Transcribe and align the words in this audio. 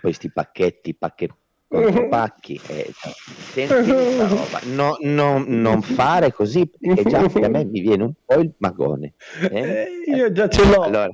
poi 0.00 0.12
sti 0.12 0.30
pacchetti, 0.30 0.94
pacche, 0.94 1.28
pacchi, 2.08 2.60
e, 2.68 2.92
senti 2.94 3.90
roba, 3.90 4.60
no, 4.64 4.96
no, 5.00 5.44
non 5.46 5.82
fare 5.82 6.32
così, 6.32 6.68
perché 6.68 7.04
già 7.04 7.20
a 7.20 7.48
me 7.48 7.64
mi 7.64 7.80
viene 7.80 8.04
un 8.04 8.12
po' 8.24 8.40
il 8.40 8.54
magone. 8.58 9.14
Eh? 9.50 9.60
Eh, 10.06 10.14
io 10.14 10.32
già 10.32 10.48
ce 10.48 10.64
l'ho. 10.64 10.82
Allora, 10.82 11.10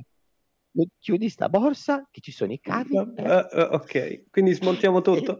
chiudi 0.99 1.29
sta 1.29 1.49
borsa, 1.49 2.07
che 2.11 2.21
ci 2.21 2.31
sono 2.31 2.51
i 2.51 2.59
cavi. 2.59 2.95
Uh, 2.95 3.13
uh, 3.17 3.67
ok, 3.71 4.29
quindi 4.29 4.53
smontiamo 4.53 5.01
tutto. 5.01 5.37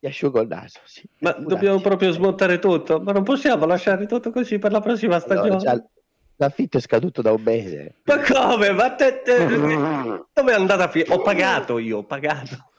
Ti 0.00 0.06
asciugo 0.06 0.40
il 0.42 0.48
naso, 0.48 0.78
sì. 0.84 1.02
Ma 1.20 1.32
dobbiamo 1.32 1.80
proprio 1.80 2.12
smontare 2.12 2.60
tutto, 2.60 3.00
ma 3.00 3.12
non 3.12 3.24
possiamo 3.24 3.66
lasciare 3.66 4.06
tutto 4.06 4.30
così 4.30 4.58
per 4.58 4.70
la 4.70 4.80
prossima 4.80 5.18
stagione. 5.18 5.56
Allora, 5.56 5.88
L'affitto 6.40 6.78
è 6.78 6.80
scaduto 6.80 7.20
da 7.20 7.32
un 7.32 7.42
mese. 7.42 7.96
Ma 8.04 8.20
come? 8.20 8.70
Ma 8.70 8.94
te, 8.94 9.22
te... 9.22 9.44
dove 9.46 10.52
è 10.52 10.54
andata 10.54 10.84
a 10.84 10.88
finire? 10.88 11.12
Ho 11.12 11.20
pagato 11.20 11.78
io, 11.78 11.98
ho 11.98 12.04
pagato. 12.04 12.70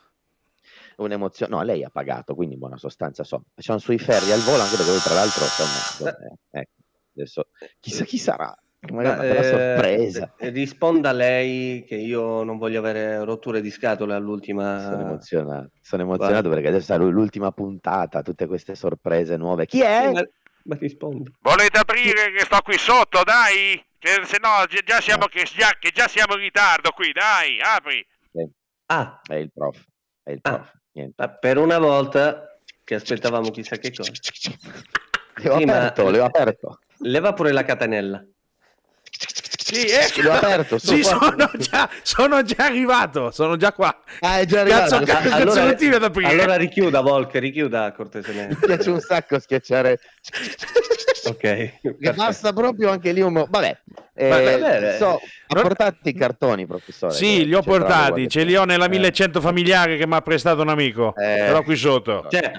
Un'emozione, 0.96 1.56
no, 1.56 1.62
lei 1.64 1.84
ha 1.84 1.90
pagato, 1.90 2.36
quindi 2.36 2.54
in 2.54 2.60
buona 2.60 2.78
sostanza 2.78 3.26
so. 3.26 3.44
Facciamo 3.54 3.80
sui 3.80 3.98
ferri 3.98 4.32
al 4.32 4.40
volo, 4.40 4.62
anche 4.62 4.78
perché 4.78 4.98
tra 5.04 5.14
l'altro 5.14 5.44
insomma, 5.44 6.18
eh, 6.52 6.60
ecco, 6.60 6.72
adesso 7.16 7.48
chissà 7.80 8.06
chi 8.06 8.18
sarà. 8.18 8.58
Ma, 8.92 9.22
eh, 9.22 9.44
sorpresa. 9.44 10.34
Risponda 10.38 11.12
lei 11.12 11.84
che 11.84 11.96
io 11.96 12.44
non 12.44 12.58
voglio 12.58 12.80
avere 12.80 13.22
rotture 13.26 13.60
di 13.60 13.72
scatole 13.72 14.14
all'ultima. 14.14 14.80
Sono 14.80 15.02
emozionato, 15.02 15.72
sono 15.82 16.04
emozionato 16.04 16.48
perché 16.48 16.70
adesso 16.70 16.94
è 16.94 16.98
l'ultima 16.98 17.52
puntata, 17.52 18.22
tutte 18.22 18.48
queste 18.48 18.76
sorprese 18.76 19.36
nuove. 19.36 19.66
Chi 19.66 19.82
è? 19.82 20.12
Ma, 20.70 20.76
ma 20.76 20.78
rispondo. 20.80 21.32
Volete 21.42 21.80
aprire 21.80 22.32
che 22.32 22.46
sto 22.46 22.62
qui 22.62 22.78
sotto, 22.78 23.24
dai? 23.24 23.84
Che 23.98 24.22
se 24.26 24.38
no 24.40 24.66
già 24.86 25.02
siamo, 25.02 25.26
che, 25.26 25.44
già, 25.44 25.76
che 25.80 25.90
già 25.92 26.08
siamo 26.08 26.36
in 26.36 26.42
ritardo 26.42 26.92
qui, 26.92 27.12
dai, 27.12 27.60
apri. 27.60 28.06
Ah, 28.86 29.20
è 29.28 29.36
il 29.36 29.52
prof. 29.52 29.84
È 30.24 30.32
il 30.32 30.42
prof. 30.42 30.72
Ah, 31.18 31.30
per 31.30 31.58
una 31.58 31.80
volta 31.80 32.60
che 32.84 32.96
aspettavamo 32.96 33.50
chissà 33.52 33.78
che 33.78 33.94
cosa. 33.94 34.12
Le 35.36 35.50
ho 35.50 35.58
sì, 35.58 35.64
aperto, 35.64 36.10
le 36.10 36.20
ho 36.20 36.26
aperto. 36.26 36.80
Leva 37.00 37.34
pure 37.34 37.52
la 37.52 37.64
catenella. 37.64 38.26
Sì, 39.72 39.88
ecco. 39.88 40.22
L'ho 40.22 40.32
aperto. 40.32 40.78
Sì, 40.78 41.04
sono 41.04 41.52
già, 41.58 41.90
sono 42.02 42.44
già, 42.44 42.66
arrivato. 42.66 43.32
Sono 43.32 43.56
già 43.56 43.72
qua. 43.72 43.96
Ah, 44.20 44.40
è 44.40 44.46
già 44.46 44.62
arrivato. 44.62 45.04
Cazzo, 45.04 45.34
allora, 45.34 45.74
da 45.98 46.06
aprire. 46.06 46.30
allora 46.30 46.56
richiuda, 46.56 47.02
Volker, 47.02 47.42
richiuda 47.42 47.92
cortesemente. 47.92 48.58
Mi 48.60 48.66
piace 48.66 48.90
un 48.90 49.00
sacco 49.00 49.40
schiacciare. 49.40 50.00
ok. 51.26 52.14
Basta 52.16 52.52
proprio 52.54 52.90
anche 52.90 53.12
lì 53.12 53.22
un... 53.22 53.34
mo- 53.34 53.48
Vabbè. 53.50 53.78
Eh, 54.16 54.96
so, 54.98 55.22
ha 55.48 55.62
portato 55.62 56.10
i 56.10 56.14
cartoni, 56.14 56.66
professore? 56.66 57.14
Sì, 57.14 57.46
li 57.46 57.54
ho 57.54 57.62
portati. 57.62 58.28
Ce 58.28 58.44
li 58.44 58.56
ho 58.56 58.66
nella 58.66 58.86
eh. 58.86 58.90
1100 58.90 59.40
familiare 59.40 59.98
che 59.98 60.06
mi 60.06 60.16
ha 60.16 60.22
prestato 60.22 60.62
un 60.62 60.70
amico. 60.70 61.14
Eh. 61.16 61.46
Però 61.46 61.64
qui 61.64 61.78
sotto. 61.78 62.28
Cioè, 62.30 62.52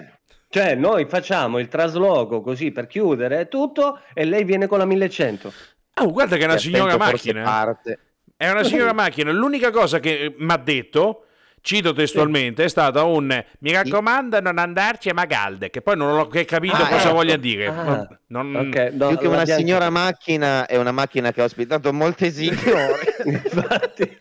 cioè, 0.53 0.75
noi 0.75 1.07
facciamo 1.07 1.61
il 1.61 1.69
trasloco 1.69 2.41
così 2.41 2.73
per 2.73 2.89
chiudere 2.89 3.47
tutto 3.47 4.01
e 4.13 4.25
lei 4.25 4.43
viene 4.43 4.67
con 4.67 4.79
la 4.79 4.85
1100. 4.85 5.53
Oh, 5.95 6.11
guarda 6.11 6.37
che 6.37 6.43
è 6.43 6.47
una 6.47 6.59
signora 6.59 6.97
macchina. 6.97 7.43
Parte. 7.43 7.99
È 8.37 8.49
una 8.49 8.65
signora 8.65 8.93
macchina. 8.93 9.31
L'unica 9.33 9.71
cosa 9.71 9.99
che 10.01 10.35
mi 10.39 10.53
ha 10.53 10.57
detto, 10.57 11.27
cito 11.61 11.93
testualmente, 11.93 12.65
è 12.65 12.69
stata 12.69 13.03
un 13.05 13.45
mi 13.59 13.73
raccomando 13.73 14.41
non 14.41 14.59
andarci 14.59 15.11
a 15.11 15.15
Magalde, 15.15 15.69
che 15.69 15.83
poi 15.83 15.97
non 15.97 16.19
ho 16.19 16.27
capito 16.27 16.77
ah, 16.77 16.89
cosa 16.89 17.09
ecco. 17.09 17.13
voglia 17.13 17.37
dire. 17.37 17.67
Ah, 17.67 18.09
non... 18.29 18.55
okay, 18.55 18.97
no, 18.97 19.09
Più 19.09 19.19
che 19.19 19.27
una 19.27 19.45
signora 19.45 19.91
macchina 19.91 20.67
è 20.67 20.77
una 20.77 20.93
macchina 20.93 21.33
che 21.33 21.43
ha 21.43 21.45
ospitato 21.45 21.93
molte 21.93 22.31
signore. 22.33 23.17
Infatti. 23.25 24.17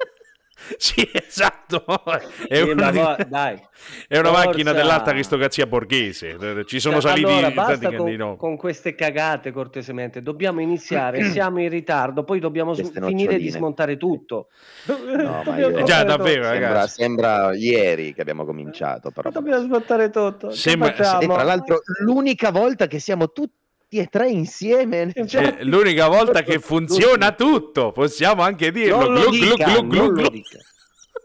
Sì, 0.78 1.10
esatto. 1.12 1.84
È 2.48 2.62
una, 2.62 2.92
no, 2.92 3.16
dai, 3.28 3.60
è 4.08 4.18
una 4.18 4.32
macchina 4.32 4.72
dell'alta 4.72 5.10
aristocrazia 5.10 5.66
borghese. 5.66 6.38
Ci 6.66 6.80
sono 6.80 7.00
cioè, 7.00 7.12
saliti 7.12 7.32
allora, 7.32 7.52
basta 7.52 7.96
con, 7.96 8.12
no. 8.12 8.36
con, 8.36 8.58
queste 8.58 8.96
cagate, 8.96 9.52
cortesemente. 9.52 10.22
Dobbiamo 10.22 10.62
iniziare, 10.62 11.24
siamo 11.32 11.60
in 11.62 11.70
ritardo, 11.70 12.24
poi 12.24 12.40
dobbiamo 12.40 12.74
su- 12.74 12.92
finire 12.92 13.38
di 13.38 13.50
smontare 13.50 13.98
tutto. 13.98 14.48
No, 14.86 15.44
ma 15.46 15.58
io... 15.58 15.84
Già, 15.84 16.04
davvero, 16.04 16.46
sembra, 16.46 16.88
sembra, 16.88 17.56
ieri 17.56 18.14
che 18.14 18.22
abbiamo 18.22 18.46
cominciato. 18.46 19.12
Però. 19.12 19.30
Dobbiamo 19.30 19.62
smontare 19.64 20.10
tutto. 20.10 20.52
Sembra... 20.52 20.94
E 21.20 21.28
tra 21.28 21.44
l'altro, 21.44 21.80
l'unica 22.04 22.52
volta 22.52 22.88
che 22.88 23.00
siamo 23.00 23.32
tutti 23.32 23.58
e 23.90 24.08
tre 24.08 24.30
insieme. 24.30 25.12
Cioè, 25.26 25.58
è 25.58 25.64
l'unica 25.66 26.08
volta 26.08 26.44
che 26.44 26.60
funziona 26.60 27.34
tutto, 27.34 27.92
possiamo 27.92 28.44
anche 28.44 28.72
dirlo. 28.72 29.10
Non 29.10 29.14
lo, 29.14 29.30
dica, 29.30 29.74
glu, 29.74 29.88
glu, 29.88 30.06
non 30.06 30.14
lo 30.14 30.30
dica. 30.30 30.60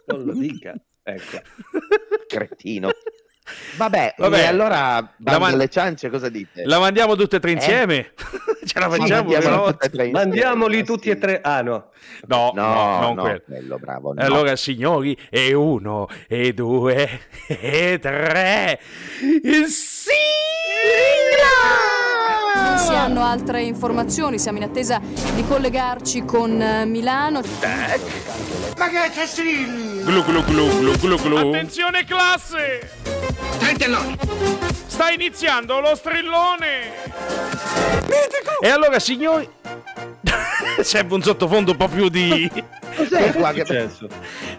Non 0.07 0.25
lo 0.25 0.33
dica. 0.33 0.75
Ecco. 1.03 1.41
Cretino. 2.27 2.91
Vabbè, 3.77 4.15
Vabbè 4.17 4.47
allora 4.47 5.07
la 5.19 5.39
man- 5.39 5.53
alle 5.53 5.69
ciance 5.69 6.09
cosa 6.09 6.31
dite? 6.31 6.65
La 6.65 6.79
mandiamo 6.79 7.15
tutte 7.15 7.37
e 7.37 7.41
tre 7.41 7.51
eh? 7.51 7.55
insieme? 7.55 7.97
Eh? 7.97 8.13
Ce 8.65 8.79
la 8.79 8.89
facciamo? 8.89 9.31
Sì, 9.79 10.11
Mandiamoli 10.11 10.83
tutti 10.85 11.11
e 11.11 11.19
tre. 11.19 11.41
Ah 11.43 11.61
no. 11.61 11.91
No, 12.27 12.53
no, 12.55 12.73
no 12.75 13.01
non 13.01 13.15
no, 13.15 13.23
quello. 13.23 13.43
quello 13.47 13.79
bravo, 13.79 14.13
no. 14.15 14.23
Allora 14.23 14.57
signori, 14.57 15.17
e 15.29 15.53
uno, 15.53 16.09
e 16.27 16.55
due, 16.55 17.21
e 17.47 17.99
tre. 18.01 18.81
Sigla! 19.69 20.13
Non 22.67 22.79
si 22.79 22.93
hanno 22.95 23.23
altre 23.23 23.63
informazioni, 23.63 24.39
siamo 24.39 24.59
in 24.59 24.65
attesa 24.65 25.01
di 25.35 25.45
collegarci 25.47 26.25
con 26.25 26.61
eh, 26.61 26.87
Milano. 26.87 27.43
Ma 28.79 28.89
che 28.89 29.11
c'è? 29.13 29.27
Glu 30.05 30.23
glu 30.25 30.43
glu 30.45 30.79
glu 30.79 30.97
glu 30.99 31.17
glu. 31.17 31.37
Attenzione 31.49 32.05
classe! 32.05 33.34
¡Tráetelo! 33.61 33.99
Sta 34.95 35.11
iniziando 35.11 35.81
lo 35.81 35.97
strillone! 35.97 36.93
Mitico! 38.03 38.61
E 38.63 38.69
allora 38.69 39.01
signori... 39.01 39.49
Serve 40.83 41.15
un 41.15 41.21
sottofondo 41.21 41.73
un 41.73 41.77
po' 41.77 41.89
più 41.89 42.09
di... 42.09 42.49
Cos'è 42.95 43.33
qua 43.33 43.53
che 43.53 43.65
successo? 43.65 44.07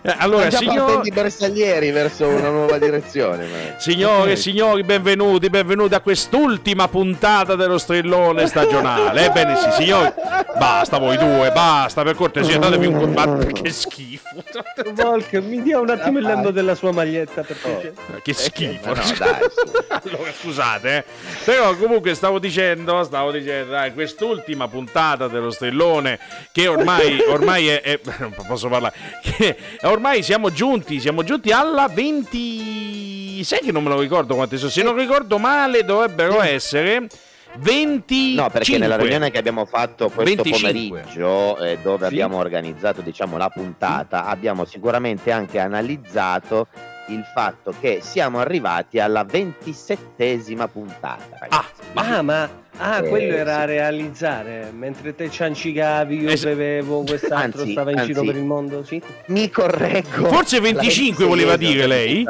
Eh, 0.02 0.14
allora, 0.18 0.52
signori... 0.52 1.10
bersaglieri 1.10 1.92
verso 1.92 2.28
una 2.28 2.50
nuova 2.50 2.78
direzione. 2.78 3.46
Ma... 3.46 3.80
Signore 3.80 4.34
e 4.34 4.36
signori, 4.36 4.84
benvenuti, 4.84 5.50
benvenuti 5.50 5.96
a 5.96 6.02
quest'ultima 6.02 6.88
puntata 6.90 7.56
dello 7.56 7.78
strillone 7.78 8.46
stagionale. 8.48 9.26
Ebbene 9.26 9.56
sì, 9.56 9.72
signori, 9.72 10.12
basta 10.58 10.98
voi 10.98 11.18
due, 11.18 11.50
basta, 11.52 12.04
per 12.04 12.16
cortesia, 12.16 12.60
datevi 12.60 12.86
un 12.88 13.00
combatto. 13.00 13.44
Che 13.56 13.72
schifo. 13.72 14.44
Volk, 14.92 15.34
mi 15.36 15.62
dia 15.62 15.80
un 15.80 15.90
attimo 15.90 16.20
il 16.20 16.26
lembo 16.26 16.52
della 16.52 16.76
sua 16.76 16.92
maglietta, 16.92 17.42
per 17.42 17.56
favore. 17.56 17.94
Oh. 17.96 18.20
Che 18.22 18.34
schifo. 18.34 18.94
No, 18.94 19.02
dai, 19.18 19.40
allora, 19.88 20.25
scusate, 20.32 20.98
eh. 20.98 21.04
Però 21.44 21.76
comunque 21.76 22.14
stavo 22.16 22.40
dicendo, 22.40 23.04
stavo 23.04 23.32
dicendo, 23.32 23.72
dai, 23.72 23.94
quest'ultima 23.94 24.68
puntata 24.68 25.28
dello 25.28 25.52
strillone, 25.52 26.20
che 26.52 26.68
ormai, 26.68 27.20
ormai 27.28 27.68
è, 27.68 27.82
è 27.82 28.00
non 28.20 28.34
posso 28.48 28.68
parlare. 28.68 28.94
Che 29.22 29.58
ormai 29.82 30.24
siamo 30.24 30.52
giunti, 30.52 31.00
siamo 31.00 31.24
giunti 31.24 31.52
alla 31.52 31.88
20. 31.88 33.44
Sai 33.44 33.60
che 33.60 33.72
non 33.72 33.84
me 33.84 33.90
lo 33.90 34.00
ricordo 34.00 34.36
quante 34.36 34.58
sono. 34.58 34.70
Se 34.70 34.82
non 34.82 34.96
ricordo 34.96 35.38
male, 35.38 35.84
dovrebbero 35.84 36.42
essere. 36.42 37.08
20 37.58 38.36
No, 38.36 38.50
perché 38.50 38.78
nella 38.78 38.98
riunione 38.98 39.32
che 39.32 39.38
abbiamo 39.38 39.66
fatto 39.66 40.10
questo 40.10 40.44
25. 40.44 40.92
pomeriggio, 40.92 41.58
eh, 41.58 41.78
dove 41.82 42.08
sì. 42.08 42.14
abbiamo 42.14 42.38
organizzato 42.38 43.00
diciamo, 43.00 43.38
la 43.38 43.50
puntata, 43.50 44.26
abbiamo 44.26 44.66
sicuramente 44.66 45.32
anche 45.32 45.60
analizzato 45.60 46.68
il 47.08 47.24
fatto 47.34 47.74
che 47.80 48.00
siamo 48.02 48.40
arrivati 48.40 49.00
alla 49.00 49.24
ventisettesima 49.24 50.68
puntata. 50.68 51.38
Ragazzi. 51.40 51.82
Ah, 51.94 52.18
ah, 52.18 52.22
ma 52.22 52.50
ah, 52.78 52.98
eh, 52.98 53.10
quello 53.10 53.36
era 53.36 53.62
sì. 53.62 53.66
realizzare 53.68 54.72
mentre 54.74 55.16
te 55.16 55.30
ciancicavi, 55.30 56.18
io 56.22 56.30
es- 56.30 56.44
bevevo, 56.44 57.04
quest'altro 57.04 57.62
anzi, 57.62 57.72
stava 57.72 57.92
in 57.92 58.00
anzi, 58.00 58.12
giro 58.12 58.24
per 58.24 58.36
il 58.36 58.44
mondo. 58.44 58.84
Sì? 58.84 59.02
Mi 59.28 59.50
correggo. 59.50 60.28
Forse 60.28 60.60
25 60.60 61.26
voleva 61.26 61.56
dire 61.58 61.88
lei? 61.88 62.26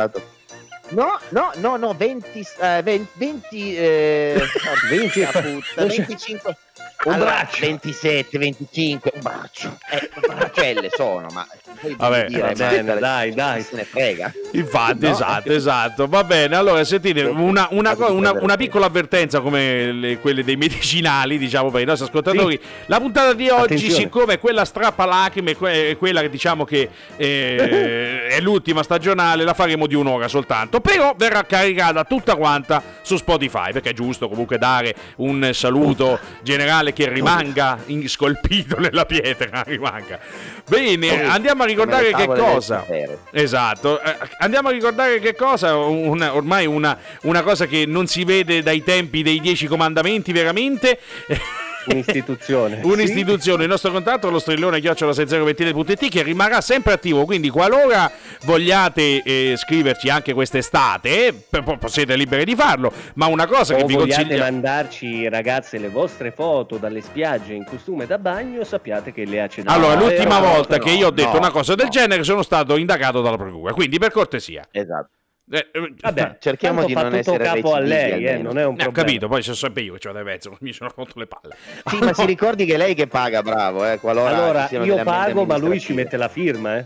No, 0.89 1.19
no, 1.29 1.51
no, 1.55 1.77
no, 1.77 1.93
20, 1.93 2.45
eh, 2.59 2.81
20, 2.83 3.07
20, 3.13 3.75
eh, 3.75 4.41
20 4.89 5.23
appunto, 5.23 5.65
25. 5.75 6.57
Un 7.05 7.13
allora, 7.13 7.31
braccio 7.31 7.65
27, 7.65 8.37
25, 8.37 9.11
un 9.15 9.21
braccio, 9.21 9.77
eh, 9.91 10.09
braccelle 10.27 10.89
sono, 10.91 11.27
ma 11.31 11.45
poi 11.85 12.09
Vabbè, 12.09 12.25
dire, 12.27 12.53
bene, 12.53 12.97
dai, 12.97 13.33
dai, 13.33 13.61
se 13.61 13.75
ne 13.75 13.83
frega. 13.83 14.33
Infatti, 14.51 15.05
no? 15.05 15.11
esatto, 15.11 15.51
esatto. 15.51 16.07
Va 16.07 16.23
bene. 16.23 16.55
Allora, 16.55 16.83
sentite, 16.83 17.23
una, 17.23 17.67
una, 17.71 17.95
una, 17.97 18.31
una 18.33 18.55
piccola 18.55 18.85
avvertenza 18.85 19.41
come 19.41 19.91
le, 19.91 20.19
quelle 20.19 20.43
dei 20.43 20.55
medicinali, 20.55 21.37
diciamo 21.37 21.69
per 21.69 21.81
i 21.81 21.85
nostri 21.85 22.07
ascoltatori. 22.07 22.59
Sì. 22.61 22.67
La 22.87 22.99
puntata 22.99 23.33
di 23.33 23.49
oggi, 23.49 23.73
Attenzione. 23.75 23.93
siccome 23.93 24.33
è 24.33 24.39
quella 24.39 24.65
strappa 24.65 25.05
lacrime, 25.05 25.57
è 25.57 25.95
quella 25.97 26.21
che 26.21 26.29
diciamo 26.29 26.63
che 26.65 26.89
eh, 27.17 28.27
è 28.29 28.39
l'ultima 28.39 28.83
stagionale, 28.83 29.43
la 29.43 29.53
faremo 29.53 29.87
di 29.87 29.95
un'ora 29.95 30.27
soltanto. 30.27 30.79
Però 30.79 31.13
verrà 31.17 31.43
caricata 31.43 32.03
tutta 32.03 32.35
quanta 32.35 32.81
su 33.01 33.17
Spotify, 33.17 33.71
perché 33.71 33.91
è 33.91 33.93
giusto 33.93 34.27
comunque 34.29 34.57
dare 34.57 34.95
un 35.17 35.49
saluto 35.53 36.19
generale 36.41 36.93
che 36.93 37.09
rimanga 37.09 37.77
scolpito 38.07 38.79
nella 38.79 39.05
pietra, 39.05 39.63
rimanga. 39.67 40.19
Bene, 40.67 41.23
andiamo 41.25 41.63
a 41.63 41.65
ricordare 41.65 42.11
che 42.13 42.25
cosa. 42.25 42.85
Esatto, 43.31 44.01
eh, 44.01 44.17
andiamo 44.39 44.69
a 44.69 44.71
ricordare 44.71 45.19
che 45.19 45.35
cosa. 45.35 45.75
Una, 45.75 46.33
ormai 46.33 46.65
una, 46.65 46.97
una 47.23 47.43
cosa 47.43 47.65
che 47.65 47.85
non 47.85 48.07
si 48.07 48.23
vede 48.23 48.63
dai 48.63 48.83
tempi 48.83 49.21
dei 49.21 49.39
dieci 49.39 49.67
comandamenti, 49.67 50.31
veramente. 50.31 50.99
Un'istituzione. 51.87 52.79
Un'istituzione. 52.83 53.57
Sì. 53.57 53.63
Il 53.63 53.69
nostro 53.69 53.91
contatto 53.91 54.27
è 54.27 54.31
lo 54.31 54.39
strillone 54.39 54.79
chiocciolasenzeroventina.it 54.79 56.09
che 56.09 56.23
rimarrà 56.23 56.61
sempre 56.61 56.93
attivo. 56.93 57.25
Quindi, 57.25 57.49
qualora 57.49 58.11
vogliate 58.43 59.21
eh, 59.23 59.55
scriverci 59.57 60.09
anche 60.09 60.33
quest'estate, 60.33 61.27
eh, 61.27 61.77
siete 61.85 62.15
liberi 62.15 62.45
di 62.45 62.55
farlo. 62.55 62.91
Ma 63.15 63.27
una 63.27 63.47
cosa 63.47 63.73
o 63.73 63.77
che 63.77 63.85
vi 63.85 63.95
consiglio. 63.95 64.23
vogliate 64.23 64.37
mandarci, 64.37 65.29
ragazze, 65.29 65.77
le 65.77 65.89
vostre 65.89 66.31
foto 66.31 66.77
dalle 66.77 67.01
spiagge 67.01 67.53
in 67.53 67.65
costume 67.65 68.05
da 68.05 68.17
bagno, 68.17 68.63
sappiate 68.63 69.11
che 69.11 69.25
le 69.25 69.41
accettate. 69.41 69.77
Allora, 69.77 69.95
l'ultima 69.95 70.39
volta 70.39 70.77
che 70.77 70.91
io 70.91 71.07
ho 71.07 71.11
detto 71.11 71.33
no, 71.33 71.39
una 71.39 71.51
cosa 71.51 71.75
del 71.75 71.85
no. 71.85 71.91
genere, 71.91 72.23
sono 72.23 72.43
stato 72.43 72.77
indagato 72.77 73.21
dalla 73.21 73.37
procura. 73.37 73.73
Quindi, 73.73 73.97
per 73.97 74.11
cortesia. 74.11 74.67
Esatto. 74.71 75.09
Eh, 75.51 75.67
eh, 75.71 75.93
Vabbè, 76.01 76.37
cerchiamo 76.39 76.83
di 76.85 76.93
non 76.93 77.13
essere 77.13 77.43
capo 77.43 77.75
a 77.75 77.79
lei, 77.79 78.25
eh, 78.25 78.37
non 78.37 78.57
è 78.57 78.65
un 78.65 78.75
problema. 78.75 78.87
Ho 78.87 78.91
capito, 78.91 79.27
poi 79.27 79.43
sono 79.43 79.55
sempre 79.55 79.83
io 79.83 79.93
che 79.93 79.99
ce 79.99 80.07
l'ho 80.07 80.13
da 80.15 80.23
mezzo, 80.23 80.57
mi 80.61 80.73
sono 80.73 80.91
rotto 80.95 81.19
le 81.19 81.27
palle. 81.27 81.55
Sì, 81.85 81.97
ma 81.99 82.13
si 82.13 82.25
ricordi 82.25 82.65
che 82.65 82.73
è 82.73 82.77
lei 82.77 82.95
che 82.95 83.05
paga, 83.05 83.43
bravo, 83.43 83.85
eh, 83.85 83.99
Allora, 84.01 84.67
io 84.69 85.03
pago, 85.03 85.45
ma 85.45 85.57
lui 85.57 85.79
ci 85.79 85.93
mette 85.93 86.17
la 86.17 86.29
firma, 86.29 86.77
eh. 86.77 86.85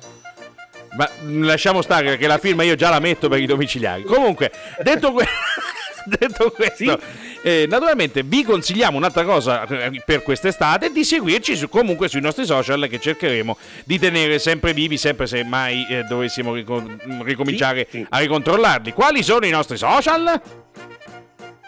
Ma 0.98 1.08
lasciamo 1.46 1.82
stare 1.82 2.06
perché 2.06 2.28
la 2.28 2.40
firma 2.40 2.64
io 2.64 2.76
già 2.76 2.90
la 2.90 3.00
metto 3.00 3.30
per 3.30 3.40
i 3.40 3.46
domiciliari. 3.46 4.04
Comunque, 4.04 4.52
detto, 4.82 5.14
que- 5.14 5.28
detto 6.06 6.52
questo, 6.52 7.00
sì? 7.00 7.29
Eh, 7.42 7.66
naturalmente 7.70 8.24
vi 8.24 8.44
consigliamo 8.44 8.98
un'altra 8.98 9.24
cosa 9.24 9.66
eh, 9.66 10.02
per 10.06 10.24
quest'estate, 10.24 10.92
di 10.92 11.04
seguirci 11.04 11.56
su, 11.56 11.70
comunque 11.70 12.10
sui 12.10 12.22
nostri 12.22 12.46
social 12.46 12.88
che 12.90 13.00
cercheremo 13.00 13.58
di 13.86 13.98
tenere 13.98 14.40
sempre 14.40 14.74
vivi, 14.74 14.98
sempre 14.98 15.26
se 15.26 15.44
mai 15.44 15.86
eh, 15.90 16.04
dovessimo 16.04 16.54
ricom- 16.54 17.24
ricominciare 17.24 17.88
sì, 17.90 18.00
sì. 18.00 18.08
a 18.10 18.18
ricontrollarli. 18.20 18.92
Quali 18.92 19.24
sono 19.24 19.46
i 19.46 19.52
nostri 19.52 19.78
social? 19.78 20.42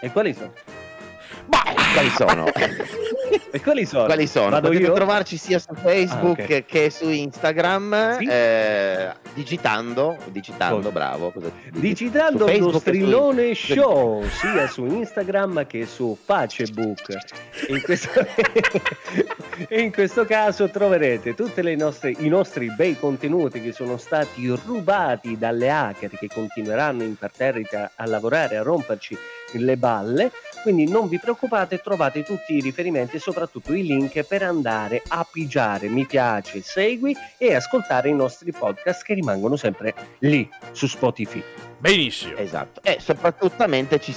E 0.00 0.10
quali 0.10 0.34
sono? 0.34 0.52
Quali 1.92 2.10
sono? 2.10 2.46
e 3.50 3.60
quali 3.60 3.84
sono? 3.84 4.06
Quali 4.06 4.26
sono? 4.26 4.50
Vado 4.50 4.68
Potete 4.68 4.86
io? 4.86 4.94
trovarci 4.94 5.36
sia 5.36 5.58
su 5.58 5.74
Facebook 5.74 6.40
ah, 6.40 6.44
okay. 6.44 6.64
che 6.64 6.90
su 6.90 7.08
Instagram 7.08 8.18
sì? 8.18 8.26
eh, 8.26 9.12
digitando, 9.34 10.16
digitando, 10.26 10.88
oh. 10.88 10.92
bravo. 10.92 11.32
digitando 11.70 12.46
lo 12.46 12.78
strillone 12.78 13.54
su... 13.54 13.74
show 13.74 14.24
sia 14.26 14.66
su 14.68 14.86
Instagram 14.86 15.66
che 15.66 15.86
su 15.86 16.16
Facebook. 16.22 17.14
In 17.68 17.82
questo... 17.82 18.10
in 19.68 19.92
questo 19.92 20.24
caso 20.24 20.70
troverete 20.70 21.34
tutti 21.34 21.60
i 21.60 22.28
nostri 22.28 22.72
bei 22.74 22.98
contenuti 22.98 23.60
che 23.60 23.72
sono 23.72 23.98
stati 23.98 24.48
rubati 24.64 25.36
dalle 25.36 25.70
hacker 25.70 26.10
che 26.18 26.28
continueranno 26.32 27.02
imperterriti 27.02 27.76
a 27.76 28.06
lavorare, 28.06 28.56
a 28.56 28.62
romperci 28.62 29.16
le 29.52 29.76
balle 29.76 30.30
quindi 30.62 30.88
non 30.88 31.08
vi 31.08 31.18
preoccupate, 31.18 31.80
trovate 31.80 32.22
tutti 32.22 32.54
i 32.54 32.60
riferimenti 32.60 33.16
e 33.16 33.20
soprattutto 33.20 33.74
i 33.74 33.82
link 33.82 34.22
per 34.22 34.42
andare 34.42 35.02
a 35.08 35.26
pigiare 35.30 35.88
mi 35.88 36.06
piace, 36.06 36.62
segui 36.62 37.14
e 37.36 37.54
ascoltare 37.54 38.08
i 38.08 38.14
nostri 38.14 38.52
podcast 38.52 39.02
che 39.02 39.14
rimangono 39.14 39.56
sempre 39.56 39.94
lì 40.20 40.48
su 40.70 40.86
Spotify. 40.86 41.42
Benissimo. 41.78 42.36
Esatto. 42.36 42.80
E 42.82 42.98
soprattutto 43.00 43.66
ci 43.98 44.14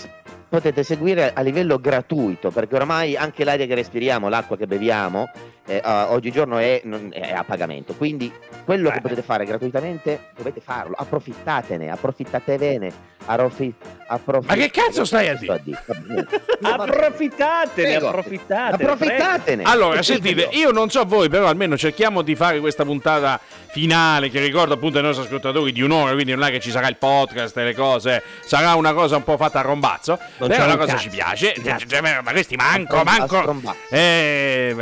potete 0.47 0.83
seguire 0.83 1.33
a 1.33 1.41
livello 1.41 1.79
gratuito 1.79 2.51
perché 2.51 2.75
ormai 2.75 3.15
anche 3.15 3.43
l'aria 3.43 3.65
che 3.65 3.75
respiriamo, 3.75 4.29
l'acqua 4.29 4.55
che 4.55 4.67
beviamo, 4.67 5.29
eh, 5.65 5.81
uh, 5.83 6.13
oggigiorno 6.13 6.57
è, 6.57 6.81
non, 6.83 7.09
è, 7.11 7.33
a 7.33 7.43
pagamento. 7.43 7.93
Quindi 7.95 8.31
quello 8.63 8.89
che 8.91 9.01
potete 9.01 9.21
fare 9.21 9.45
gratuitamente 9.45 10.29
dovete 10.35 10.61
farlo. 10.61 10.95
Approfittatene, 10.95 11.89
approfittatevene 11.89 13.14
Arrofi, 13.25 13.73
approfitt- 14.07 14.49
Ma 14.49 14.55
che 14.55 14.69
cazzo 14.69 15.03
stai 15.03 15.29
a 15.29 15.35
dire? 15.35 15.61
approfittatene, 16.61 17.95
approfittatene. 17.95 18.83
Approfittatene. 18.83 19.63
Allora, 19.63 20.01
sentite, 20.03 20.49
io 20.51 20.71
non 20.71 20.89
so 20.89 21.03
voi, 21.05 21.29
però 21.29 21.47
almeno 21.47 21.75
cerchiamo 21.77 22.21
di 22.21 22.35
fare 22.35 22.59
questa 22.59 22.85
puntata 22.85 23.39
finale 23.71 24.29
che 24.29 24.39
ricordo 24.39 24.75
appunto 24.75 24.99
ai 24.99 25.03
nostri 25.03 25.25
ascoltatori 25.25 25.71
di 25.71 25.81
un'ora, 25.81 26.13
quindi 26.13 26.33
non 26.33 26.43
è 26.43 26.51
che 26.51 26.59
ci 26.59 26.71
sarà 26.71 26.87
il 26.87 26.97
podcast 26.97 27.57
e 27.57 27.63
le 27.63 27.73
cose, 27.73 28.23
sarà 28.45 28.75
una 28.75 28.93
cosa 28.93 29.17
un 29.17 29.23
po' 29.23 29.37
fatta 29.37 29.59
a 29.59 29.63
rombazzo, 29.63 30.19
non 30.37 30.49
però 30.49 30.65
una 30.65 30.77
cosa 30.77 30.93
cazzo. 30.93 31.03
ci 31.03 31.09
piace. 31.09 31.53
Cioè, 31.87 32.21
ma 32.21 32.31
questi 32.31 32.55
manco, 32.55 33.03
manco, 33.03 33.61
eh, 33.89 34.73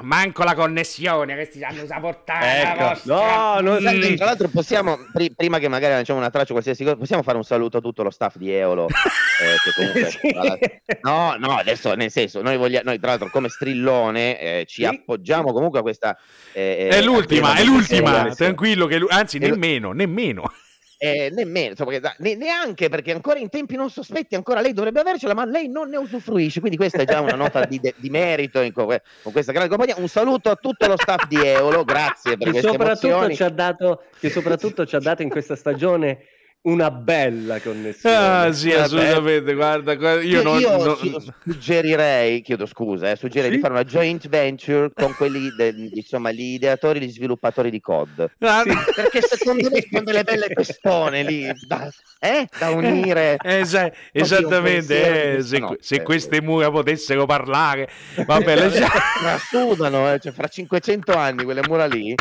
manco 0.00 0.42
la 0.42 0.54
connessione, 0.54 1.34
questi 1.34 1.62
hanno 1.62 1.84
portare 2.00 2.62
ecco. 2.62 3.00
No, 3.04 3.60
non 3.60 3.82
mm. 3.82 4.14
tra 4.16 4.24
l'altro 4.24 4.48
possiamo, 4.48 4.98
prima 5.36 5.58
che 5.58 5.68
magari 5.68 5.92
lanciamo 5.92 6.18
una 6.18 6.30
traccia 6.30 6.52
qualsiasi 6.52 6.82
cosa, 6.82 6.96
possiamo 6.96 7.22
fare 7.22 7.36
un 7.36 7.44
saluto 7.44 7.57
saluto 7.58 7.80
tutto 7.80 8.04
lo 8.04 8.10
staff 8.10 8.36
di 8.36 8.52
Eolo. 8.52 8.86
Eh, 9.40 9.54
comunque, 9.72 10.10
sì. 10.10 10.98
No, 11.02 11.36
no, 11.38 11.56
adesso 11.58 11.94
nel 11.94 12.10
senso, 12.10 12.42
noi, 12.42 12.56
vogliamo, 12.56 12.86
noi 12.86 12.98
tra 12.98 13.10
l'altro 13.10 13.30
come 13.30 13.48
strillone 13.48 14.40
eh, 14.40 14.64
ci 14.66 14.82
sì. 14.82 14.84
appoggiamo 14.84 15.52
comunque 15.52 15.78
a 15.78 15.82
questa... 15.82 16.18
Eh, 16.52 16.88
è 16.88 17.00
l'ultima, 17.02 17.54
è 17.54 17.62
l'ultima, 17.62 18.34
tranquillo, 18.34 18.86
che, 18.86 18.98
anzi 19.08 19.38
nemmeno, 19.38 19.92
nemmeno. 19.92 20.52
Eh, 21.00 21.30
nemmeno, 21.32 21.68
insomma, 21.68 21.92
ne, 22.18 22.34
neanche 22.34 22.88
perché 22.88 23.12
ancora 23.12 23.38
in 23.38 23.48
tempi 23.48 23.76
non 23.76 23.88
sospetti, 23.88 24.34
ancora 24.34 24.60
lei 24.60 24.72
dovrebbe 24.72 24.98
avercela, 24.98 25.34
ma 25.34 25.44
lei 25.44 25.68
non 25.68 25.88
ne 25.88 25.98
usufruisce. 25.98 26.58
Quindi 26.58 26.76
questa 26.76 27.02
è 27.02 27.04
già 27.04 27.20
una 27.20 27.36
nota 27.36 27.64
di, 27.64 27.78
de, 27.78 27.94
di 27.96 28.10
merito 28.10 28.60
in, 28.60 28.72
con 28.72 28.98
questa 29.22 29.52
grande 29.52 29.68
compagnia. 29.68 29.94
Un 29.98 30.08
saluto 30.08 30.50
a 30.50 30.56
tutto 30.56 30.88
lo 30.88 30.96
staff 30.96 31.28
di 31.28 31.36
Eolo, 31.36 31.84
grazie 31.84 32.36
per 32.36 32.46
che 32.46 32.50
queste 32.50 32.68
soprattutto 32.70 33.32
ci 33.32 33.42
ha 33.44 33.50
dato 33.50 34.02
Che 34.18 34.30
soprattutto 34.30 34.84
ci 34.84 34.96
ha 34.96 34.98
dato 34.98 35.22
in 35.22 35.28
questa 35.28 35.54
stagione 35.54 36.18
una 36.62 36.90
bella 36.90 37.60
connessione. 37.60 38.16
Ah, 38.16 38.52
sì, 38.52 38.70
una 38.70 38.82
assolutamente. 38.84 39.40
Bella... 39.40 39.54
Guarda, 39.54 39.94
guarda, 39.94 40.22
io, 40.22 40.42
non, 40.42 40.60
io 40.60 40.76
non... 40.76 41.34
suggerirei, 41.44 42.42
chiedo 42.42 42.66
scusa, 42.66 43.10
eh, 43.10 43.16
suggerirei 43.16 43.50
sì? 43.50 43.56
di 43.56 43.62
fare 43.62 43.74
una 43.74 43.84
joint 43.84 44.28
venture 44.28 44.90
con 44.92 45.14
quelli, 45.14 45.54
del, 45.56 45.90
insomma, 45.94 46.32
gli 46.32 46.54
ideatori, 46.54 47.00
gli 47.00 47.10
sviluppatori 47.10 47.70
di 47.70 47.80
COD. 47.80 48.30
Ah, 48.40 48.62
sì, 48.62 48.92
perché 48.94 49.20
secondo 49.22 49.70
me 49.70 49.86
sono 49.88 50.04
delle 50.04 50.24
belle 50.24 50.48
testone 50.52 51.22
lì 51.22 51.50
da, 51.66 51.90
eh, 52.18 52.48
da 52.58 52.70
unire. 52.70 53.36
Esa- 53.42 53.92
esattamente, 54.12 55.36
eh, 55.36 55.42
se, 55.42 55.62
se, 55.80 56.02
queste 56.02 56.42
mura 56.42 56.70
potessero 56.70 57.24
parlare, 57.24 57.88
vabbè, 58.26 58.56
le... 58.56 58.70
sudano, 59.48 60.12
eh, 60.12 60.18
cioè, 60.18 60.32
fra 60.32 60.48
500 60.48 61.12
anni 61.12 61.44
quelle 61.44 61.62
mura 61.66 61.86
lì. 61.86 62.14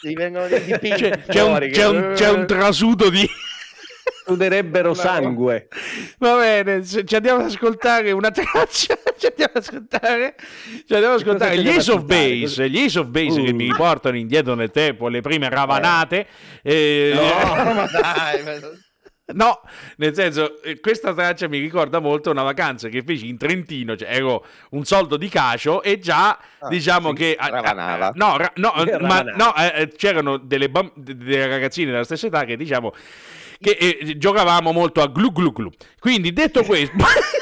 Ci 0.00 0.14
vengono 0.14 0.46
dipinti 0.46 0.90
c'è, 0.90 1.24
c'è, 1.26 1.42
un, 1.42 1.68
c'è, 1.72 1.86
un, 1.88 2.12
c'è 2.14 2.30
un 2.30 2.46
trasuto 2.46 3.10
di 3.10 3.28
suderebbero 4.28 4.92
sangue. 4.92 5.68
Va 6.18 6.36
bene, 6.36 6.84
ci 6.84 7.14
andiamo 7.14 7.40
ad 7.40 7.46
ascoltare 7.46 8.12
una 8.12 8.30
traccia. 8.30 8.96
Ci 9.18 9.26
andiamo 9.26 9.50
ad 9.52 9.62
ascoltare, 9.64 10.36
ci 10.86 10.94
andiamo 10.94 11.14
ad 11.14 11.20
ascoltare 11.20 11.58
gli 11.58 11.68
Ace 11.68 11.90
of 11.90 12.04
Base, 12.04 12.70
gli 12.70 12.78
Ace 12.78 13.00
of 13.00 13.08
Base 13.08 13.40
uh. 13.40 13.44
che 13.44 13.52
mi 13.52 13.64
riportano 13.64 14.16
indietro 14.16 14.54
nel 14.54 14.70
tempo, 14.70 15.08
le 15.08 15.20
prime 15.22 15.48
ravanate. 15.48 16.24
Eh. 16.62 17.12
Eh, 17.12 17.14
no, 17.14 17.72
ma 17.74 17.86
dai. 17.90 18.86
No, 19.34 19.60
nel 19.96 20.14
senso, 20.14 20.62
eh, 20.62 20.80
questa 20.80 21.12
traccia 21.12 21.48
mi 21.48 21.58
ricorda 21.58 21.98
molto 21.98 22.30
una 22.30 22.42
vacanza 22.42 22.88
che 22.88 23.02
feci 23.02 23.28
in 23.28 23.36
Trentino, 23.36 23.94
cioè 23.94 24.08
ero 24.10 24.46
un 24.70 24.84
soldo 24.84 25.18
di 25.18 25.28
cacio 25.28 25.82
e 25.82 25.98
già 25.98 26.38
ah, 26.58 26.68
diciamo 26.68 27.10
sì, 27.10 27.14
che... 27.14 27.36
Ravanava. 27.38 28.12
No, 28.14 28.38
ra- 28.38 28.52
no, 28.54 28.72
ma, 29.00 29.20
no 29.22 29.54
eh, 29.54 29.92
c'erano 29.94 30.38
delle, 30.38 30.70
bam- 30.70 30.92
delle 30.94 31.46
ragazzine 31.46 31.90
della 31.90 32.04
stessa 32.04 32.28
età 32.28 32.44
che 32.44 32.56
diciamo 32.56 32.94
che 33.60 33.70
eh, 33.70 34.18
giocavamo 34.18 34.72
molto 34.72 35.00
a 35.00 35.08
glu 35.08 35.32
glu 35.32 35.52
glu. 35.52 35.70
Quindi 35.98 36.32
detto 36.32 36.62
questo... 36.64 36.96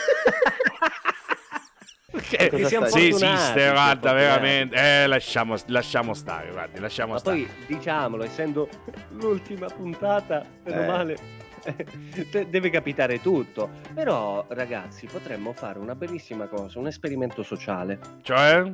Che, 2.29 2.51
sì, 2.89 3.09
esiste, 3.09 3.71
guarda, 3.71 4.13
veramente. 4.13 4.75
Eh, 4.75 5.07
lasciamo, 5.07 5.55
lasciamo 5.67 6.15
stare, 6.15 6.51
guardi, 6.51 6.81
lasciamo 6.81 7.13
Ma 7.13 7.19
stare. 7.19 7.37
poi 7.37 7.49
diciamolo, 7.67 8.25
essendo 8.25 8.69
l'ultima 9.11 9.67
puntata, 9.67 10.45
meno 10.65 10.83
eh. 10.83 10.87
male, 10.87 11.17
deve 12.49 12.71
capitare 12.71 13.21
tutto. 13.21 13.71
Però, 13.95 14.45
ragazzi, 14.49 15.07
potremmo 15.07 15.53
fare 15.53 15.79
una 15.79 15.95
bellissima 15.95 16.47
cosa, 16.47 16.79
un 16.79 16.87
esperimento 16.87 17.43
sociale. 17.43 17.99
Cioè? 18.23 18.73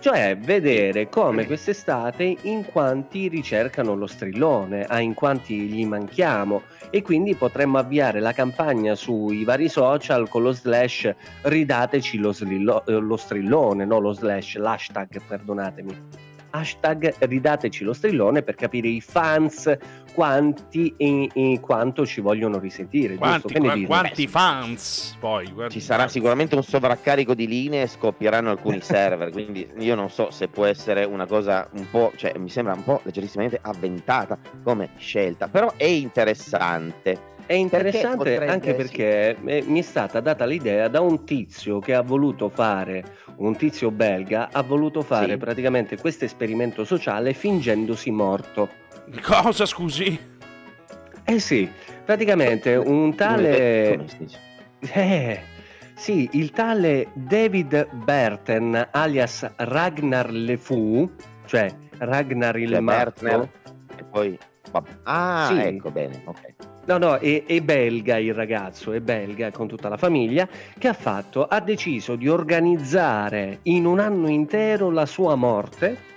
Cioè, 0.00 0.34
vedere 0.38 1.10
come 1.10 1.44
quest'estate 1.44 2.34
in 2.44 2.64
quanti 2.64 3.28
ricercano 3.28 3.94
lo 3.94 4.06
strillone, 4.06 4.86
a 4.86 4.98
in 4.98 5.12
quanti 5.12 5.68
gli 5.68 5.84
manchiamo 5.84 6.62
e 6.88 7.02
quindi 7.02 7.34
potremmo 7.34 7.76
avviare 7.76 8.18
la 8.18 8.32
campagna 8.32 8.94
sui 8.94 9.44
vari 9.44 9.68
social 9.68 10.26
con 10.30 10.42
lo 10.42 10.52
slash 10.52 11.14
ridateci 11.42 12.16
lo, 12.16 12.32
slillo, 12.32 12.82
eh, 12.86 12.92
lo 12.92 13.18
strillone, 13.18 13.84
no 13.84 13.98
lo 13.98 14.14
slash, 14.14 14.56
l'hashtag, 14.56 15.20
perdonatemi. 15.20 15.94
Hashtag 16.52 17.14
ridateci 17.18 17.84
lo 17.84 17.92
strillone 17.92 18.42
per 18.42 18.54
capire 18.54 18.88
i 18.88 19.02
fans 19.02 19.76
quanti 20.12 20.94
e, 20.96 21.28
e 21.32 21.58
quanto 21.60 22.06
ci 22.06 22.20
vogliono 22.20 22.58
risentire. 22.58 23.16
Quanti, 23.16 23.54
qu- 23.54 23.86
quanti 23.86 24.26
fans 24.26 25.16
poi? 25.18 25.52
Ci 25.68 25.80
sarà 25.80 26.08
sicuramente 26.08 26.54
un 26.54 26.62
sovraccarico 26.62 27.34
di 27.34 27.46
linee 27.46 27.82
e 27.82 27.86
scoppieranno 27.86 28.50
alcuni 28.50 28.80
server, 28.82 29.30
quindi 29.30 29.68
io 29.78 29.94
non 29.94 30.10
so 30.10 30.30
se 30.30 30.48
può 30.48 30.64
essere 30.64 31.04
una 31.04 31.26
cosa 31.26 31.68
un 31.72 31.88
po', 31.90 32.12
cioè 32.16 32.36
mi 32.38 32.48
sembra 32.48 32.74
un 32.74 32.84
po' 32.84 33.00
leggerissimamente 33.04 33.58
avventata 33.62 34.38
come 34.62 34.90
scelta, 34.98 35.48
però 35.48 35.72
è 35.76 35.84
interessante. 35.84 37.28
È 37.50 37.54
interessante 37.54 38.36
perché 38.36 38.46
anche 38.46 38.74
perché 38.74 39.36
sì. 39.36 39.68
Mi 39.68 39.80
è 39.80 39.82
stata 39.82 40.20
data 40.20 40.44
l'idea 40.44 40.86
da 40.86 41.00
un 41.00 41.24
tizio 41.24 41.80
che 41.80 41.94
ha 41.94 42.02
voluto 42.02 42.48
fare, 42.48 43.02
un 43.38 43.56
tizio 43.56 43.90
belga, 43.90 44.50
ha 44.52 44.62
voluto 44.62 45.02
fare 45.02 45.32
sì. 45.32 45.36
praticamente 45.36 45.96
questo 45.98 46.24
esperimento 46.24 46.84
sociale 46.84 47.32
fingendosi 47.32 48.12
morto. 48.12 48.68
Cosa 49.22 49.66
scusi? 49.66 50.18
Eh 51.24 51.38
sì, 51.38 51.68
praticamente 52.04 52.74
un 52.76 53.14
tale... 53.14 54.06
Eh, 54.80 55.40
sì, 55.94 56.28
il 56.32 56.50
tale 56.52 57.08
David 57.12 57.88
Berten 57.92 58.88
alias 58.90 59.48
Ragnar 59.56 60.30
Le 60.30 60.56
Fou, 60.56 61.10
cioè 61.46 61.70
Ragnar 61.98 62.58
il 62.58 62.70
cioè 62.70 62.80
Martner, 62.80 63.48
e 63.96 64.04
poi... 64.04 64.38
Ah, 65.02 65.48
sì. 65.50 65.58
ecco 65.58 65.90
bene, 65.90 66.22
ok. 66.24 66.54
No, 66.86 66.98
no, 66.98 67.18
è, 67.18 67.44
è, 67.44 67.60
belga 67.60 68.16
il 68.16 68.34
ragazzo, 68.34 68.92
è 68.92 69.00
belga 69.00 69.50
con 69.50 69.68
tutta 69.68 69.88
la 69.88 69.96
famiglia, 69.96 70.48
che 70.78 70.88
ha 70.88 70.92
fatto, 70.92 71.46
ha 71.46 71.60
deciso 71.60 72.16
di 72.16 72.28
organizzare 72.28 73.58
in 73.64 73.84
un 73.84 73.98
anno 73.98 74.28
intero 74.28 74.90
la 74.90 75.06
sua 75.06 75.34
morte 75.34 76.08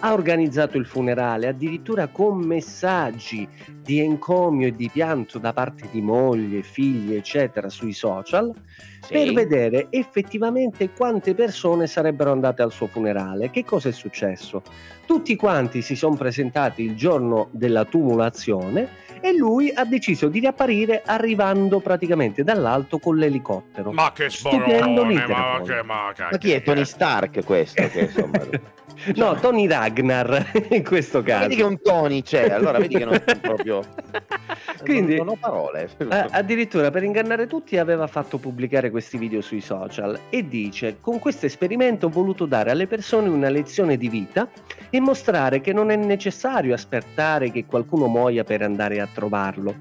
ha 0.00 0.12
organizzato 0.12 0.76
il 0.78 0.86
funerale 0.86 1.48
addirittura 1.48 2.08
con 2.08 2.38
messaggi 2.38 3.48
di 3.86 4.00
encomio 4.00 4.66
e 4.66 4.72
di 4.72 4.90
pianto 4.92 5.38
da 5.38 5.52
parte 5.52 5.88
di 5.90 6.02
moglie, 6.02 6.62
figli, 6.62 7.14
eccetera, 7.14 7.70
sui 7.70 7.92
social, 7.92 8.52
sì. 9.00 9.12
per 9.12 9.32
vedere 9.32 9.86
effettivamente 9.90 10.90
quante 10.90 11.34
persone 11.34 11.86
sarebbero 11.86 12.32
andate 12.32 12.62
al 12.62 12.72
suo 12.72 12.88
funerale. 12.88 13.50
Che 13.50 13.64
cosa 13.64 13.88
è 13.88 13.92
successo? 13.92 14.62
Tutti 15.06 15.36
quanti 15.36 15.82
si 15.82 15.94
sono 15.94 16.16
presentati 16.16 16.82
il 16.82 16.96
giorno 16.96 17.48
della 17.52 17.84
tumulazione 17.84 19.04
e 19.20 19.32
lui 19.32 19.72
ha 19.74 19.84
deciso 19.84 20.28
di 20.28 20.40
riapparire 20.40 21.02
arrivando 21.04 21.80
praticamente 21.80 22.42
dall'alto 22.42 22.98
con 22.98 23.16
l'elicottero. 23.16 23.92
Ma 23.92 24.12
che 24.12 24.28
sborone, 24.28 25.26
ma, 25.26 25.60
che, 25.64 25.82
ma, 25.82 26.12
ma 26.16 26.38
chi 26.38 26.50
è 26.52 26.62
Tony 26.62 26.84
Stark 26.84 27.44
questo? 27.44 27.86
Che, 27.88 28.00
insomma... 28.00 28.40
No, 29.14 29.34
Tony 29.34 29.66
Ragnar 29.66 30.52
in 30.70 30.82
questo 30.82 31.22
caso. 31.22 31.42
Vedi 31.42 31.56
che 31.56 31.62
un 31.62 31.80
Tony 31.82 32.22
c'è, 32.22 32.48
allora 32.48 32.78
vedi 32.78 32.96
che 32.96 33.04
non 33.04 33.14
è 33.14 33.20
proprio... 33.36 33.75
Quindi, 34.82 35.16
non, 35.16 35.26
non 35.26 35.34
ho 35.34 35.38
parole. 35.38 35.88
addirittura 36.30 36.90
per 36.90 37.02
ingannare 37.02 37.46
tutti 37.46 37.76
aveva 37.78 38.06
fatto 38.06 38.38
pubblicare 38.38 38.90
questi 38.90 39.18
video 39.18 39.40
sui 39.40 39.60
social 39.60 40.18
e 40.30 40.46
dice 40.46 40.98
con 41.00 41.18
questo 41.18 41.46
esperimento 41.46 42.06
ho 42.06 42.10
voluto 42.10 42.46
dare 42.46 42.70
alle 42.70 42.86
persone 42.86 43.28
una 43.28 43.48
lezione 43.48 43.96
di 43.96 44.08
vita 44.08 44.48
e 44.90 45.00
mostrare 45.00 45.60
che 45.60 45.72
non 45.72 45.90
è 45.90 45.96
necessario 45.96 46.74
aspettare 46.74 47.50
che 47.50 47.66
qualcuno 47.66 48.06
muoia 48.06 48.44
per 48.44 48.62
andare 48.62 49.00
a 49.00 49.08
trovarlo. 49.12 49.74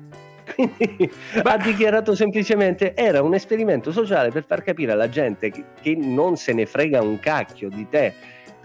Quindi 0.56 1.12
ha 1.44 1.58
dichiarato 1.58 2.16
semplicemente 2.16 2.94
era 2.96 3.22
un 3.22 3.34
esperimento 3.34 3.92
sociale 3.92 4.30
per 4.30 4.46
far 4.46 4.64
capire 4.64 4.92
alla 4.92 5.10
gente 5.10 5.50
che, 5.50 5.64
che 5.82 5.96
non 5.96 6.38
se 6.38 6.54
ne 6.54 6.66
frega 6.66 7.02
un 7.02 7.20
cacchio 7.20 7.70
di 7.70 7.88
te 7.90 8.14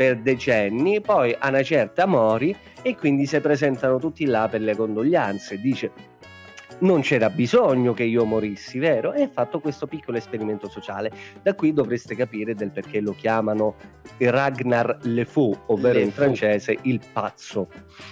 per 0.01 0.17
decenni, 0.17 1.03
poi 1.03 1.37
a 1.39 1.49
una 1.49 1.63
certa 1.63 2.07
mori 2.07 2.57
e 2.81 2.97
quindi 2.97 3.27
si 3.27 3.39
presentano 3.39 3.99
tutti 3.99 4.25
là 4.25 4.49
per 4.49 4.63
le 4.63 4.75
condoglianze. 4.75 5.61
Dice 5.61 5.91
non 6.81 7.01
c'era 7.01 7.31
bisogno 7.31 7.95
che 7.95 8.05
io 8.05 8.25
morissi, 8.25 8.79
vero? 8.79 9.13
E 9.13 9.23
ha 9.23 9.29
fatto 9.33 9.61
questo 9.61 9.87
piccolo 9.87 10.17
esperimento 10.17 10.69
sociale. 10.69 11.11
Da 11.43 11.55
qui 11.55 11.73
dovreste 11.73 12.15
capire 12.15 12.55
del 12.55 12.71
perché 12.71 13.01
lo 13.01 13.15
chiamano 13.15 13.75
Ragnar 14.19 14.99
Le 15.03 15.25
Fou, 15.25 15.57
ovvero 15.67 15.99
Le 15.99 16.05
in 16.05 16.13
Fou. 16.13 16.25
francese 16.25 16.79
il 16.83 17.01
pazzo. 17.13 17.69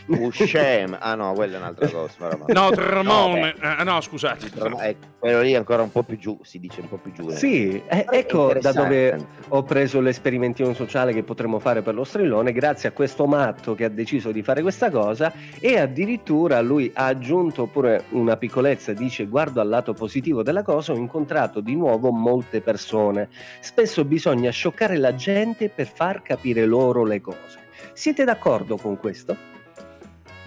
Uscem, 0.06 0.96
ah 0.98 1.14
no, 1.14 1.32
quella 1.32 1.56
è 1.56 1.58
un'altra 1.58 1.88
cosa. 1.88 2.36
no, 2.46 2.70
Tremone, 2.70 3.54
no, 3.60 3.78
eh, 3.78 3.84
no 3.84 4.00
scusate. 4.00 4.50
Eh, 4.82 4.96
quello 5.18 5.40
lì 5.40 5.52
è 5.52 5.56
ancora 5.56 5.82
un 5.82 5.90
po' 5.90 6.02
più 6.02 6.18
giù, 6.18 6.38
si 6.42 6.58
dice 6.58 6.80
un 6.80 6.88
po' 6.88 6.96
più 6.96 7.12
giù. 7.12 7.28
Eh. 7.30 7.36
Sì, 7.36 7.82
eh, 7.86 8.06
ecco 8.10 8.52
da 8.60 8.72
dove 8.72 9.18
ho 9.48 9.62
preso 9.62 10.00
l'esperimentino 10.00 10.74
sociale 10.74 11.12
che 11.12 11.22
potremmo 11.22 11.58
fare 11.58 11.82
per 11.82 11.94
lo 11.94 12.04
strillone, 12.04 12.52
grazie 12.52 12.88
a 12.88 12.92
questo 12.92 13.26
matto 13.26 13.74
che 13.74 13.84
ha 13.84 13.88
deciso 13.88 14.30
di 14.30 14.42
fare 14.42 14.62
questa 14.62 14.90
cosa 14.90 15.32
e 15.58 15.78
addirittura 15.78 16.60
lui 16.60 16.90
ha 16.94 17.06
aggiunto 17.06 17.66
pure 17.66 18.04
una 18.10 18.36
piccola 18.36 18.57
piccolezza 18.58 18.92
dice 18.92 19.26
guardo 19.26 19.60
al 19.60 19.68
lato 19.68 19.94
positivo 19.94 20.42
della 20.42 20.62
cosa, 20.62 20.92
ho 20.92 20.96
incontrato 20.96 21.60
di 21.60 21.76
nuovo 21.76 22.10
molte 22.10 22.60
persone. 22.60 23.28
Spesso 23.60 24.04
bisogna 24.04 24.50
scioccare 24.50 24.96
la 24.96 25.14
gente 25.14 25.68
per 25.68 25.86
far 25.86 26.22
capire 26.22 26.66
loro 26.66 27.04
le 27.04 27.20
cose. 27.20 27.60
Siete 27.92 28.24
d'accordo 28.24 28.76
con 28.76 28.96
questo? 28.96 29.36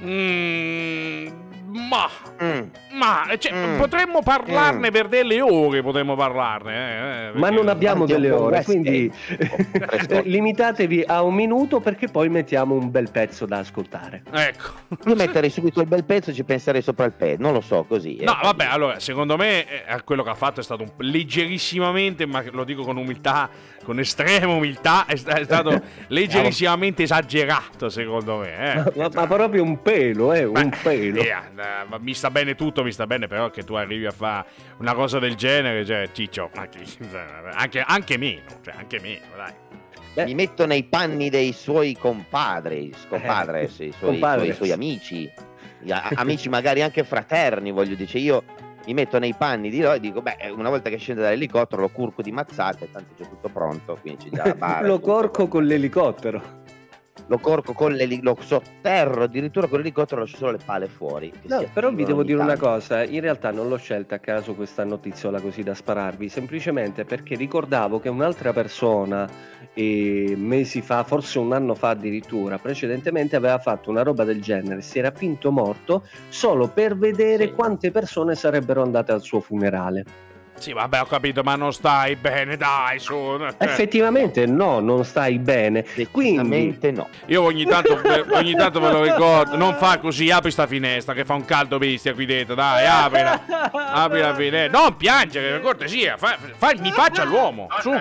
Mm, 0.04 1.28
ma, 1.72 2.10
mm. 2.44 2.62
ma 2.98 3.26
cioè, 3.38 3.54
mm. 3.54 3.78
potremmo 3.78 4.22
parlarne 4.22 4.90
mm. 4.90 4.94
per 4.94 5.08
delle 5.08 5.42
ore, 5.42 5.82
potremmo 5.82 6.16
parlarne. 6.16 6.74
Eh, 6.74 7.28
eh, 7.28 7.32
ma 7.40 7.50
non 7.50 7.70
abbiamo 7.70 8.06
delle 8.06 8.30
ore, 8.32 8.64
quindi 8.64 9.12
limitatevi 10.24 11.04
a 11.08 11.24
un 11.24 11.34
minuto 11.34 11.80
perché 11.80 12.08
poi 12.08 12.30
mettiamo 12.30 12.76
un 12.76 12.92
bel 12.92 13.10
pezzo 13.10 13.46
da 13.46 13.60
ascoltare. 13.60 14.24
Ecco. 14.32 14.72
Io 15.06 15.16
metterei 15.16 15.50
subito 15.50 15.82
il 15.82 15.88
bel 15.88 16.04
pezzo 16.04 16.32
e 16.32 16.34
ci 16.34 16.44
penserei 16.44 16.82
sopra 16.82 17.06
il 17.06 17.14
pezzo, 17.14 17.42
non 17.42 17.54
lo 17.54 17.62
so 17.62 17.86
così. 17.88 18.18
No, 18.22 18.34
eh. 18.34 18.44
vabbè, 18.44 18.66
allora, 18.66 19.00
secondo 19.00 19.38
me 19.38 19.86
eh, 19.86 20.04
quello 20.04 20.24
che 20.24 20.30
ha 20.30 20.36
fatto 20.36 20.60
è 20.60 20.64
stato 20.64 20.84
un, 20.84 20.92
leggerissimamente, 20.98 22.26
ma 22.26 22.44
lo 22.52 22.64
dico 22.64 22.84
con 22.84 22.98
umiltà, 22.98 23.50
con 23.84 24.00
estrema 24.00 24.54
umiltà, 24.54 25.06
è, 25.06 25.14
è 25.14 25.44
stato 25.44 25.82
leggerissimamente 26.08 27.04
esagerato, 27.04 27.90
secondo 27.90 28.38
me. 28.38 28.74
Eh. 28.74 28.76
Ma, 28.76 28.92
ma, 28.96 29.10
ma, 29.14 29.28
proprio 29.28 29.64
un 29.64 29.82
pelo, 29.82 30.34
eh, 30.34 30.44
un 30.44 30.72
pelo. 30.84 31.22
Yeah, 31.22 31.44
uh, 31.62 31.98
mi 32.00 32.14
sta 32.14 32.30
bene 32.32 32.56
tutto, 32.56 32.84
mi 32.84 32.92
sta 32.92 33.06
bene, 33.08 33.28
però 33.28 33.50
che 33.50 33.64
tu 33.64 33.74
arrivi 33.76 34.06
a 34.06 34.12
fare 34.12 34.48
una 34.78 34.94
cosa 34.94 35.20
del 35.20 35.36
genere, 35.36 35.86
cioè, 35.86 36.10
ciccio, 36.12 36.50
anche, 36.56 37.84
anche 37.86 38.18
meno, 38.18 38.42
cioè, 38.64 38.74
anche 38.78 39.00
meno, 39.00 39.26
dai. 39.36 39.54
Beh. 40.14 40.26
Mi 40.26 40.34
metto 40.34 40.66
nei 40.66 40.84
panni 40.84 41.30
dei 41.30 41.54
suoi 41.54 41.96
compadri, 41.96 42.94
compadres, 43.08 43.80
eh, 43.80 43.86
i, 43.86 43.94
suoi, 43.94 44.18
i 44.18 44.54
suoi 44.54 44.72
amici, 44.72 45.32
amici 46.16 46.50
magari 46.50 46.82
anche 46.82 47.06
fraterni, 47.06 47.72
voglio 47.72 47.96
dire, 47.96 48.20
io 48.20 48.44
mi 48.86 48.94
metto 48.94 49.20
nei 49.20 49.34
panni 49.34 49.70
di 49.70 49.80
loro 49.80 49.94
e 49.94 50.00
dico, 50.02 50.22
beh, 50.22 50.52
una 50.54 50.68
volta 50.68 50.90
che 50.90 50.98
scende 50.98 51.22
dall'elicottero 51.22 51.82
lo 51.82 51.90
curco 51.90 52.22
di 52.22 52.32
mazzate, 52.32 52.92
tanto 52.92 53.14
c'è 53.18 53.28
tutto 53.28 53.48
pronto, 53.48 53.98
quindi 54.02 54.26
c'è 54.26 54.36
già 54.36 54.48
la 54.48 54.56
barra. 54.56 54.88
lo 54.88 55.00
corco 55.00 55.48
con 55.48 55.66
l'elicottero 55.66 56.60
lo 57.28 57.38
corco 57.40 57.74
con 57.74 57.94
l'elicottero, 57.94 58.36
lo 58.40 58.46
sotterro 58.46 59.24
addirittura 59.24 59.68
con 59.68 59.80
l'elicottero, 59.80 60.22
lascio 60.22 60.38
solo 60.38 60.52
le 60.52 60.60
pale 60.64 60.88
fuori. 60.88 61.32
No, 61.44 61.66
però 61.74 61.92
vi 61.92 62.04
devo 62.04 62.24
dire 62.24 62.38
tanto. 62.38 62.54
una 62.54 62.62
cosa, 62.62 63.04
in 63.04 63.22
realtà 63.22 63.52
non 63.52 63.68
l'ho 63.68 63.78
scelta 63.78 64.16
a 64.16 64.20
caso 64.20 64.54
questa 64.54 64.84
notiziola 64.84 65.40
così 65.40 65.64
da 65.64 65.74
spararvi, 65.74 66.30
semplicemente 66.30 67.06
perché 67.06 67.36
ricordavo 67.36 68.00
che 68.00 68.10
un'altra 68.10 68.54
persona 68.54 69.30
eh, 69.74 70.34
mesi 70.38 70.82
fa, 70.82 71.04
forse 71.04 71.40
un 71.40 71.54
anno 71.54 71.76
fa 71.76 71.90
addirittura, 71.90 72.58
precedentemente 72.58 73.36
aveva 73.36 73.60
fatto 73.60 73.90
una 73.90 74.04
roba 74.04 74.24
del 74.24 74.42
genere, 74.42 74.82
si 74.82 75.00
era 75.00 75.12
finto 75.12 75.52
morto 75.52 76.04
solo 76.30 76.68
per 76.68 76.98
vedere 76.98 77.48
sì. 77.48 77.52
quante 77.54 77.92
persone 77.92 78.36
sarebbero 78.36 78.82
andate 78.82 79.12
al 79.12 79.22
suo 79.22 79.40
funerale. 79.40 80.30
Sì, 80.62 80.74
vabbè, 80.74 81.02
ho 81.02 81.06
capito, 81.06 81.42
ma 81.42 81.56
non 81.56 81.74
stai 81.74 82.16
bene, 82.16 82.56
dai, 82.56 83.00
su. 83.00 83.16
Effettivamente 83.58 84.46
no, 84.46 84.80
non 84.80 85.04
stai 85.04 85.40
bene. 85.40 85.84
Quindi 86.12 86.78
no. 86.92 87.10
Io 87.26 87.42
ogni 87.42 87.66
tanto, 87.66 88.00
ogni 88.34 88.54
tanto 88.54 88.80
ve 88.80 88.92
lo 88.92 89.02
ricordo, 89.02 89.58
non 89.58 89.74
fa 89.74 89.98
così, 89.98 90.30
apri 90.30 90.52
sta 90.52 90.68
finestra 90.68 91.16
che 91.16 91.26
fa 91.26 91.34
un 91.34 91.46
caldo 91.46 91.80
bestia 91.80 92.14
qui 92.14 92.28
dentro, 92.28 92.54
dai, 92.54 92.86
aprila. 92.86 93.44
apri 93.72 94.20
la 94.20 94.36
finestra. 94.36 94.80
Non 94.80 94.96
piangere, 94.96 95.50
per 95.50 95.62
cortesia, 95.62 96.16
fa, 96.18 96.38
fa, 96.58 96.74
mi 96.78 96.92
faccia 96.92 97.24
l'uomo, 97.24 97.68
su. 97.80 97.92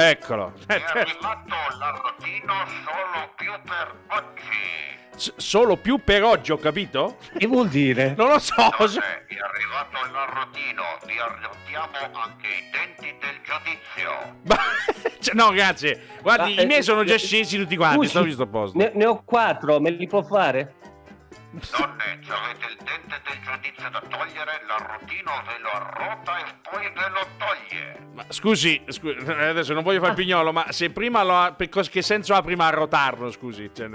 Eccolo. 0.00 0.52
È 0.64 0.74
arrivato 0.74 1.76
l'arrotino 1.76 2.54
solo 2.84 3.32
più 3.34 3.52
per 3.64 3.94
oggi 4.06 4.96
solo 5.36 5.76
più 5.76 5.98
per 6.04 6.22
oggi, 6.22 6.52
ho 6.52 6.56
capito? 6.56 7.16
Che 7.36 7.46
vuol 7.48 7.68
dire? 7.68 8.14
Non 8.16 8.28
lo 8.28 8.38
so. 8.38 8.54
Allora, 8.54 9.24
è 9.26 9.36
arrivato 9.36 10.04
il 10.04 10.12
narrotino, 10.12 10.82
vi 11.04 11.18
arrotiamo 11.18 12.16
anche 12.16 12.46
i 12.46 12.70
denti 12.70 13.14
del 13.18 13.40
giudizio. 13.42 15.18
cioè, 15.20 15.34
no, 15.34 15.50
grazie. 15.50 16.00
Guardi, 16.22 16.54
Ma, 16.54 16.62
i 16.62 16.66
miei 16.66 16.78
eh, 16.78 16.82
sono 16.82 17.02
già 17.02 17.14
eh, 17.14 17.18
scesi 17.18 17.56
tutti 17.56 17.76
quanti, 17.76 17.96
scusi, 17.96 18.10
sto 18.10 18.22
visto 18.22 18.46
posto. 18.46 18.78
Ne, 18.78 18.92
ne, 18.94 19.04
ho 19.04 19.22
quattro, 19.24 19.80
me 19.80 19.90
li 19.90 20.06
può 20.06 20.22
fare? 20.22 20.74
Donne, 21.50 22.20
se 22.22 22.32
avete 22.32 22.66
il 22.66 22.76
dente 22.84 23.20
del 23.24 23.38
giudizio 23.42 23.88
da 23.88 24.02
togliere, 24.06 24.60
l'arrotino 24.66 25.42
ve 25.46 25.58
lo 25.60 25.70
arrota 25.70 26.38
e 26.40 26.54
poi 26.70 26.90
ve 26.92 27.08
lo 27.08 27.26
toglie. 27.38 28.06
Ma 28.12 28.24
scusi, 28.28 28.82
scusi 28.88 29.16
adesso 29.30 29.72
non 29.72 29.82
voglio 29.82 29.98
fare 30.00 30.10
il 30.10 30.16
pignolo, 30.16 30.52
ma 30.52 30.70
se 30.72 30.90
prima 30.90 31.22
lo 31.22 31.34
ha, 31.36 31.56
che 31.56 32.02
senso 32.02 32.34
ha 32.34 32.42
prima 32.42 32.66
arrotarlo, 32.66 33.30
scusi? 33.30 33.70
Cioè, 33.74 33.88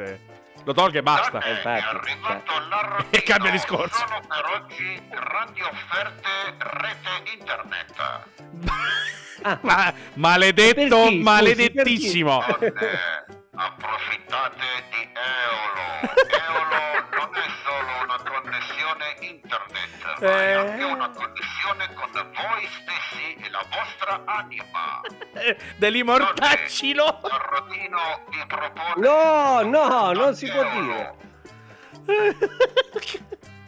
Lo 0.64 0.74
tolga 0.74 0.98
e 0.98 1.04
basta. 1.04 1.38
Donne, 1.40 1.62
è 1.62 1.80
arrivato 1.80 2.54
l'arrotino. 2.70 3.12
E 3.12 3.22
cambia 3.22 3.52
discorso. 3.52 3.98
Sono 3.98 4.20
per 4.28 4.62
oggi 4.62 5.02
grandi 5.10 5.62
offerte 5.62 6.30
rete 6.58 7.32
internet. 7.34 9.12
Ah, 9.46 9.60
Ma, 9.62 9.94
maledetto, 10.14 11.12
maledettissimo. 11.12 12.46
Donne, 12.48 13.43
approfittate 13.56 14.66
di 14.90 15.10
Eolo. 15.14 16.12
Eolo 16.28 17.06
non 17.12 17.30
è 17.36 17.48
solo 17.64 18.04
una 18.04 18.18
connessione 18.18 19.16
internet, 19.20 20.20
ma 20.22 20.28
è 20.28 20.48
Eh. 20.48 20.54
anche 20.54 20.84
una 20.84 21.10
connessione 21.10 21.94
con 21.94 22.10
voi 22.12 22.68
stessi 22.82 23.36
e 23.46 23.50
la 23.50 23.64
vostra 23.70 24.22
anima. 24.26 25.02
Dell'imortaccino. 25.78 27.20
L'arrotino 27.22 28.00
vi 28.30 28.44
propone... 28.48 28.94
No, 28.98 29.62
no, 29.62 30.12
non 30.14 30.36
si 30.36 30.50
può 30.50 30.62
Eolo. 30.64 31.18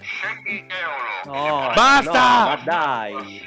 Scegli 0.02 0.66
Eolo. 0.68 1.38
No, 1.38 1.72
Basta! 1.74 2.40
no, 2.44 2.48
ma 2.50 2.56
dai. 2.64 3.42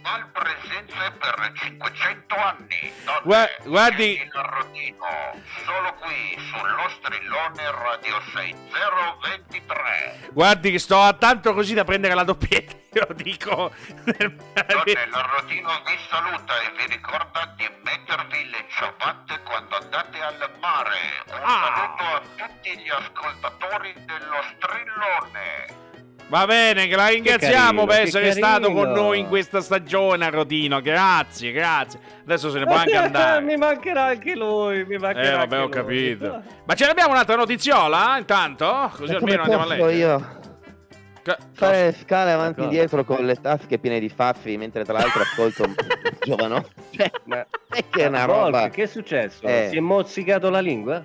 Consideranno 0.00 0.28
malpresenze 0.32 1.12
per 1.18 1.52
500 1.54 2.34
anni. 2.36 2.92
Donne, 3.04 3.20
Gua- 3.22 3.48
guardi-. 3.64 4.28
Solo 5.64 5.94
qui 6.00 6.36
sullo 6.50 6.88
strillone 6.96 7.70
Radio 7.70 8.20
6023. 8.32 10.28
Guardi 10.32 10.70
che 10.70 10.78
sto 10.78 11.00
a 11.00 11.12
tanto 11.12 11.52
così 11.54 11.74
da 11.74 11.84
prendere 11.84 12.14
la 12.14 12.24
doppietta. 12.24 12.76
Io 12.98 13.04
lo 13.08 13.14
dico. 13.14 13.72
Donne, 14.04 15.06
l'arrotino 15.10 15.82
vi 15.86 15.98
saluta 16.08 16.60
e 16.60 16.70
vi 16.76 16.86
ricorda 16.92 17.52
di 17.56 17.68
mettervi 17.84 18.50
le 18.50 18.66
ciabatte 18.70 19.40
quando 19.44 19.76
andate 19.76 20.20
al 20.20 20.50
mare. 20.60 20.98
Un 21.26 21.40
Ah. 21.42 21.72
saluto 21.74 22.04
a 22.04 22.20
tutti 22.46 22.78
gli 22.78 22.88
ascoltatori 22.88 23.92
dello 24.06 24.42
strillone. 24.56 25.88
Va 26.30 26.46
bene, 26.46 26.86
che 26.86 26.94
la 26.94 27.08
ringraziamo 27.08 27.84
carino, 27.84 27.86
per 27.86 28.00
essere 28.02 28.30
stato 28.32 28.70
con 28.72 28.92
noi 28.92 29.18
in 29.18 29.26
questa 29.26 29.60
stagione, 29.60 30.24
Arrotino. 30.26 30.80
Grazie, 30.80 31.50
grazie. 31.50 31.98
Adesso 32.22 32.50
se 32.50 32.60
ne 32.60 32.66
può 32.66 32.76
anche 32.76 32.94
andare. 32.96 33.40
mi 33.42 33.56
mancherà 33.56 34.04
anche 34.04 34.36
lui, 34.36 34.84
mi 34.84 34.96
mancherà 34.96 35.28
Eh, 35.32 35.36
vabbè, 35.36 35.56
anche 35.56 35.78
ho 35.78 35.82
lui. 35.82 36.16
capito. 36.16 36.42
Ma 36.64 36.74
ce 36.74 36.86
l'abbiamo 36.86 37.10
un'altra 37.10 37.34
notiziola? 37.34 38.16
Intanto? 38.16 38.92
Così 38.96 39.12
almeno 39.12 39.42
andiamo 39.42 39.64
a 39.64 39.66
leggere. 39.66 39.94
io 39.94 40.38
Ca- 41.22 41.36
fare 41.52 41.92
scale 42.00 42.30
avanti 42.32 42.60
e 42.60 42.62
Cosa? 42.62 42.68
indietro 42.74 43.04
con 43.04 43.24
le 43.26 43.34
tasche 43.34 43.78
piene 43.78 43.98
di 44.00 44.08
faffi 44.08 44.56
mentre 44.56 44.84
tra 44.84 44.94
l'altro 44.94 45.20
ascolto 45.20 45.66
giovano 46.24 46.64
cioè, 46.92 47.10
Ma 47.24 47.44
è 47.68 47.84
che 47.90 48.04
è 48.04 48.06
una 48.06 48.24
roba 48.24 48.70
che 48.70 48.84
è 48.84 48.86
successo? 48.86 49.44
Eh. 49.46 49.66
Si 49.70 49.76
è 49.76 49.80
mozzicato 49.80 50.48
la 50.48 50.60
lingua? 50.60 51.04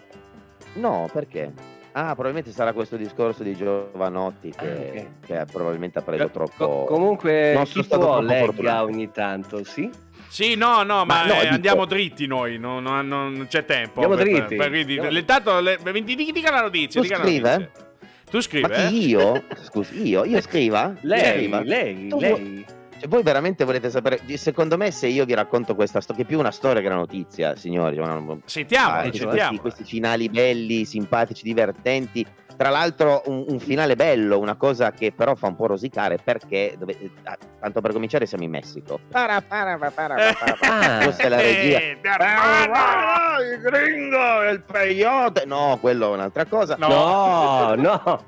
no 0.76 1.10
perché 1.12 1.52
ah 1.98 2.14
probabilmente 2.14 2.52
sarà 2.52 2.74
questo 2.74 2.98
discorso 2.98 3.42
di 3.44 3.56
Giovanotti 3.56 4.54
che, 4.56 4.66
Ah, 4.68 5.00
ok. 5.02 5.06
che 5.26 5.46
probabilmente 5.52 6.00
ha 6.00 6.02
preso 6.02 6.24
Co- 6.26 6.30
troppo 6.32 6.86
comunque 6.86 7.54
Non 7.54 7.64
chi 7.64 7.84
può 7.86 7.98
troppo 7.98 8.20
legga 8.20 8.46
fortunato. 8.46 8.84
ogni 8.84 9.12
tanto, 9.12 9.64
sì? 9.64 9.90
Sì, 10.28 10.56
no, 10.56 10.84
no, 10.84 11.06
ma, 11.06 11.24
Ma 11.24 11.26
no, 11.26 11.34
eh, 11.36 11.40
dico- 11.42 11.54
andiamo 11.54 11.86
dritti 11.86 12.28
noi, 12.28 12.58
non, 12.58 12.84
non- 12.84 13.08
non 13.08 13.46
c'è 13.48 13.64
tempo. 13.64 14.02
Andiamo 14.02 14.22
per- 14.22 14.26
dritti. 14.34 14.56
per- 14.58 14.68
quindi, 14.70 14.94
Andiamo- 14.98 15.18
intanto, 15.18 15.60
le- 15.62 15.80
dica, 16.04 16.32
dica 16.34 16.52
la 16.52 16.62
notizia. 16.62 17.00
Tu 17.02 17.08
dica 17.08 17.18
la 17.20 17.24
scrive? 17.24 17.50
notizia. 17.52 17.84
Tu 18.30 18.42
scrivi, 18.42 18.68
ma 18.68 18.76
eh? 18.76 18.88
chi 18.88 19.08
io 19.08 19.44
scusi 19.64 20.08
io 20.08 20.26
io 20.26 20.42
scriva 20.42 20.94
Lei, 21.02 21.34
Scriva? 21.38 21.62
lei, 21.62 22.08
Tu- 22.08 22.20
lei. 22.20 22.66
Voi 23.08 23.24
veramente 23.24 23.64
volete 23.64 23.90
sapere 23.90 24.20
secondo 24.38 24.78
me 24.78 24.92
se 24.92 25.08
io 25.08 25.26
vi 25.26 25.34
racconto 25.34 25.76
questa 25.76 26.02
storia 26.02 26.22
che 26.22 26.28
è 26.28 26.30
più 26.32 26.40
una 26.40 26.52
storia 26.52 26.82
che 26.82 26.88
una 26.88 26.96
notizia 26.98 27.56
signori 27.56 27.98
una- 27.98 28.22
Sentiamo, 28.46 28.94
Ah, 28.94 29.02
questi- 29.02 29.18
sentiamo. 29.20 29.32
questi, 29.50 29.60
questi 29.60 29.84
finali 29.84 30.30
belli, 30.30 30.86
simpatici, 30.86 31.44
divertenti. 31.44 32.26
Tra 32.58 32.70
l'altro 32.70 33.22
un, 33.26 33.44
un 33.50 33.60
finale 33.60 33.98
bello, 33.98 34.40
una 34.40 34.56
cosa 34.56 34.92
che 34.92 35.12
però 35.12 35.36
fa 35.36 35.48
un 35.48 35.58
po' 35.58 35.66
rosicare 35.68 36.18
perché, 36.24 36.76
dove- 36.78 36.98
eh, 36.98 37.12
ah, 37.24 37.38
tanto 37.60 37.82
per 37.82 37.92
cominciare 37.92 38.26
siamo 38.26 38.46
in 38.46 38.50
Messico. 38.52 38.98
Para, 39.10 39.42
para, 39.42 39.78
para, 39.78 39.92
para, 39.92 40.34
para, 40.34 40.56
para. 40.58 40.98
Ah. 41.00 41.04
Questa 41.04 41.24
è 41.24 41.28
la 41.28 41.42
regia. 41.42 41.80
Eh, 41.80 41.98
Ah, 42.08 43.36
il 43.42 43.60
gringo, 43.60 44.50
il 44.50 44.64
peyote. 44.66 45.44
No, 45.46 45.78
quello 45.82 46.12
è 46.12 46.14
un'altra 46.14 46.46
cosa. 46.46 46.76
No, 46.80 47.76
no. 47.76 48.24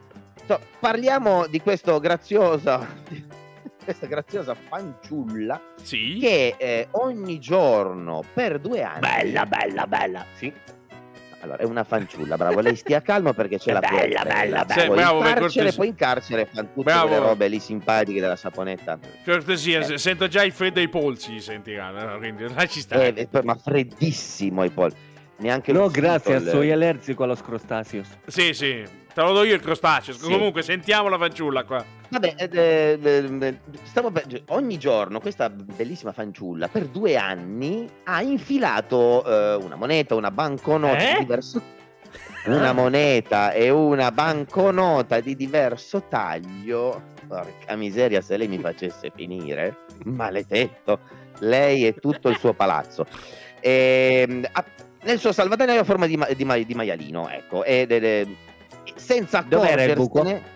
So, 0.45 0.59
parliamo 0.79 1.47
di 1.47 1.61
questo 1.61 1.97
graziosa, 2.01 2.85
questa 3.87 4.05
graziosa 4.07 4.53
fanciulla 4.53 5.61
Sì. 5.81 6.17
che 6.19 6.55
eh, 6.57 6.87
ogni 6.91 7.39
giorno 7.39 8.21
per 8.33 8.59
due 8.59 8.83
anni 8.83 8.99
Bella, 8.99 9.45
bella, 9.45 9.87
bella. 9.87 10.25
Sì. 10.35 10.51
Allora, 11.39 11.59
è 11.59 11.63
una 11.65 11.85
fanciulla, 11.85 12.35
bravo. 12.35 12.59
Lei 12.59 12.75
stia 12.75 13.01
calmo 13.01 13.31
perché 13.31 13.57
c'è 13.59 13.71
la 13.71 13.79
Bella, 13.79 14.23
bella, 14.23 14.65
bella. 14.65 14.81
Sì, 14.81 14.89
bravo, 14.89 15.19
in 15.19 15.33
carcere, 15.35 15.71
poi 15.71 15.87
in 15.87 15.95
carcere 15.95 16.45
fanno 16.51 16.67
tutte 16.73 16.83
Bravo. 16.83 17.07
quelle 17.07 17.21
robe 17.21 17.47
lì 17.47 17.59
simpatiche 17.59 18.19
della 18.19 18.35
saponetta. 18.35 18.99
Cortesia, 19.23 19.79
Eh. 19.79 19.83
se- 19.83 19.97
sento 19.99 20.27
già 20.27 20.43
il 20.43 20.51
freddo 20.51 20.79
ai 20.81 20.89
polsi, 20.89 21.39
sentiranno. 21.39 22.17
Quindi 22.17 22.51
lasci 22.53 22.81
stare. 22.81 23.13
Eh, 23.15 23.29
ma 23.43 23.55
freddissimo 23.55 24.63
i 24.65 24.69
polli. 24.71 24.95
Neanche 25.39 25.71
No, 25.71 25.79
lo 25.81 25.89
grazie, 25.89 26.35
il- 26.37 26.47
soy 26.49 26.71
allergico 26.71 27.23
a 27.23 27.27
los 27.27 27.41
crustáceos. 27.41 28.07
Sì, 28.25 28.53
sì. 28.53 28.83
Te 29.13 29.21
lo 29.23 29.33
do 29.33 29.43
io 29.43 29.55
il 29.55 29.61
crostaceo. 29.61 30.13
Sì. 30.13 30.31
Comunque, 30.31 30.61
sentiamo 30.61 31.09
la 31.09 31.17
fanciulla 31.17 31.63
qua. 31.63 31.83
Vabbè, 32.09 32.35
eh, 32.37 32.49
eh, 32.51 32.99
eh, 33.39 33.59
stavo 33.83 34.11
per- 34.11 34.27
cioè, 34.27 34.41
ogni 34.49 34.77
giorno 34.77 35.19
questa 35.19 35.49
bellissima 35.49 36.11
fanciulla 36.13 36.67
per 36.67 36.85
due 36.85 37.17
anni 37.17 37.87
ha 38.05 38.21
infilato 38.21 39.25
eh, 39.25 39.55
una 39.63 39.75
moneta, 39.75 40.15
una 40.15 40.31
banconota 40.31 40.97
Eh? 40.97 41.13
di 41.13 41.19
diverso 41.19 41.61
una 42.45 42.71
moneta 42.71 43.51
e 43.51 43.69
una 43.69 44.09
banconota 44.11 45.19
di 45.19 45.35
diverso 45.35 46.03
taglio. 46.07 47.01
Porca 47.27 47.75
miseria, 47.75 48.21
se 48.21 48.37
lei 48.37 48.47
mi 48.47 48.57
facesse 48.59 49.11
finire, 49.13 49.75
maledetto, 50.05 50.99
lei 51.39 51.85
e 51.85 51.95
tutto 51.95 52.29
il 52.29 52.37
suo 52.37 52.53
palazzo. 52.53 53.05
Ehm, 53.59 54.47
ha- 54.51 54.63
nel 55.03 55.19
suo 55.19 55.31
salvadanaio 55.31 55.81
a 55.81 55.83
forma 55.83 56.05
di, 56.07 56.17
ma- 56.17 56.27
di 56.27 56.43
ma- 56.45 56.57
di 56.57 56.73
maialino, 56.73 57.29
ecco, 57.29 57.63
ed- 57.63 57.91
ed- 57.91 58.35
senza 58.95 59.41
Dov'era 59.41 59.83
il 59.83 59.93
buco? 59.95 60.19
accorgersene- 60.19 60.55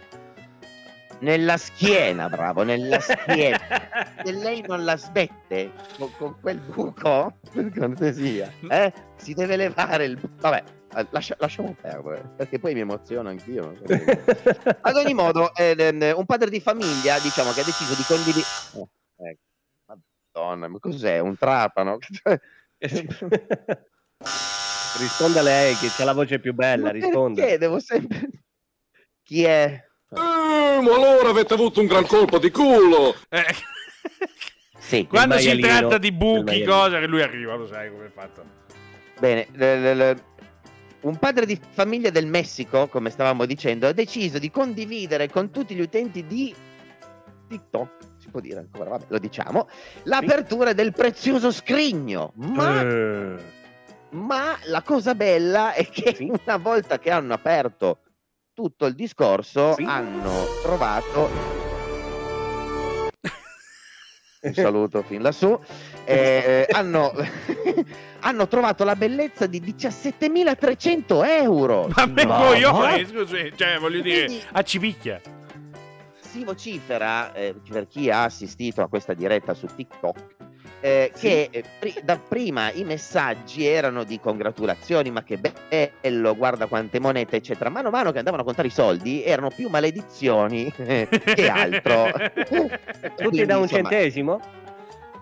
Nella 1.20 1.58
schiena, 1.58 2.28
bravo, 2.30 2.64
nella 2.64 3.00
schiena. 3.00 3.60
Se 4.26 4.32
lei 4.32 4.64
non 4.68 4.84
la 4.84 4.98
smette 4.98 5.72
con, 5.98 6.10
con 6.18 6.36
quel 6.42 6.58
buco, 6.58 7.38
per 7.54 7.72
cortesia, 7.78 8.52
eh, 8.70 8.92
si 9.18 9.34
deve 9.36 9.56
levare 9.56 10.06
il 10.06 10.16
buco. 10.16 10.34
Vabbè, 10.40 10.64
eh, 10.96 11.08
lascia- 11.12 11.36
lasciamo 11.38 11.76
perdere, 11.80 12.24
perché 12.36 12.58
poi 12.58 12.74
mi 12.74 12.80
emoziono 12.80 13.30
anch'io. 13.30 13.78
Ad 14.82 14.96
ogni 14.96 15.14
modo, 15.14 15.54
eh, 15.54 15.76
eh, 15.78 16.12
un 16.12 16.26
padre 16.26 16.50
di 16.50 16.60
famiglia, 16.60 17.20
diciamo, 17.20 17.52
che 17.52 17.62
ha 17.62 17.66
deciso 17.66 17.94
di 17.94 18.04
condividere... 18.04 18.46
Oh, 18.74 18.90
ecco. 19.18 19.40
Madonna, 20.34 20.68
ma 20.70 20.80
cos'è? 20.80 21.20
Un 21.20 21.38
trapano? 21.38 21.98
risponda 25.00 25.42
lei 25.42 25.76
che 25.76 25.88
c'ha 25.90 26.04
la 26.04 26.14
voce 26.14 26.40
più 26.40 26.54
bella, 26.54 26.86
Ma 26.86 26.92
risponda. 26.92 27.42
Perché 27.42 27.58
devo 27.58 27.80
sempre... 27.80 28.30
Chi 29.24 29.44
è? 29.44 29.84
Eh, 30.14 30.16
ma 30.82 30.94
allora 30.94 31.30
avete 31.30 31.54
avuto 31.54 31.80
un 31.80 31.88
gran 31.88 32.06
colpo 32.06 32.38
di 32.38 32.52
culo! 32.52 33.16
Eh, 33.30 33.46
Sì, 34.78 35.08
Quando 35.08 35.38
si 35.38 35.58
tratta 35.60 35.98
di 35.98 36.12
buchi, 36.12 36.64
cosa 36.66 37.00
che 37.00 37.08
lui 37.08 37.22
arriva, 37.22 37.56
lo 37.56 37.66
sai 37.68 37.90
come 37.92 38.08
è 38.08 38.10
fatto. 38.10 38.44
Bene, 39.20 39.48
le- 39.54 39.94
le- 39.94 40.24
un 41.02 41.18
padre 41.18 41.46
di 41.46 41.58
famiglia 41.72 42.10
del 42.10 42.28
Messico, 42.28 42.88
come 42.88 43.10
stavamo 43.10 43.46
dicendo, 43.46 43.88
ha 43.88 43.94
deciso 43.94 44.38
di 44.38 44.52
condividere 44.52 45.30
con 45.30 45.50
tutti 45.50 45.76
gli 45.76 45.82
utenti 45.82 46.26
di 46.28 46.54
TikTok, 47.48 47.90
si 48.20 48.28
può 48.30 48.40
dire 48.42 48.60
ancora, 48.60 48.90
vabbè, 48.90 49.06
lo 49.08 49.18
diciamo, 49.20 49.70
l'apertura 50.04 50.74
del 50.74 50.92
prezioso 50.92 51.52
scrigno. 51.52 52.34
Ma, 52.36 52.82
Eh, 52.82 53.36
ma 54.12 54.58
la 54.66 54.82
cosa 54.82 55.16
bella 55.16 55.74
è 55.74 55.88
che 55.88 56.14
Sì. 56.16 56.32
una 56.46 56.58
volta 56.58 57.00
che 57.00 57.12
hanno 57.12 57.34
aperto 57.34 58.00
tutto 58.54 58.86
il 58.86 58.96
discorso, 58.96 59.74
Sì. 59.76 59.84
hanno 59.84 60.46
trovato 60.62 61.30
un 64.44 64.54
saluto 64.54 65.04
fin 65.04 65.22
lassù. 65.22 65.58
eh, 66.04 66.66
eh, 66.68 66.74
hanno, 66.74 67.14
hanno 68.22 68.48
trovato 68.48 68.84
la 68.84 68.96
bellezza 68.96 69.46
di 69.46 69.62
17.300 69.62 71.24
euro. 71.26 71.88
Ma 71.96 72.06
me 72.08 72.24
No, 72.24 72.38
coglione, 72.38 73.06
scusi, 73.06 73.54
cioè, 73.56 73.78
voglio 73.78 74.02
dire, 74.02 74.26
Quindi- 74.26 74.44
a 74.52 74.64
cipicchia. 74.64 75.22
Si 76.20 76.44
vocifera, 76.44 77.34
eh, 77.34 77.54
per 77.70 77.88
chi 77.88 78.10
ha 78.10 78.24
assistito 78.24 78.82
a 78.82 78.88
questa 78.88 79.14
diretta 79.14 79.54
su 79.54 79.68
TikTok, 79.68 80.36
eh, 80.80 81.12
che 81.18 81.50
eh, 81.52 81.64
pri- 81.80 82.00
da 82.04 82.18
prima 82.18 82.72
i 82.72 82.84
messaggi 82.84 83.66
erano 83.66 84.04
di 84.04 84.20
congratulazioni, 84.20 85.12
ma 85.12 85.24
che 85.24 85.38
bello, 85.38 86.36
guarda 86.36 86.68
quante 86.68 87.00
monete, 87.00 87.36
eccetera. 87.38 87.70
Mano 87.70 87.90
a 87.90 87.92
mano 87.92 88.12
che 88.12 88.18
andavano 88.20 88.44
a 88.44 88.46
contare 88.46 88.68
i 88.68 88.72
soldi, 88.72 89.24
erano 89.24 89.50
più 89.50 89.70
maledizioni 89.70 90.72
eh, 90.78 91.08
che 91.10 91.50
altro. 91.50 92.10
Tutti 92.34 93.14
Quindi, 93.16 93.46
da 93.46 93.58
un 93.58 93.64
insomma, 93.64 93.90
centesimo? 93.90 94.42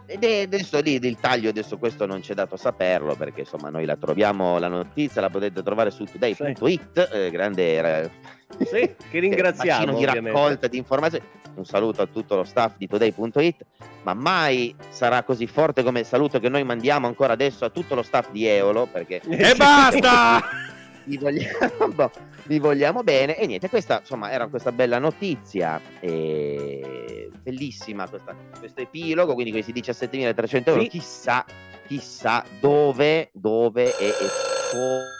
Ed 0.10 0.24
è 0.24 0.41
adesso 0.41 0.80
lì 0.80 0.95
il 0.95 1.17
taglio, 1.19 1.50
adesso 1.50 1.78
questo 1.78 2.08
non 2.08 2.22
c'è 2.22 2.34
dato 2.34 2.58
saperlo 2.58 3.15
perché 3.15 3.41
insomma 3.41 3.69
noi 3.69 3.86
la 3.86 3.95
troviamo, 3.95 4.58
la 4.58 4.67
notizia 4.67 5.22
la 5.22 5.30
potete 5.30 5.62
trovare 5.62 5.91
su 5.91 6.04
today.it, 6.04 7.10
eh, 7.13 7.30
grande 7.30 8.10
sì, 8.58 8.95
che 9.12 9.19
ringraziamo 9.22 9.95
di 9.95 10.06
raccolta 10.06 10.67
di 10.67 10.78
informazioni. 10.78 11.24
Un 11.54 11.65
saluto 11.65 12.02
a 12.02 12.08
tutto 12.08 12.36
lo 12.36 12.43
staff 12.43 12.76
di 12.78 12.88
today.it, 12.88 13.65
ma 14.02 14.15
mai 14.15 14.74
sarà 14.89 15.22
così 15.22 15.45
forte 15.45 15.84
come 15.84 16.00
il 16.00 16.06
saluto 16.08 16.39
che 16.39 16.50
noi 16.50 16.63
mandiamo 16.63 17.06
ancora 17.06 17.34
adesso 17.34 17.65
a 17.65 17.69
tutto 17.69 17.93
lo 17.93 18.02
staff 18.02 18.32
di 18.32 18.48
Eolo 18.48 18.88
perché 18.88 19.22
E 19.28 19.54
basta! 19.56 20.41
vi 21.10 21.17
vogliamo, 21.17 22.12
vi 22.45 22.60
vogliamo 22.60 23.04
bene 23.04 23.36
e 23.38 23.48
niente, 23.48 23.67
questa 23.67 24.00
insomma 24.00 24.32
era 24.32 24.48
questa 24.48 24.72
bella 24.72 25.00
notizia 25.00 25.82
e 26.00 27.30
bellissima 27.41 28.08
questa, 28.08 28.36
questo 28.60 28.82
epilogo, 28.82 29.34
quindi 29.34 29.52
questi 29.52 29.74
17.300 29.74 30.67
euro, 30.67 30.82
sì. 30.82 30.88
chissà, 30.88 31.43
chissà 31.88 32.45
dove, 32.60 33.32
dove 33.34 33.98
e, 33.98 34.08
e 34.08 34.13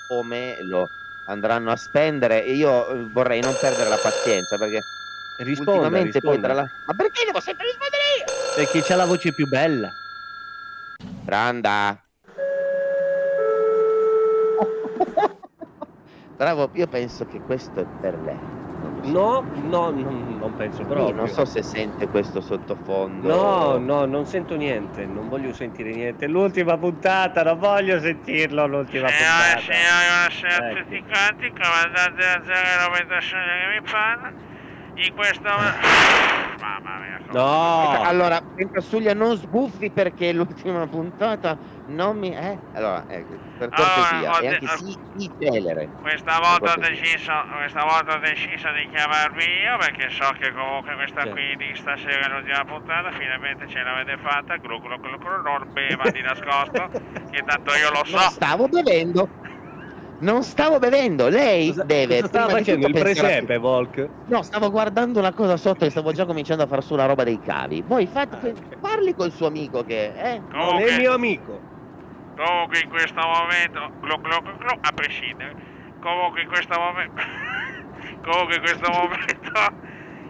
come 0.08 0.62
lo 0.62 0.86
andranno 1.28 1.72
a 1.72 1.76
spendere 1.76 2.46
e 2.46 2.54
io 2.54 2.88
eh, 2.88 3.10
vorrei 3.12 3.42
non 3.42 3.56
perdere 3.60 3.90
la 3.90 4.00
pazienza 4.02 4.58
perché 4.58 4.80
risponda, 5.40 5.72
ultimamente 5.72 6.20
risponda. 6.20 6.30
poi 6.30 6.40
tra 6.40 6.54
la... 6.54 6.70
Ma 6.86 6.94
perché 6.94 7.26
devo 7.26 7.40
sempre 7.40 7.66
rispondere 7.66 8.04
io? 8.20 8.26
Perché 8.56 8.82
c'ha 8.82 8.96
la 8.96 9.06
voce 9.06 9.34
più 9.34 9.48
bella. 9.48 9.90
Branda. 11.24 12.04
Bravo, 16.40 16.70
io 16.72 16.88
penso 16.88 17.26
che 17.26 17.42
questo 17.42 17.82
è 17.82 17.86
per 18.00 18.18
lei. 18.20 18.40
No, 19.12 19.44
no, 19.68 19.90
non, 19.90 20.38
non 20.40 20.56
penso 20.56 20.86
proprio. 20.86 21.14
non 21.14 21.28
so 21.28 21.44
se 21.44 21.62
sente 21.62 22.08
questo 22.08 22.40
sottofondo. 22.40 23.28
No, 23.28 23.78
no, 23.78 24.06
non 24.06 24.26
sento 24.26 24.56
niente, 24.56 25.06
non 25.06 25.28
voglio 25.28 25.52
sentire 25.52 25.92
niente. 25.92 26.28
L'ultima 26.28 26.78
puntata, 26.78 27.44
non 27.44 27.60
voglio 27.60 28.00
sentirlo 28.00 28.68
l'ultima 28.68 29.08
puntata. 29.08 29.60
Signore, 29.60 30.32
signore, 30.32 30.72
ecco. 30.72 30.84
tutti 30.84 31.04
quanti, 31.12 31.50
comandante 31.50 32.42
della 32.46 32.88
96 32.88 33.40
che 33.42 33.82
mi 33.82 33.92
parla, 33.92 34.32
in 34.94 35.14
questo... 35.16 35.44
Mamma 36.62 37.00
mia. 37.00 37.20
No! 37.32 38.02
Allora, 38.02 38.42
Pentasuglia 38.56 39.14
non 39.14 39.36
sbuffi 39.36 39.90
perché 39.90 40.32
l'ultima 40.32 40.88
puntata 40.88 41.58
non 41.88 42.18
mi... 42.18 42.34
Eh? 42.34 42.58
Allora, 42.72 43.04
ecco, 43.10 43.49
per 43.60 43.70
cortesia, 43.70 44.18
allora, 44.18 44.40
e 44.40 44.48
anche 44.48 44.68
si, 44.78 44.98
si 45.18 45.32
celere. 45.38 45.90
Questa 46.02 46.40
volta, 46.40 46.74
ho 46.74 46.80
deciso, 46.80 47.34
questa 47.58 47.84
volta 47.84 48.16
ho 48.16 48.20
deciso 48.20 48.72
di 48.72 48.88
chiamarvi 48.90 49.44
io 49.44 49.78
perché 49.78 50.10
so 50.10 50.32
che 50.40 50.54
comunque 50.54 50.96
questa 50.96 51.24
sì. 51.24 51.30
qui 51.30 51.56
di 51.58 51.76
stasera 51.76 52.26
è 52.26 52.30
l'ultima 52.30 52.64
puntata, 52.64 53.12
finalmente 53.12 53.68
ce 53.68 53.84
l'avete 53.84 54.18
fatta, 54.18 54.56
glu 54.56 54.80
glu 54.80 54.96
glu 54.98 55.18
glu, 55.18 55.42
non 55.44 55.68
beva 55.74 56.10
di 56.10 56.22
nascosto, 56.22 56.90
che 57.30 57.44
tanto 57.46 57.76
io 57.76 57.92
lo 57.92 58.04
so. 58.06 58.16
Non 58.16 58.30
stavo 58.32 58.68
bevendo. 58.68 59.30
Non 60.22 60.44
stavo 60.44 60.80
bevendo, 60.80 61.30
lei 61.30 61.70
cosa, 61.70 61.84
deve. 61.84 62.16
Cosa 62.16 62.28
stava 62.28 62.50
facendo 62.50 62.88
il 62.88 62.94
presepe, 62.94 63.58
Volk? 63.58 64.10
No, 64.26 64.42
stavo 64.42 64.70
guardando 64.70 65.20
una 65.20 65.32
cosa 65.32 65.56
sotto 65.56 65.86
e 65.86 65.90
stavo 65.90 66.12
già 66.12 66.26
cominciando 66.26 66.64
a 66.64 66.68
fare 66.68 66.82
su 66.82 66.96
la 66.96 67.06
roba 67.06 67.24
dei 67.24 67.40
cavi. 67.40 67.82
Voi 67.88 68.06
fate, 68.06 68.36
ah, 68.36 68.40
okay. 68.40 68.54
parli 68.82 69.16
col 69.16 69.32
suo 69.32 69.48
amico 69.48 69.86
che 69.86 70.12
eh? 70.14 70.42
non 70.52 70.82
è 70.82 70.98
mio 70.98 71.14
amico. 71.14 71.78
Comunque 72.40 72.80
in 72.80 72.90
questo 72.90 73.20
momento, 73.20 73.92
glu, 74.00 74.16
glu, 74.22 74.42
glu, 74.42 74.78
a 74.80 74.92
prescindere. 74.94 75.54
Comunque 76.00 76.44
in 76.44 76.48
questo 76.48 76.80
momento, 76.80 77.22
comunque 78.24 78.56
in 78.56 78.62
questo 78.62 78.90
momento 78.90 79.88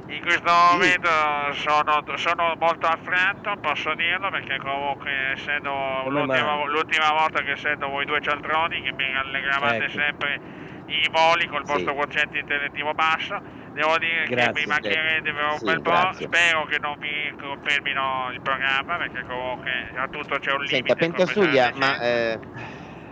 in 0.09 0.21
questo 0.21 0.51
momento 0.51 1.07
sono, 1.51 2.03
sono, 2.15 2.55
molto 2.57 2.87
affranto, 2.87 3.55
posso 3.57 3.93
dirlo, 3.93 4.31
perché 4.31 4.57
comunque 4.57 5.33
essendo 5.33 6.03
l'ultima, 6.07 6.65
l'ultima, 6.65 7.11
volta 7.11 7.43
che 7.43 7.51
essendo 7.51 7.87
voi 7.89 8.05
due 8.05 8.19
cialtroni 8.19 8.81
che 8.81 8.91
mi 8.93 9.15
allegravate 9.15 9.83
ecco. 9.83 9.91
sempre 9.91 10.41
i 10.87 11.07
voli 11.11 11.45
col 11.45 11.63
vostro 11.63 11.91
sì. 11.91 11.95
quoziente 11.95 12.39
intellettivo 12.39 12.91
basso, 12.95 13.39
devo 13.73 13.97
dire 13.97 14.25
grazie, 14.27 14.53
che 14.53 14.59
mi 14.59 14.65
mancherete 14.65 15.31
per 15.31 15.43
un 15.43 15.57
sì, 15.57 15.65
bel 15.65 15.81
po', 15.81 16.09
spero 16.13 16.65
che 16.65 16.79
non 16.79 16.97
mi 16.99 17.33
confermino 17.39 18.29
il 18.33 18.41
programma, 18.41 18.97
perché 18.97 19.23
comunque 19.27 19.71
a 19.95 20.07
tutto 20.07 20.37
c'è 20.39 20.51
un 20.51 20.63
limite. 20.63 20.75
Senta, 20.75 20.95
Pentasuglia, 20.95 21.71
ma... 21.75 21.99
Eh 21.99 22.39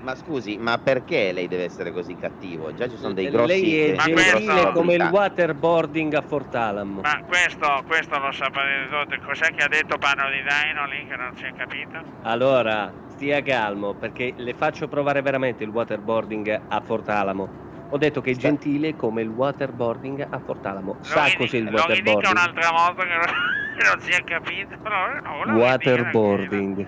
ma 0.08 0.16
scusi, 0.16 0.58
ma 0.58 0.78
perché 0.78 1.34
lei 1.34 1.50
deve 1.50 1.66
essere 1.66 1.92
così 1.92 2.16
cattivo? 2.16 2.74
Già 2.74 2.88
ci 2.88 2.96
sono 2.96 3.14
dei 3.14 3.30
grossi... 3.30 3.48
Lei 3.48 3.92
è 3.92 3.96
gentile 3.96 4.72
come 4.72 4.94
il 4.94 5.02
waterboarding 5.02 6.14
a 6.14 6.22
Fortalamo. 6.22 7.02
Ma 7.02 7.24
questo, 7.24 7.84
questo 7.86 8.18
lo 8.18 8.32
sapete 8.32 8.88
tutti. 8.90 9.20
Cos'è 9.20 9.54
che 9.54 9.64
ha 9.64 9.68
detto 9.68 9.98
Pano 9.98 10.30
di 10.30 10.38
Dino 10.38 10.86
lì 10.86 11.06
che 11.08 11.16
non 11.18 11.36
si 11.36 11.44
è 11.44 11.52
capito? 11.54 12.02
Allora, 12.22 12.90
stia 13.08 13.42
calmo, 13.42 13.96
perché 13.96 14.34
le 14.38 14.54
faccio 14.54 14.88
provare 14.88 15.22
veramente 15.22 15.66
il 15.66 15.72
waterboarding 15.72 16.62
a 16.70 16.80
Fortalamo. 16.80 17.66
Ho 17.90 17.98
detto 17.98 18.22
che 18.22 18.32
è 18.32 18.36
gentile 18.36 18.96
come 18.96 19.22
il 19.22 19.30
waterboarding 19.30 20.28
a 20.30 20.40
Fortalamo. 20.40 20.98
Sa 21.02 21.28
cos'è 21.38 21.58
il 21.58 21.68
waterboarding? 21.72 22.06
Lo 22.06 22.16
dica 22.16 22.30
un'altra 22.30 22.70
volta 22.72 23.04
che 23.04 23.14
non, 23.14 23.88
non 23.90 24.02
si 24.02 24.12
è 24.12 24.24
capito. 24.24 24.76
No, 24.84 25.46
no, 25.46 25.58
waterboarding. 25.58 26.86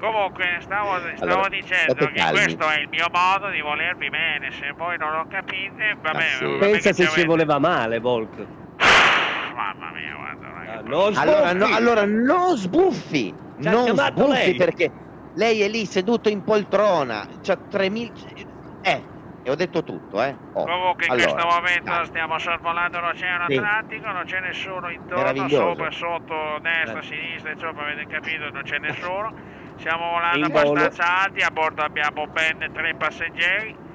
Comunque 0.00 0.46
stavo, 0.60 0.98
stavo 1.14 1.32
allora, 1.32 1.48
dicendo 1.50 1.94
che 1.94 2.12
calmi. 2.14 2.38
questo 2.38 2.66
è 2.70 2.80
il 2.80 2.88
mio 2.88 3.06
modo 3.12 3.50
di 3.50 3.60
volervi 3.60 4.08
bene, 4.08 4.50
se 4.50 4.72
voi 4.74 4.96
non 4.96 5.12
lo 5.12 5.26
capite, 5.28 5.96
va 6.00 6.12
bene. 6.12 6.24
Ah, 6.24 6.36
sì. 6.36 6.56
Pensa 6.58 6.92
se 6.94 7.06
ci 7.08 7.26
voleva 7.26 7.58
male, 7.58 7.98
Volk. 8.00 8.34
Mamma 9.54 9.90
mia, 9.92 10.16
guarda. 10.16 10.72
Ah, 10.72 10.80
non 10.82 11.16
allora, 11.16 11.52
no, 11.52 11.66
allora 11.66 12.06
non 12.06 12.56
sbuffi, 12.56 13.34
non 13.58 13.88
sbuffi 13.88 14.28
lei. 14.30 14.54
perché 14.54 14.90
lei 15.34 15.60
è 15.60 15.68
lì 15.68 15.84
seduto 15.84 16.30
in 16.30 16.42
poltrona, 16.44 17.26
c'ha 17.42 17.56
3000... 17.56 18.12
Eh, 18.80 19.02
e 19.42 19.50
ho 19.50 19.54
detto 19.54 19.82
tutto, 19.82 20.22
eh. 20.22 20.36
Oh. 20.52 20.64
Comunque 20.64 21.06
in 21.06 21.12
allora, 21.12 21.32
questo 21.32 21.48
momento 21.48 21.90
dai. 21.90 22.06
stiamo 22.06 22.38
sorvolando 22.38 23.00
l'Oceano 23.00 23.44
sì. 23.48 23.56
Atlantico, 23.56 24.10
non 24.10 24.24
c'è 24.24 24.40
nessuno 24.40 24.90
intorno, 24.90 25.48
sopra, 25.48 25.90
sotto, 25.90 26.58
destra, 26.60 26.98
eh. 26.98 27.02
sinistra, 27.02 27.50
insomma 27.52 27.82
avete 27.82 28.06
capito, 28.06 28.50
non 28.50 28.62
c'è 28.62 28.78
nessuno. 28.78 29.58
Stiamo 29.76 30.10
volando 30.10 30.46
abbastanza 30.46 31.22
alti, 31.22 31.40
a 31.40 31.50
bordo 31.50 31.82
abbiamo 31.82 32.26
ben 32.26 32.70
tre 32.72 32.94
passeggeri. 32.94 33.88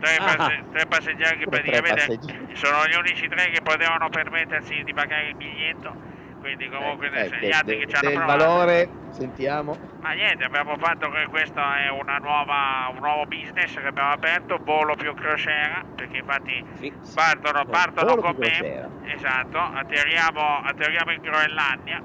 Tre, 0.00 0.16
ah, 0.16 0.36
passe 0.36 0.64
tre 0.70 0.86
passeggeri 0.86 1.38
che 1.38 1.46
praticamente 1.48 2.06
passeggeri. 2.06 2.56
sono 2.56 2.86
gli 2.86 2.94
unici 2.94 3.28
tre 3.28 3.50
che 3.50 3.60
potevano 3.60 4.08
permettersi 4.08 4.84
di 4.84 4.94
pagare 4.94 5.28
il 5.28 5.34
biglietto 5.34 6.07
quindi 6.48 6.68
comunque 6.70 7.10
eh, 7.10 7.46
gli 7.46 7.52
altri 7.52 7.76
de, 7.76 7.84
che 7.84 7.86
ci 7.88 7.96
hanno 7.96 8.14
provato 8.16 8.38
valore 8.38 8.88
sentiamo 9.10 9.76
ma 10.00 10.12
niente 10.12 10.44
abbiamo 10.44 10.76
fatto 10.78 11.10
che 11.10 11.26
questo 11.28 11.60
è 11.60 11.88
nuova, 12.20 12.90
un 12.90 13.00
nuovo 13.00 13.26
business 13.26 13.74
che 13.74 13.86
abbiamo 13.86 14.12
aperto 14.12 14.58
volo 14.62 14.94
più 14.96 15.12
crociera 15.12 15.84
perché 15.94 16.18
infatti 16.18 16.64
sì, 16.78 16.92
partono, 17.14 17.66
partono 17.66 18.16
con 18.16 18.36
me 18.38 18.88
esatto 19.14 19.58
atterriamo, 19.58 20.62
atterriamo 20.64 21.12
in 21.12 21.20
Groenlandia 21.20 22.02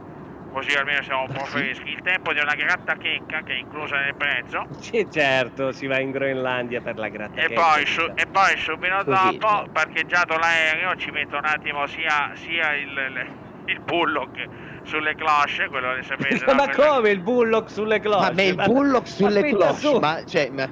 così 0.52 0.76
almeno 0.76 1.02
siamo 1.02 1.24
un 1.24 1.34
po' 1.34 1.46
freschi. 1.46 1.90
Il 1.90 2.02
tempo 2.04 2.32
di 2.32 2.40
una 2.40 2.54
gratta 2.54 2.96
checca 2.96 3.42
che 3.42 3.54
è 3.54 3.58
inclusa 3.58 3.98
nel 3.98 4.14
prezzo. 4.14 4.68
Sì, 4.78 5.08
certo, 5.12 5.72
si 5.72 5.88
va 5.88 6.00
in 6.00 6.12
Groenlandia 6.12 6.80
per 6.80 7.00
la 7.00 7.10
gratta 7.10 7.42
e 7.42 7.52
Poi 7.52 7.84
su, 7.88 8.04
e 8.14 8.28
poi 8.28 8.56
subito 8.58 9.02
dopo, 9.02 9.48
no. 9.48 9.68
parcheggiato 9.72 10.38
l'aereo, 10.38 10.96
ci 10.96 11.10
metto 11.10 11.38
un 11.38 11.46
attimo 11.46 11.88
sia, 11.88 12.34
sia 12.36 12.76
il, 12.76 13.26
il, 13.66 13.80
bullock 13.82 14.48
sulle 14.84 15.16
cloche, 15.16 15.68
quello 15.70 15.96
che 15.96 16.04
sapete. 16.04 16.46
ma 16.54 16.70
come 16.70 17.10
il 17.10 17.20
bullock 17.20 17.70
sulle 17.70 18.00
cloche? 18.00 18.34
Ma, 18.34 18.42
il 18.42 18.56
bullock 18.56 19.08
sulle 19.08 19.50
cloche, 19.50 20.00
ma, 20.00 20.24
cioè, 20.26 20.50
ma 20.50 20.70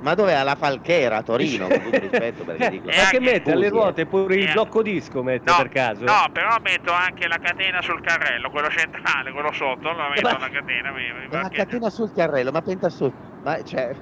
ma 0.00 0.14
dove 0.14 0.32
è 0.32 0.42
la 0.42 0.54
Falchera 0.54 1.18
a 1.18 1.22
Torino? 1.22 1.66
Con 1.68 1.82
tutto 1.82 1.98
rispetto, 2.00 2.44
perché 2.44 2.70
dico. 2.70 2.86
Ma 2.86 3.08
che 3.10 3.20
mette 3.20 3.52
alle 3.52 3.68
ruote 3.68 4.06
pure 4.06 4.34
il 4.36 4.50
blocco 4.52 4.82
disco? 4.82 5.22
Mette 5.22 5.50
no, 5.50 5.58
per 5.58 5.68
caso? 5.68 6.04
No, 6.04 6.24
però 6.32 6.56
metto 6.62 6.92
anche 6.92 7.28
la 7.28 7.38
catena 7.38 7.82
sul 7.82 8.00
carrello, 8.00 8.50
quello 8.50 8.70
centrale, 8.70 9.30
quello 9.32 9.52
sotto. 9.52 9.92
Lo 9.92 10.08
metto 10.08 10.22
ma, 10.22 10.38
la 10.38 10.48
catena. 10.48 10.90
Mi, 10.92 11.12
mi 11.12 11.28
la 11.30 11.48
catena 11.50 11.90
sul 11.90 12.10
carrello, 12.14 12.50
ma 12.50 12.62
pensa 12.62 12.88
su. 12.88 13.12
Ma 13.42 13.62
cioè. 13.62 13.94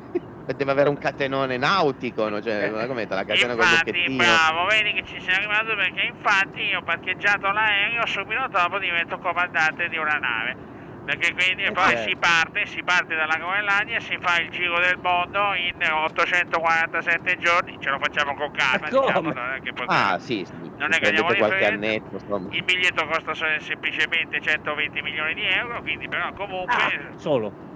Deve 0.54 0.70
avere 0.70 0.88
un 0.88 0.98
catenone 0.98 1.56
nautico, 1.56 2.28
no? 2.28 2.40
cioè, 2.40 2.70
come 2.86 3.06
la 3.08 3.24
catena 3.24 3.52
infatti, 3.52 4.04
con 4.06 4.16
bravo, 4.16 4.66
vedi 4.66 4.92
che 4.92 5.04
ci 5.04 5.20
sei 5.20 5.34
arrivato 5.34 5.74
perché 5.74 6.02
infatti 6.02 6.62
io 6.62 6.78
ho 6.78 6.82
parcheggiato 6.82 7.50
l'aereo 7.50 8.06
subito 8.06 8.46
dopo 8.48 8.78
divento 8.78 9.18
comandante 9.18 9.88
di 9.88 9.96
una 9.96 10.18
nave 10.18 10.76
perché 11.08 11.32
quindi 11.32 11.66
okay. 11.66 11.72
poi 11.72 11.96
si 12.06 12.16
parte, 12.16 12.66
si 12.66 12.82
parte 12.82 13.14
dalla 13.14 13.36
Groenlandia, 13.36 13.98
si 13.98 14.18
fa 14.20 14.38
il 14.40 14.50
giro 14.50 14.78
del 14.78 14.98
mondo 15.00 15.54
in 15.54 15.74
847 15.80 17.38
giorni, 17.38 17.78
ce 17.80 17.88
lo 17.88 17.98
facciamo 17.98 18.34
con 18.34 18.50
calma, 18.50 18.90
diciamo, 18.90 19.32
non 19.32 19.54
è 19.56 19.60
che 19.62 19.72
possiamo, 19.72 20.12
ah 20.12 20.18
sì, 20.18 20.44
sì. 20.44 20.70
non 20.76 20.92
è 20.92 20.98
che 20.98 21.08
andiamo 21.08 21.32
qualche 21.34 21.64
annetto, 21.64 22.10
insomma. 22.12 22.48
il 22.50 22.62
biglietto 22.62 23.06
costa 23.06 23.32
semplicemente 23.58 24.38
120 24.38 25.00
milioni 25.00 25.32
di 25.32 25.44
euro, 25.46 25.80
quindi 25.80 26.08
però 26.08 26.30
comunque... 26.34 26.74
Ah, 26.74 27.16
solo 27.16 27.67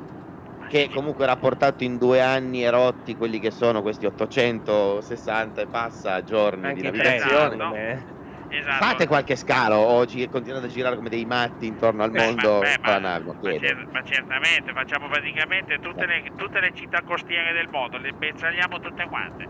che 0.73 0.89
comunque 0.89 1.27
rapportato 1.27 1.85
in 1.85 1.99
due 1.99 2.23
anni 2.23 2.63
erotti 2.63 3.15
quelli 3.15 3.39
che 3.39 3.51
sono 3.51 3.83
questi 3.83 4.07
860 4.07 5.61
e 5.61 5.67
passa 5.67 6.25
giorni 6.25 6.69
Anche 6.69 6.81
di 6.81 6.87
navigazione. 6.87 7.57
Esatto. 7.57 8.57
esatto. 8.57 8.85
Fate 8.85 9.07
qualche 9.07 9.37
scalo 9.37 9.77
o 9.77 10.07
ci 10.07 10.27
continuate 10.31 10.65
a 10.65 10.69
girare 10.71 10.97
come 10.97 11.11
dei 11.11 11.27
matti 11.27 11.67
intorno 11.67 12.03
al 12.05 12.11
beh, 12.11 12.19
mondo 12.25 12.61
beh, 12.61 12.79
ma, 12.81 12.99
ma, 12.99 13.19
ma, 13.19 13.35
cer- 13.43 13.87
ma, 13.93 14.03
certamente, 14.03 14.73
facciamo 14.73 15.09
praticamente 15.09 15.79
tutte 15.79 16.07
le, 16.07 16.23
tutte 16.35 16.61
le, 16.61 16.73
città 16.75 17.03
costiere 17.03 17.53
del 17.53 17.69
mondo, 17.71 17.99
le 17.99 18.13
bersagliamo 18.13 18.81
tutte 18.81 19.07
quante. 19.11 19.47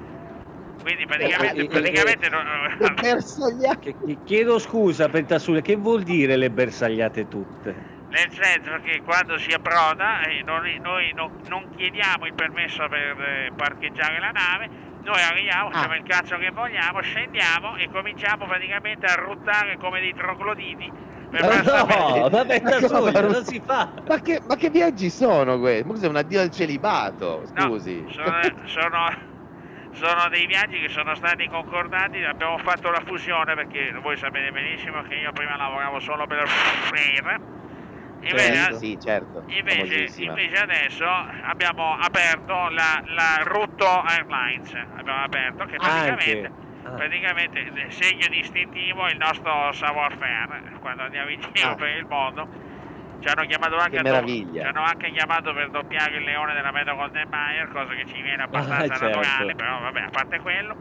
Quindi 0.83 1.07
praticamente, 1.07 1.61
eh, 1.61 1.67
praticamente 1.69 2.27
eh, 2.27 2.31
non... 2.31 4.19
Chiedo 4.25 4.59
scusa 4.59 5.09
Pentasuglia, 5.09 5.61
che 5.61 5.77
vuol 5.77 6.03
dire 6.03 6.35
le 6.35 6.51
bersagliate 6.51 7.29
tutte? 7.29 8.01
Nel 8.13 8.31
senso 8.31 8.79
che 8.83 9.01
quando 9.03 9.39
si 9.39 9.53
approda 9.53 10.21
eh, 10.25 10.43
noi, 10.45 10.79
noi 10.81 11.13
non, 11.15 11.41
non, 11.49 11.67
chiediamo 11.75 12.27
il 12.27 12.35
permesso 12.35 12.87
per 12.87 13.19
eh, 13.19 13.53
parcheggiare 13.57 14.21
la 14.21 14.31
nave, 14.31 14.69
noi 15.03 15.23
arriviamo, 15.23 15.69
ah. 15.69 15.73
facciamo 15.73 15.95
il 15.95 16.03
cazzo 16.03 16.37
che 16.37 16.51
vogliamo, 16.51 17.01
scendiamo 17.01 17.77
e 17.77 17.89
cominciamo 17.91 18.45
praticamente 18.45 19.07
a 19.07 19.15
ruttare 19.15 19.79
come 19.79 20.01
dei 20.01 20.13
trogloditi. 20.13 20.93
Per 21.31 21.41
no, 21.65 22.29
ma 22.29 22.45
Pentasuglia, 22.45 23.21
non 23.25 23.45
si 23.47 23.63
fa. 23.65 23.91
Ma 24.07 24.21
che, 24.21 24.43
ma 24.47 24.57
che 24.57 24.69
viaggi 24.69 25.09
sono 25.09 25.59
questi? 25.59 25.85
Ma 25.85 25.95
cos'è 25.95 26.09
un 26.09 26.17
addio 26.17 26.43
al 26.43 26.51
celibato? 26.51 27.45
Scusi. 27.47 28.03
No, 28.03 28.11
sono, 28.11 28.41
sono 28.67 29.31
sono 29.93 30.29
dei 30.29 30.47
viaggi 30.47 30.81
che 30.81 30.89
sono 30.89 31.15
stati 31.15 31.49
concordati, 31.49 32.23
abbiamo 32.25 32.59
fatto 32.59 32.91
la 32.91 33.03
fusione 33.07 33.55
perché 33.55 33.95
voi 34.03 34.17
sapete 34.19 34.51
benissimo 34.51 35.03
che 35.03 35.15
io 35.15 35.33
prima 35.33 35.57
lavoravo 35.57 35.99
solo 36.01 36.27
per 36.27 36.47
Freyr. 36.47 37.62
Invece, 38.23 38.55
certo, 38.55 38.77
sì, 38.79 38.99
certo. 39.01 39.43
invece, 39.47 40.23
invece, 40.23 40.63
adesso 40.63 41.05
abbiamo 41.05 41.97
aperto 41.99 42.69
la, 42.69 43.03
la 43.07 43.43
Rutto 43.43 43.85
Airlines, 43.85 44.73
abbiamo 44.97 45.25
aperto 45.25 45.65
che 45.65 45.77
praticamente, 45.77 46.53
ah. 46.85 46.91
praticamente 46.91 47.59
il 47.59 47.87
segno 47.89 48.29
distintivo 48.29 49.07
è 49.07 49.11
il 49.11 49.19
nostro 49.19 49.73
savoir-faire 49.73 50.79
quando 50.81 51.03
andiamo 51.03 51.31
in 51.31 51.41
giro 51.53 51.71
ah. 51.71 51.75
per 51.75 51.97
il 51.97 52.07
mondo 52.07 52.71
ci 53.23 53.29
hanno 53.29 53.47
chiamato 53.47 53.77
anche, 53.77 54.03
do- 54.03 54.27
ci 54.27 54.59
hanno 54.59 54.83
anche 54.83 55.11
chiamato 55.13 55.55
per 55.55 55.71
doppiare 55.71 56.17
il 56.17 56.25
leone 56.25 56.55
della 56.55 56.73
Metro 56.73 56.97
Golden 56.97 57.29
Mayer, 57.29 57.69
cosa 57.71 57.95
che 57.95 58.05
ci 58.07 58.21
viene 58.21 58.43
abbastanza 58.43 58.95
ah, 58.95 58.99
certo. 58.99 59.05
naturale, 59.05 59.55
però 59.55 59.81
vabbè, 59.81 60.01
a 60.01 60.11
parte 60.11 60.41
quello. 60.41 60.77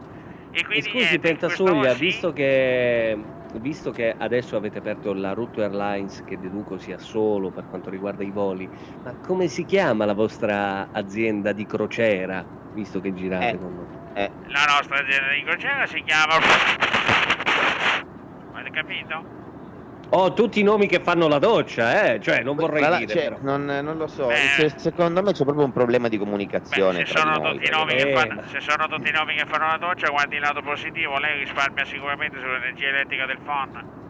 E 0.50 0.64
quindi 0.64 0.86
e 0.86 0.90
scusi, 0.90 1.18
Pentasuglia, 1.20 1.94
visto, 1.94 2.32
che, 2.32 3.16
visto 3.60 3.90
che 3.90 4.14
adesso 4.16 4.56
avete 4.56 4.78
aperto 4.78 5.12
la 5.12 5.32
Route 5.32 5.62
Airlines, 5.62 6.22
che 6.24 6.38
deduco 6.38 6.78
sia 6.78 6.98
solo 6.98 7.50
per 7.50 7.64
quanto 7.68 7.90
riguarda 7.90 8.22
i 8.22 8.30
voli, 8.30 8.68
ma 9.02 9.14
come 9.16 9.48
si 9.48 9.64
chiama 9.64 10.04
la 10.04 10.14
vostra 10.14 10.88
azienda 10.92 11.52
di 11.52 11.66
crociera, 11.66 12.44
visto 12.72 13.00
che 13.00 13.12
girate 13.14 13.50
eh, 13.50 13.58
con 13.58 13.74
noi? 13.74 13.86
Eh. 14.14 14.30
La 14.46 14.64
nostra 14.76 14.96
azienda 14.96 15.32
di 15.32 15.42
crociera 15.44 15.86
si 15.86 16.02
chiama... 16.02 16.34
Avete 18.52 18.70
capito? 18.70 19.41
Ho 20.14 20.34
tutti 20.34 20.60
i 20.60 20.62
nomi 20.62 20.88
che 20.88 21.00
fanno 21.00 21.26
la 21.26 21.38
doccia, 21.38 22.04
eh? 22.04 22.20
Cioè, 22.20 22.42
non 22.42 22.54
vorrei 22.54 22.82
la, 22.82 22.98
dire. 22.98 23.12
Cioè, 23.14 23.36
non, 23.40 23.64
non, 23.64 23.96
lo 23.96 24.06
so. 24.06 24.26
Beh, 24.26 24.70
secondo 24.76 25.22
me 25.22 25.32
c'è 25.32 25.42
proprio 25.44 25.64
un 25.64 25.72
problema 25.72 26.08
di 26.08 26.18
comunicazione. 26.18 26.98
Beh, 26.98 27.06
se, 27.06 27.16
sono 27.16 27.38
noi, 27.38 28.12
fanno, 28.12 28.42
se, 28.44 28.60
sono 28.60 28.88
tutti 28.88 29.08
i 29.08 29.12
nomi 29.12 29.34
che 29.36 29.46
fanno 29.46 29.68
la 29.68 29.78
doccia, 29.78 30.10
guardi 30.10 30.34
il 30.34 30.42
lato 30.42 30.60
positivo, 30.60 31.18
lei 31.18 31.38
risparmia 31.38 31.86
sicuramente 31.86 32.38
sull'energia 32.38 32.88
elettrica 32.88 33.24
del 33.24 33.38
phon. 33.42 34.00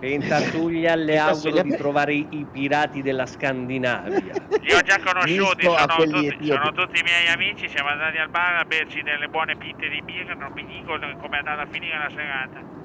Pentatuglia 0.00 0.94
le 0.96 1.18
auguro 1.18 1.60
di 1.60 1.76
trovare 1.76 2.14
i, 2.14 2.26
i, 2.30 2.46
pirati 2.50 3.02
della 3.02 3.26
Scandinavia. 3.26 4.32
Li 4.62 4.72
ho 4.72 4.80
già 4.80 4.98
conosciuti, 4.98 5.64
sono 5.64 5.86
tutti, 5.94 6.46
sono 6.46 6.72
tutti, 6.72 7.00
i 7.00 7.02
miei 7.02 7.28
amici, 7.28 7.68
siamo 7.68 7.90
andati 7.90 8.16
al 8.16 8.30
bar 8.30 8.60
a 8.60 8.64
berci 8.64 9.02
delle 9.02 9.28
buone 9.28 9.56
pinte 9.56 9.90
di 9.90 10.00
birra, 10.00 10.32
non 10.32 10.52
mi 10.54 10.64
dicono 10.64 11.06
come 11.20 11.36
è 11.36 11.38
andata 11.40 11.60
a 11.60 11.66
finire 11.70 11.98
la 11.98 12.08
serata. 12.08 12.77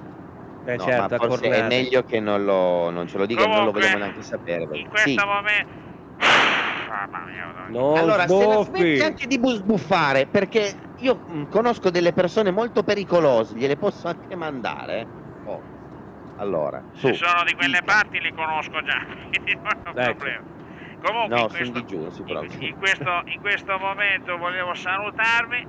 Beh, 0.63 0.77
no, 0.77 0.83
certo, 0.83 1.17
forse 1.17 1.49
è 1.49 1.67
meglio 1.67 2.03
che 2.05 2.19
non, 2.21 2.45
lo, 2.45 2.89
non 2.89 3.07
ce 3.07 3.17
lo 3.17 3.25
dica, 3.25 3.41
Comunque, 3.41 3.63
non 3.65 3.73
lo 3.73 3.79
vogliamo 3.79 3.97
neanche 3.97 4.21
sapere. 4.21 4.63
In 4.71 4.87
questo 4.87 5.09
sì. 5.09 5.15
momento... 5.15 5.81
Non 7.67 7.97
allora, 7.97 8.27
sbuffi. 8.27 8.41
se 8.41 8.47
la 8.47 8.63
smetti 8.63 9.01
anche 9.01 9.27
di 9.27 9.39
sbuffare, 9.55 10.25
perché 10.25 10.73
io 10.97 11.15
mh, 11.15 11.37
mm, 11.37 11.43
conosco 11.49 11.89
delle 11.89 12.13
persone 12.13 12.51
molto 12.51 12.83
pericolose, 12.83 13.55
gliele 13.55 13.75
posso 13.75 14.07
anche 14.07 14.35
mandare. 14.35 15.05
Oh. 15.45 15.61
Allora, 16.37 16.81
su. 16.93 17.07
se 17.07 17.13
sono 17.15 17.43
di 17.45 17.53
quelle 17.55 17.81
parti 17.83 18.19
li 18.19 18.33
conosco 18.33 18.81
già, 18.83 19.03
quindi 19.05 19.55
non 19.61 19.65
ho 19.85 19.99
ecco. 19.99 20.15
problema. 20.15 20.51
Comunque, 21.03 21.35
no, 21.35 21.41
in 21.41 21.49
questo, 21.49 21.83
giù, 21.83 22.07
in, 22.27 22.47
in, 22.59 22.77
questo, 22.77 23.21
in 23.25 23.41
questo 23.41 23.77
momento 23.77 24.37
volevo 24.37 24.73
salutarvi 24.73 25.67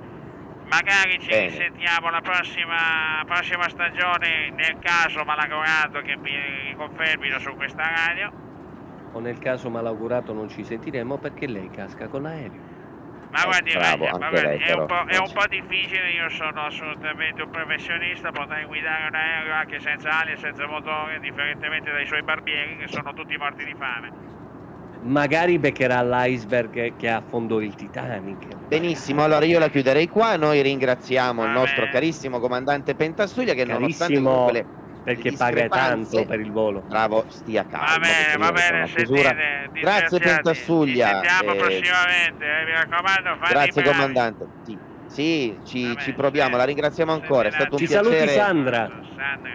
magari 0.67 1.19
ci 1.19 1.29
Bene. 1.29 1.47
risentiamo 1.47 2.09
la 2.09 2.21
prossima, 2.21 3.23
prossima, 3.25 3.69
stagione 3.69 4.51
nel 4.51 4.77
caso 4.79 5.23
malaugurato 5.23 6.01
che 6.01 6.15
mi 6.17 6.73
confermino 6.75 7.39
su 7.39 7.53
questa 7.55 7.83
radio. 7.83 8.31
O 9.11 9.19
nel 9.19 9.39
caso 9.39 9.69
malaugurato 9.69 10.33
non 10.33 10.49
ci 10.49 10.63
sentiremo 10.63 11.17
perché 11.17 11.47
lei 11.47 11.69
casca 11.69 12.07
con 12.07 12.23
l'aereo. 12.23 12.73
Ma 13.31 13.43
guardi, 13.43 13.71
Bravo, 13.73 14.05
ma 14.17 14.29
guardi 14.29 14.63
è, 14.63 14.73
un 14.73 14.87
è, 15.07 15.17
un 15.17 15.31
po', 15.33 15.47
difficile, 15.47 16.09
io 16.11 16.29
sono 16.29 16.61
assolutamente 16.61 17.41
un 17.41 17.49
professionista, 17.49 18.31
potrei 18.31 18.63
guidare 18.65 19.07
un 19.07 19.15
aereo 19.15 19.53
anche 19.53 19.79
senza 19.81 20.19
ali 20.19 20.31
e 20.31 20.37
senza 20.37 20.65
motore, 20.67 21.19
differentemente 21.19 21.91
dai 21.91 22.05
suoi 22.05 22.23
barbieri 22.23 22.77
che 22.77 22.87
sono 22.87 23.13
tutti 23.13 23.35
morti 23.35 23.65
di 23.65 23.75
fame 23.77 24.24
magari 25.05 25.59
beccherà 25.59 26.03
l'iceberg 26.03 26.95
che 26.97 27.09
affondò 27.09 27.61
il 27.61 27.75
Titanic. 27.75 28.47
Benissimo, 28.67 29.23
allora 29.23 29.45
io 29.45 29.59
la 29.59 29.69
chiuderei 29.69 30.07
qua. 30.07 30.35
Noi 30.35 30.61
ringraziamo 30.61 31.43
il 31.45 31.51
nostro 31.51 31.87
carissimo 31.89 32.39
comandante 32.39 32.95
Pentastuglia 32.95 33.53
che 33.53 33.65
carissimo, 33.65 34.29
nonostante 34.29 34.51
le, 34.51 34.65
perché 35.03 35.29
le 35.31 35.37
paga 35.37 35.67
tanto 35.67 36.25
per 36.25 36.39
il 36.39 36.51
volo. 36.51 36.81
Bravo, 36.81 37.25
stia 37.29 37.65
calmo. 37.65 37.85
Va 37.85 37.99
bene, 37.99 38.37
va 38.37 38.51
bene, 38.51 38.87
sentite, 38.87 39.69
Grazie 39.79 40.19
Pentastuglia. 40.19 41.07
Ci 41.07 41.13
sentiamo 41.13 41.53
eh, 41.53 41.57
prossimamente, 41.57 42.45
eh, 42.45 42.65
mi 42.65 42.71
raccomando, 42.71 43.37
Grazie 43.49 43.83
comandante. 43.83 44.47
Sì. 44.63 44.77
Sì, 45.15 45.61
ci, 45.63 45.95
ci 45.97 46.11
proviamo, 46.11 46.57
la 46.57 46.65
ringraziamo 46.65 47.13
ancora, 47.13 47.47
è 47.47 47.51
stato 47.51 47.75
un 47.75 47.79
ci 47.79 47.87
piacere. 47.87 48.11
Ci 48.11 48.27
saluti 48.27 48.37
Sandra. 48.37 49.01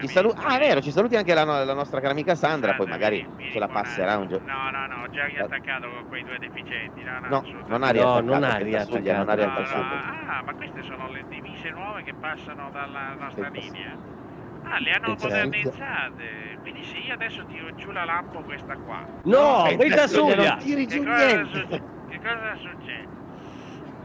Ci 0.00 0.08
salu- 0.08 0.32
ah, 0.34 0.56
è 0.56 0.58
vero, 0.58 0.80
ci 0.80 0.90
saluti 0.90 1.16
anche 1.16 1.34
la, 1.34 1.44
no- 1.44 1.62
la 1.64 1.74
nostra 1.74 2.00
cara 2.00 2.12
amica 2.12 2.34
Sandra, 2.34 2.72
poi 2.72 2.86
magari 2.86 3.22
ce 3.52 3.58
la 3.58 3.68
passerà 3.68 4.16
un 4.16 4.26
giorno. 4.26 4.48
No, 4.48 4.70
no, 4.70 4.86
no, 4.86 5.02
ho 5.02 5.08
già 5.08 5.26
riattaccato 5.26 5.86
con 5.86 6.06
quei 6.08 6.22
due 6.22 6.38
deficienti. 6.38 7.02
No, 7.02 7.18
no, 7.20 7.28
no 7.28 7.42
non 7.66 7.82
ha 7.82 7.90
riattaccato. 7.90 8.24
No, 8.24 8.38
non 8.38 8.44
ha 8.44 8.56
riattaccato. 8.56 9.16
Non 9.18 9.28
ha 9.28 9.34
riattaccato. 9.34 9.74
No, 9.76 9.84
no, 9.84 10.32
ah, 10.32 10.42
ma 10.46 10.54
queste 10.54 10.82
sono 10.82 11.10
le 11.12 11.24
divise 11.28 11.68
nuove 11.72 12.02
che 12.04 12.14
passano 12.18 12.70
dalla 12.70 13.14
nostra 13.16 13.48
linea. 13.52 13.98
Ah, 14.62 14.78
le 14.80 14.92
hanno 14.92 15.14
modernizzate. 15.20 16.56
Quindi 16.62 16.82
sì, 16.84 17.04
io 17.04 17.12
adesso 17.12 17.44
tiro 17.44 17.68
giù 17.74 17.90
la 17.90 18.04
lampo 18.04 18.42
questa 18.44 18.78
qua. 18.80 19.04
No, 19.24 19.74
questa 19.76 20.06
suglia! 20.08 20.34
Non 20.36 20.56
tiri 20.56 20.86
giù 20.86 21.02
niente. 21.02 21.66
Che 22.08 22.18
cosa 22.18 22.56
succede? 22.56 23.19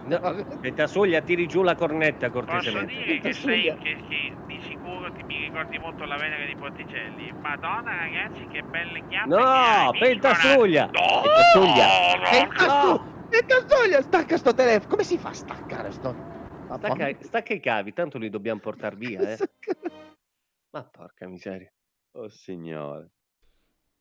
No, 0.06 0.88
Soglia, 0.88 1.22
tiri 1.22 1.48
giù 1.48 1.64
la 1.64 1.76
cornetta 1.76 2.30
cortesemente. 2.30 2.94
Posso 2.94 3.06
dire 3.06 3.20
che, 3.20 3.34
sei, 3.34 3.78
che, 3.80 3.98
che 4.08 4.36
di 4.46 4.62
sicuro 4.62 5.12
ti 5.14 5.24
mi 5.24 5.38
ricordi 5.38 5.80
molto 5.80 6.06
la 6.06 6.16
Venere 6.16 6.46
di 6.46 6.56
Ponticelli. 6.56 7.34
Madonna 7.42 7.98
ragazzi, 7.98 8.46
che 8.48 8.62
belle 8.62 9.04
chiappe 9.08 9.28
No, 9.28 9.92
Pentasuglia! 9.98 10.86
No! 10.86 11.22
Pentasuglia! 11.24 13.14
Pentasuglia, 13.30 14.02
stacca 14.02 14.38
sto 14.38 14.54
telefono! 14.54 14.90
Come 14.90 15.04
si 15.04 15.18
fa 15.18 15.30
a 15.30 15.34
staccare 15.34 15.92
sto... 15.92 16.34
Stacca, 16.66 17.10
stacca 17.20 17.54
i 17.54 17.60
cavi, 17.60 17.94
tanto 17.94 18.18
li 18.18 18.30
dobbiamo 18.30 18.60
portare 18.60 18.96
via, 18.98 19.22
eh. 19.22 19.38
Ma 20.72 20.84
porca 20.84 21.28
miseria. 21.28 21.72
Oh 22.12 22.30
signore. 22.30 23.10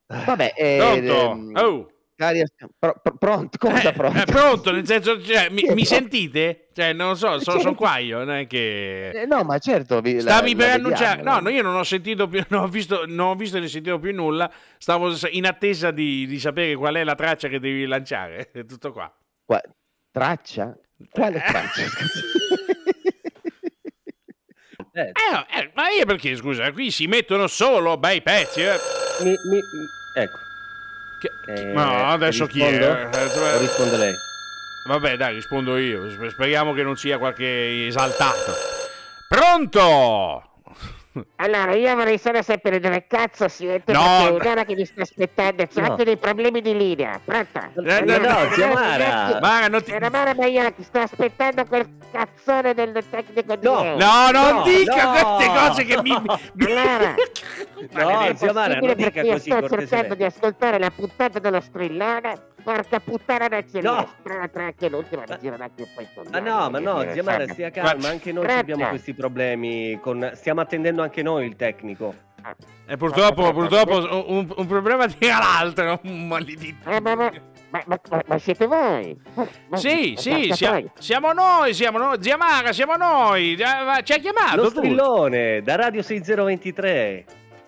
Vabbè, 0.06 0.52
eh, 0.56 0.76
ehm... 0.76 1.56
oh. 1.56 1.93
Cari, 2.16 2.44
pr- 2.78 3.00
pr- 3.02 3.18
pronto, 3.18 3.58
cosa 3.58 3.88
eh, 3.88 3.92
pronto? 3.92 4.20
Eh, 4.20 4.24
pronto, 4.24 4.70
nel 4.70 4.86
senso, 4.86 5.20
cioè, 5.20 5.48
mi, 5.50 5.64
mi, 5.74 5.84
sentite? 5.84 6.68
Cioè, 6.72 6.92
non 6.92 7.08
lo 7.08 7.14
so, 7.16 7.40
sono, 7.40 7.58
sono 7.58 7.74
qua 7.74 7.98
io, 7.98 8.18
non 8.18 8.30
è 8.30 8.46
che... 8.46 9.10
Eh, 9.10 9.26
no, 9.26 9.42
ma 9.42 9.58
certo... 9.58 10.00
Vi, 10.00 10.20
Stavi 10.20 10.52
la, 10.52 10.56
per 10.56 10.68
la 10.68 10.74
annunciare... 10.74 11.22
No, 11.22 11.40
no, 11.40 11.48
io 11.48 11.62
non 11.62 11.74
ho 11.74 11.82
sentito 11.82 12.28
più, 12.28 12.40
non 12.50 12.62
ho 12.62 12.68
visto, 12.68 13.04
non 13.06 13.30
ho 13.30 13.34
visto 13.34 13.58
né 13.58 13.66
sentito 13.66 13.98
più 13.98 14.14
nulla, 14.14 14.48
stavo 14.78 15.12
in 15.30 15.46
attesa 15.46 15.90
di, 15.90 16.24
di, 16.26 16.38
sapere 16.38 16.76
qual 16.76 16.94
è 16.94 17.02
la 17.02 17.16
traccia 17.16 17.48
che 17.48 17.58
devi 17.58 17.84
lanciare, 17.84 18.48
è 18.54 18.64
tutto 18.64 18.92
qua. 18.92 19.12
qua 19.44 19.60
traccia? 20.12 20.78
Quale 21.10 21.38
eh. 21.38 21.48
traccia? 21.48 21.82
eh, 24.92 25.02
eh, 25.02 25.70
ma 25.74 25.88
io 25.88 26.06
perché, 26.06 26.36
scusa, 26.36 26.70
qui 26.70 26.92
si 26.92 27.08
mettono 27.08 27.48
solo 27.48 27.96
bei 27.96 28.22
pezzi, 28.22 28.60
eh. 28.60 28.76
mi, 29.24 29.30
mi, 29.30 29.58
ecco. 30.16 30.43
Che, 31.44 31.64
no, 31.72 32.10
adesso 32.10 32.46
chi 32.46 32.62
è? 32.62 33.06
O 33.06 33.58
risponde 33.58 33.96
lei? 33.96 34.14
Vabbè, 34.86 35.16
dai, 35.16 35.34
rispondo 35.34 35.76
io. 35.76 36.10
Speriamo 36.30 36.72
che 36.72 36.82
non 36.82 36.96
sia 36.96 37.18
qualche 37.18 37.86
esaltato. 37.86 38.52
Pronto? 39.28 40.53
Allora, 41.36 41.74
io 41.74 41.94
vorrei 41.94 42.18
solo 42.18 42.42
sapere 42.42 42.80
dove 42.80 43.06
cazzo 43.06 43.46
siete, 43.48 43.92
No, 43.92 44.00
perché 44.00 44.26
è 44.26 44.30
un'ora 44.30 44.64
che 44.64 44.74
vi 44.74 44.84
sta 44.84 45.02
aspettando, 45.02 45.66
c'è 45.66 45.80
No. 45.80 45.90
anche 45.92 46.04
dei 46.04 46.16
problemi 46.16 46.60
di 46.60 46.76
linea. 46.76 47.20
Pronta? 47.24 47.70
Eh, 47.74 48.00
no, 48.00 48.16
no, 48.16 48.28
no, 48.28 48.50
zia 48.52 48.72
Mara. 48.72 49.38
Mara, 49.40 49.68
non 49.68 49.82
ti... 49.82 49.92
Era 49.92 50.10
Mara 50.10 50.34
Maiotti, 50.34 50.82
sto 50.82 50.98
aspettando 51.00 51.64
quel 51.66 51.88
cazzone 52.10 52.74
del 52.74 53.04
tecnico 53.08 53.54
di 53.54 53.64
No. 53.66 53.82
ieri. 53.84 53.98
No, 53.98 54.30
non 54.32 54.54
No, 54.56 54.62
dica 54.64 55.04
no. 55.04 55.36
queste 55.36 55.52
cose 55.54 55.84
che 55.84 56.02
mi... 56.02 56.10
Allora, 57.92 58.28
No, 58.28 58.36
zia 58.36 58.52
Mara, 58.52 58.74
non 58.80 58.94
dica 58.94 59.10
perché 59.10 59.20
io 59.20 59.32
così 59.32 59.50
sto 59.50 59.68
cercando 59.68 60.14
di 60.14 60.24
ascoltare 60.24 60.78
la 60.78 60.90
puntata 60.90 61.38
dello 61.38 61.60
strillone. 61.60 62.52
Porca 62.64 62.98
puttana 62.98 63.46
non 63.46 63.64
ce 63.70 63.80
No. 63.82 64.08
anche 64.54 64.88
l'ultima 64.88 65.22
mi 65.28 65.36
girano 65.38 65.62
anche 65.64 65.82
un 65.82 65.88
po' 65.94 66.00
i 66.00 66.08
Ma 66.30 66.38
no, 66.40 66.70
ma 66.70 66.78
no, 66.78 67.04
zia 67.12 67.22
Mara, 67.22 67.46
stia 67.46 67.70
calma, 67.70 68.08
anche 68.08 68.32
noi 68.32 68.44
Guarda. 68.44 68.60
abbiamo 68.60 68.88
questi 68.88 69.12
problemi. 69.14 69.98
Con... 70.00 70.30
Stiamo 70.34 70.62
attendendo 70.62 71.02
anche 71.02 71.22
noi 71.22 71.46
il 71.46 71.56
tecnico. 71.56 72.14
E 72.86 72.96
purtroppo, 72.96 73.52
purtroppo 73.52 73.96
un, 74.30 74.52
un 74.56 74.66
problema 74.66 75.06
tira 75.06 75.38
l'altro, 75.38 76.00
un 76.04 76.26
maledetto. 76.26 76.90
Eh, 76.90 77.00
ma, 77.00 77.14
ma, 77.14 77.30
ma, 77.70 77.82
ma, 77.86 78.00
ma- 78.10 78.22
ma 78.26 78.38
siete 78.38 78.66
voi? 78.66 79.18
Ma- 79.34 79.46
ma- 79.68 79.76
Sì, 79.76 80.12
ma 80.14 80.20
sì, 80.20 80.30
porca 80.30 80.54
sia- 80.54 80.68
troia. 80.70 80.92
siamo 80.98 81.32
noi, 81.32 81.74
siamo 81.74 81.98
noi, 81.98 82.16
zia 82.22 82.36
Mara, 82.36 82.72
siamo 82.72 82.96
noi, 82.96 83.54
eh, 83.54 83.84
ma 83.84 84.00
ci 84.02 84.12
ha 84.12 84.16
Lo 84.16 84.22
chiamato 84.22 84.62
tu. 84.62 84.68
strillone 84.78 85.62
da 85.62 85.76
Radio 85.76 86.02
6023. 86.02 87.24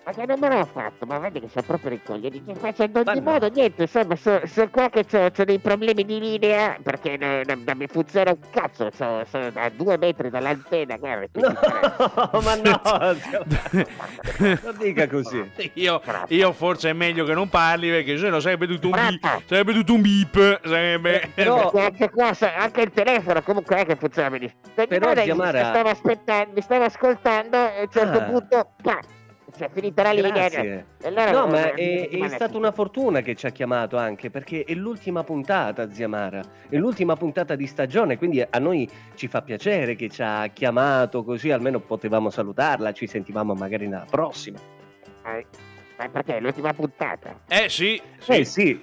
Ma 0.07 0.13
che 0.13 0.25
numero 0.25 0.59
ho 0.59 0.65
fatto? 0.65 1.05
Ma 1.05 1.19
vedi 1.19 1.41
che 1.41 1.49
sono 1.49 1.65
proprio 1.67 1.89
ricoglioni. 1.89 2.41
Che 2.45 2.55
facendo 2.55 3.01
Ma 3.03 3.11
ogni 3.11 3.21
no. 3.21 3.29
modo, 3.31 3.49
niente, 3.49 3.81
insomma, 3.81 4.15
sono 4.15 4.39
so 4.45 4.69
qua 4.69 4.89
che 4.89 5.05
ho 5.11 5.43
dei 5.43 5.59
problemi 5.59 6.05
di 6.05 6.17
linea 6.17 6.77
perché 6.81 7.17
non, 7.17 7.41
non- 7.45 7.63
non 7.65 7.77
mi 7.77 7.87
funziona 7.87 8.31
un 8.31 8.37
cazzo. 8.49 8.89
Sono, 8.93 9.25
sono 9.29 9.51
a 9.55 9.69
due 9.69 9.97
metri 9.97 10.29
dall'antenna, 10.29 10.95
guarda. 10.95 11.25
che 11.29 11.41
No, 11.41 12.39
ma 12.41 12.55
no, 12.55 12.81
non 14.63 14.77
dica 14.79 15.07
così. 15.09 15.51
Io, 15.75 16.01
io 16.29 16.53
forse 16.53 16.89
è 16.91 16.93
meglio 16.93 17.25
che 17.25 17.33
non 17.33 17.49
parli 17.49 17.89
perché 17.89 18.17
se 18.17 18.29
no 18.29 18.39
sarebbe 18.39 18.65
tutto 18.65 18.87
un 18.87 18.93
beep, 18.93 19.41
sarebbe 19.45 19.73
tutto 19.73 19.93
un 19.93 20.01
beep, 20.01 20.65
sarebbe... 20.65 21.31
Però- 21.33 21.69
anche 21.75 22.09
qua, 22.09 22.33
so- 22.33 22.49
anche 22.55 22.79
il 22.81 22.91
telefono 22.91 23.41
comunque 23.41 23.75
è 23.75 23.85
che 23.85 23.97
funziona 23.97 24.29
benissimo. 24.29 24.61
Però, 24.73 25.13
zia 25.15 25.35
mi 25.35 25.41
stavo 25.51 25.89
aspettando, 25.89 26.51
mi 26.53 26.61
stavo 26.61 26.83
ascoltando 26.85 27.57
e 27.57 27.79
a 27.79 27.81
un 27.81 27.87
certo 27.91 28.17
Ah. 28.17 28.21
punto, 28.23 28.71
pa, 28.81 28.99
cioè, 29.57 29.69
finita 29.73 30.03
la 30.03 30.11
linea. 30.11 30.31
Grazie. 30.31 30.85
Allora- 31.03 31.31
No, 31.31 31.47
ma 31.47 31.73
è, 31.73 32.09
è 32.09 32.27
stata 32.29 32.55
una 32.57 32.71
fortuna 32.71 33.21
che 33.21 33.35
ci 33.35 33.45
ha 33.45 33.49
chiamato 33.49 33.97
anche 33.97 34.29
perché 34.29 34.63
è 34.63 34.73
l'ultima 34.73 35.23
puntata, 35.23 35.91
zia 35.91 36.07
Mara, 36.07 36.41
è 36.69 36.75
l'ultima 36.77 37.15
puntata 37.15 37.55
di 37.55 37.67
stagione, 37.67 38.17
quindi 38.17 38.41
a 38.47 38.59
noi 38.59 38.89
ci 39.15 39.27
fa 39.27 39.41
piacere 39.41 39.95
che 39.95 40.09
ci 40.09 40.21
ha 40.21 40.47
chiamato 40.47 41.23
così 41.23 41.51
almeno 41.51 41.79
potevamo 41.79 42.29
salutarla, 42.29 42.91
ci 42.93 43.07
sentivamo 43.07 43.53
magari 43.53 43.87
nella 43.87 44.05
prossima. 44.09 44.59
Eh, 45.25 45.45
Ma 45.97 46.07
perché 46.09 46.37
è 46.37 46.39
l'ultima 46.39 46.73
puntata? 46.73 47.39
Eh 47.47 47.69
sì, 47.69 47.99
Eh 48.27 48.45
sì. 48.45 48.79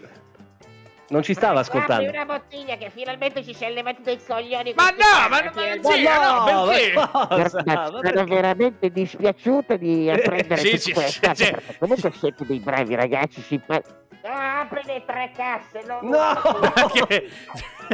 Non 1.09 1.23
ci 1.23 1.35
stava 1.35 1.61
ascoltando. 1.61 2.07
Apri 2.07 2.17
una 2.17 2.25
bottiglia 2.25 2.77
che 2.77 2.91
finalmente 2.91 3.45
ci 3.45 3.55
si 3.55 3.65
è 3.65 3.71
levati 3.71 4.03
dei 4.03 4.19
coglioni. 4.27 4.73
Ma 4.75 4.91
no, 4.91 5.29
ma, 5.29 5.43
ma, 5.43 5.51
finalmente. 5.51 5.93
zia, 5.93 6.15
no, 6.15 6.45
ma 6.45 6.73
perché? 6.73 6.93
cosa? 6.93 7.63
Ma 7.65 7.87
sono 7.87 8.01
perché? 8.01 8.25
veramente 8.25 8.91
dispiaciuto 8.91 9.77
di 9.77 10.11
apprendere 10.11 10.61
Sì, 10.61 10.79
sì, 10.79 10.93
queste 10.93 11.35
sì, 11.35 11.45
sì. 11.45 11.77
comunque 11.79 12.13
siete 12.13 12.47
dei 12.47 12.59
bravi 12.59 12.95
ragazzi 12.95 13.41
simpatici. 13.41 14.03
Apri 14.27 14.81
le 14.87 15.03
tre 15.05 15.33
casse, 15.37 15.83
no? 15.87 15.99
No! 16.03 16.61
Perché- 16.73 17.29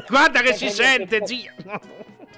Guarda 0.08 0.40
che 0.42 0.52
si 0.52 0.68
sente, 0.70 1.26
zia. 1.26 1.52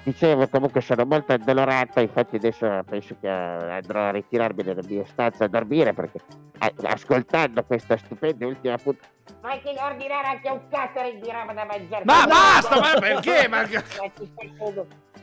Dicevo, 0.03 0.47
comunque 0.49 0.81
sono 0.81 1.05
molto 1.05 1.31
addolorato, 1.33 2.01
infatti 2.01 2.35
adesso 2.35 2.67
penso 2.89 3.15
che 3.21 3.29
andrò 3.29 4.01
a 4.01 4.11
ritirarmi 4.11 4.63
nella 4.63 4.81
mia 4.85 5.05
stanza 5.05 5.45
a 5.45 5.47
dormire 5.47 5.93
perché 5.93 6.19
eh, 6.59 6.73
ascoltando 6.83 7.63
questa 7.63 7.95
stupenda 7.95 8.45
ultima 8.45 8.77
puntata... 8.77 9.07
Ma 9.41 9.57
che 9.59 9.73
ordinare 9.77 10.27
anche 10.27 10.49
un 10.49 10.61
catering 10.69 11.21
di 11.21 11.31
roba 11.31 11.53
da 11.53 11.65
mangiare? 11.65 12.03
Ma 12.05 12.21
No, 12.21 12.27
basta, 12.27 12.75
no, 12.75 12.81
ma 12.81 12.99
perché? 12.99 13.47
Ma- 13.47 13.67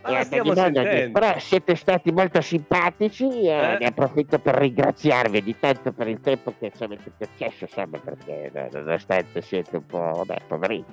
Ma 0.03 0.19
Eh. 0.19 1.11
Però 1.13 1.39
siete 1.39 1.77
stati 1.77 2.11
molto 2.11 2.41
simpatici 2.41 3.25
e 3.47 3.49
Eh? 3.51 3.79
ne 3.81 3.87
approfitto 3.87 4.39
per 4.39 4.55
ringraziarvi 4.55 5.43
di 5.43 5.59
tanto 5.59 5.93
per 5.93 6.09
il 6.09 6.21
tempo 6.21 6.55
che 6.59 6.73
ci 6.75 6.85
avete 6.85 7.13
concesso, 7.19 7.65
insomma, 7.65 7.99
perché 8.03 8.51
eh, 8.51 8.69
nonostante 8.73 9.43
siete 9.43 9.77
un 9.77 9.85
po', 9.85 9.99
vabbè, 10.25 10.37
poverini, 10.47 10.85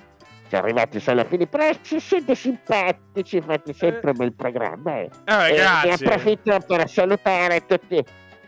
siamo 0.50 0.66
arrivati 0.66 1.00
solo 1.00 1.22
a 1.22 1.24
fine, 1.24 1.48
però 1.48 1.70
ci 1.82 2.02
siete 2.02 2.36
simpatici, 2.36 3.40
fate 3.40 3.72
sempre 3.72 4.10
un 4.12 4.18
bel 4.18 4.34
programma. 4.34 4.98
Eh. 4.98 5.10
Eh, 5.26 5.34
E 5.34 5.52
ne 5.52 5.56
grazie. 5.56 5.92
approfitto 5.94 6.58
per 6.68 6.90
salutare 6.90 7.66
tutti 7.66 8.04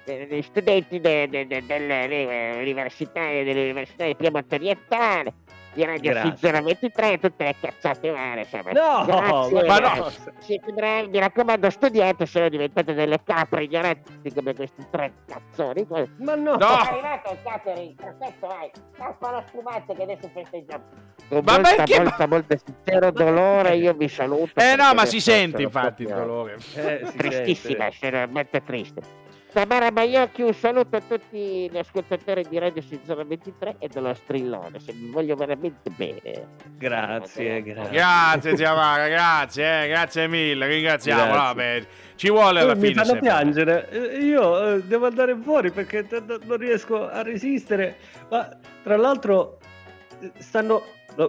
eh, 0.06 0.28
gli 0.30 0.42
studenti 0.42 1.00
de- 1.00 1.28
de- 1.30 1.48
de- 1.48 1.66
delle 1.66 2.56
università 2.62 3.22
dell'Università 3.28 4.06
di 4.06 4.16
Piemonte 4.16 4.56
Orientale, 4.56 5.34
di 5.74 5.86
Radio 5.86 6.12
Grazie. 6.12 6.52
023, 6.52 7.20
tutte 7.20 7.44
le 7.44 7.56
cazzate 7.60 8.10
varie, 8.10 8.42
insomma. 8.42 8.72
No, 8.72 9.06
Grazie, 9.06 9.64
ma 9.68 9.78
no. 9.80 10.12
Siete 10.40 10.72
bravi, 10.72 11.08
mi 11.10 11.20
raccomando, 11.20 11.70
studiate, 11.70 12.26
se 12.26 12.40
no 12.40 12.50
diventate 12.50 12.94
delle 12.96 13.22
capre 13.24 13.64
ignoranti 13.66 14.34
come 14.34 14.56
questi 14.56 14.84
tre 14.90 15.12
cazzoni. 15.28 15.86
Ma 16.18 16.34
no! 16.36 16.56
No. 16.56 16.58
È 16.58 16.88
arrivato 16.88 17.32
il 17.32 17.38
catering, 17.44 17.94
perfetto, 17.96 18.48
vai. 18.48 18.72
Tappa 18.98 19.32
la 19.32 19.44
spumante 19.48 19.94
che 19.96 20.04
adesso 20.04 20.30
festeggiamo. 20.34 20.84
Con 21.30 21.42
Ma 21.46 21.54
molta, 21.54 21.76
perché- 21.76 22.00
molta, 22.02 22.28
molto 22.28 22.58
sincero 22.66 23.12
dolore 23.12 23.76
io 23.76 23.94
vi 23.94 24.08
saluto. 24.08 24.60
Eh 24.60 24.76
no, 24.76 24.92
ma 24.96 25.06
si 25.06 25.22
sente 25.22 25.62
infatti 25.62 26.02
il 26.02 26.10
dolore. 26.10 26.56
Eh, 26.74 27.02
si 27.06 27.16
Tristissima, 27.18 27.92
sente. 27.92 28.26
molto 28.26 28.60
triste. 28.64 29.02
Tamara 29.52 29.92
Baiocchi, 29.92 30.44
un 30.44 30.54
saluto 30.54 30.96
a 30.98 31.02
tutti 31.02 31.68
gli 31.72 31.78
ascoltatori 31.78 32.46
di 32.48 32.60
Radio 32.60 32.84
623 32.84 33.78
e 33.80 33.88
dello 33.88 34.14
Strillone, 34.14 34.80
se 34.80 34.92
vi 34.94 35.10
voglio 35.10 35.36
veramente 35.36 35.90
bene. 35.90 36.48
Grazie, 36.78 37.64
grazie. 37.64 37.92
Grazie, 37.92 38.56
zia 38.58 38.76
Mara, 38.76 39.08
grazie, 39.08 39.86
eh, 39.86 39.88
grazie 39.88 40.28
mille, 40.28 40.68
ringraziamo. 40.68 41.24
Grazie. 41.32 41.40
Vabbè, 41.40 41.86
ci 42.16 42.30
vuole 42.30 42.60
alla 42.60 42.76
mi 42.76 42.82
fine. 42.82 42.94
fanno 42.94 43.06
sempre. 43.08 43.28
piangere. 43.28 43.90
Eh, 43.90 44.18
Io 44.24 44.74
eh, 44.76 44.84
devo 44.84 45.08
andare 45.08 45.36
fuori 45.42 45.72
perché 45.72 46.06
t- 46.06 46.24
t- 46.26 46.44
non 46.46 46.58
riesco 46.58 47.10
a 47.10 47.24
resistere. 47.24 47.98
Ma 48.30 48.48
tra 48.84 48.98
l'altro 48.98 49.58
eh, 50.20 50.32
stanno. 50.38 50.84
mi 51.18 51.28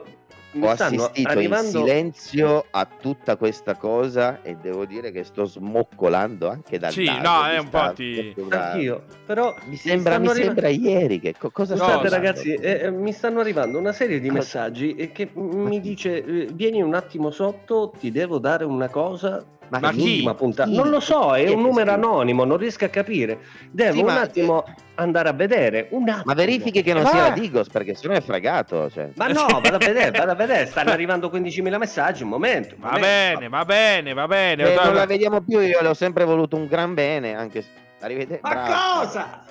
Ho 0.58 0.68
assistito 0.68 1.28
arrivando... 1.28 1.78
in 1.78 1.84
silenzio 1.84 2.64
a 2.70 2.84
tutta 3.00 3.36
questa 3.36 3.76
cosa 3.76 4.42
e 4.42 4.56
devo 4.56 4.84
dire 4.84 5.12
che 5.12 5.22
sto 5.22 5.44
smoccolando 5.44 6.48
anche 6.48 6.78
dal 6.78 6.90
Sì, 6.90 7.04
no, 7.04 7.46
è 7.46 7.58
un 7.58 7.68
po' 7.68 7.92
ti- 7.92 8.34
Anch'io, 8.48 9.04
però 9.24 9.54
Mi 9.66 9.76
sembra, 9.76 10.18
mi 10.18 10.26
arriva- 10.28 10.44
sembra 10.44 10.68
ieri 10.68 11.20
che 11.20 11.34
co- 11.38 11.50
cosa 11.50 11.76
Scusate 11.76 11.92
sta 11.92 12.00
Cosa? 12.00 12.16
ragazzi, 12.16 12.52
eh, 12.54 12.80
eh, 12.82 12.90
mi 12.90 13.12
stanno 13.12 13.38
arrivando 13.40 13.78
una 13.78 13.92
serie 13.92 14.18
di 14.18 14.26
Cosa? 14.28 14.38
messaggi 14.40 15.10
che 15.12 15.30
mi 15.34 15.80
dice 15.80 16.24
eh, 16.24 16.48
vieni 16.52 16.82
un 16.82 16.94
attimo 16.94 17.30
sotto, 17.30 17.92
ti 17.98 18.10
devo 18.10 18.38
dare 18.38 18.64
una 18.64 18.88
cosa. 18.88 19.44
Ma 19.70 19.78
Ma 19.78 19.90
chi? 19.90 19.96
l'ultima 19.98 20.34
puntata. 20.34 20.68
Chi? 20.68 20.76
Non 20.76 20.90
lo 20.90 21.00
so, 21.00 21.34
è 21.34 21.48
un 21.48 21.60
numero 21.62 21.92
anonimo, 21.92 22.44
non 22.44 22.56
riesco 22.56 22.84
a 22.84 22.88
capire. 22.88 23.38
Devo 23.70 23.92
Sì, 23.92 23.98
un 24.00 24.04
ma- 24.06 24.20
attimo 24.20 24.64
andare 24.96 25.28
a 25.28 25.32
vedere. 25.32 25.86
Un 25.90 26.08
attimo. 26.08 26.24
Ma 26.26 26.34
verifichi 26.34 26.82
che 26.82 26.92
non 26.92 27.04
Va. 27.04 27.08
sia 27.10 27.20
la 27.22 27.30
Digos 27.30 27.68
perché 27.68 27.94
sennò 27.94 28.14
è 28.14 28.20
fregato. 28.20 28.90
Cioè. 28.90 29.10
Ma 29.14 29.28
no, 29.28 29.46
vado 29.46 29.76
a 29.76 29.78
vedere, 29.78 30.10
vado 30.10 30.32
a 30.32 30.34
vedere, 30.34 30.66
stanno 30.66 30.90
arrivando 30.90 31.28
15.000 31.30 31.78
messaggi, 31.78 32.22
un 32.22 32.28
momento. 32.30 32.74
un 32.74 32.80
Va 32.80 32.90
momento. 32.92 33.06
bene, 33.38 33.48
va 33.48 33.64
bene, 33.64 34.12
va 34.12 34.26
bene. 34.26 34.62
Beh, 34.64 34.74
non 34.74 34.94
la 34.94 35.06
vediamo 35.06 35.40
più, 35.40 35.60
io 35.60 35.80
le 35.80 35.88
ho 35.88 35.94
sempre 35.94 36.24
voluto 36.24 36.56
un 36.56 36.66
gran 36.66 36.92
bene, 36.94 37.34
anche 37.36 37.62
se... 37.62 37.68
Arrivederci. 38.00 38.40
Ma 38.42 38.50
bravo. 38.54 39.00
cosa? 39.02 39.42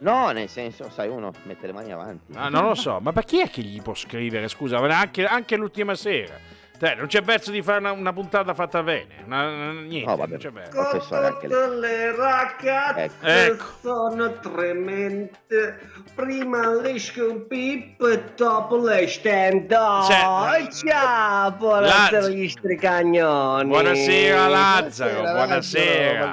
No, 0.00 0.30
nel 0.30 0.48
senso, 0.48 0.88
sai, 0.94 1.08
uno 1.08 1.32
mette 1.44 1.66
le 1.66 1.72
mani 1.72 1.90
avanti. 1.90 2.32
Ah, 2.34 2.48
non 2.48 2.66
lo 2.68 2.74
so, 2.76 2.98
ma 3.00 3.12
per 3.12 3.24
chi 3.24 3.40
è 3.40 3.50
che 3.50 3.62
gli 3.62 3.82
può 3.82 3.94
scrivere? 3.94 4.46
Scusa, 4.46 4.78
anche, 4.78 5.24
anche 5.24 5.56
l'ultima 5.56 5.94
sera. 5.96 6.34
Cioè, 6.78 6.94
non 6.94 7.06
c'è 7.08 7.22
verso 7.22 7.50
di 7.50 7.60
fare 7.60 7.78
una, 7.78 7.90
una 7.90 8.12
puntata 8.12 8.54
fatta 8.54 8.82
bene. 8.84 9.14
Una- 9.26 9.72
niente, 9.72 10.08
No, 10.08 10.16
vabbè. 10.16 10.30
non 10.30 10.38
c'è 10.38 10.50
verso. 10.52 10.70
Professore, 10.70 11.26
anche 11.26 11.48
lei. 11.48 11.78
le 11.80 12.14
ragazze 12.16 13.02
Ecco. 13.02 13.26
Ecco. 13.26 13.64
sono 13.82 14.38
tremende. 14.38 15.80
Prima 16.14 16.68
le 16.74 16.98
scoopip 16.98 18.00
e 18.02 18.22
dopo 18.36 18.76
le 18.76 19.06
stand 19.08 19.68
Cioè, 19.70 20.68
Ciao, 20.70 21.50
buonasera 21.52 22.28
gli 22.28 22.48
stricagnoni. 22.48 23.68
Buonasera 23.68 24.46
Lazzaro, 24.48 25.20
buonasera. 25.20 26.32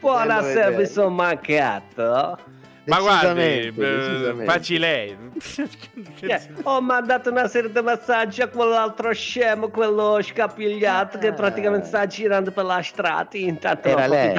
Buonasera, 0.00 0.50
Bello 0.50 0.50
mi 0.70 0.70
vedere. 0.76 0.86
sono 0.86 1.10
mancato. 1.10 2.38
Ma 2.86 3.00
guardi, 3.00 3.72
facci 4.44 4.78
lei. 4.78 5.16
Eh, 6.18 6.40
ho 6.62 6.80
mandato 6.80 7.30
una 7.30 7.46
serie 7.46 7.70
di 7.70 7.80
messaggi 7.82 8.40
a 8.40 8.48
quell'altro 8.48 9.12
scemo, 9.12 9.68
quello 9.68 10.18
scapigliato 10.22 11.18
che 11.18 11.32
praticamente 11.32 11.86
sta 11.86 12.06
girando 12.06 12.50
per 12.50 12.64
la 12.64 12.82
strada. 12.82 13.28
Intanto 13.32 13.88
Era 13.88 14.06
lei. 14.06 14.34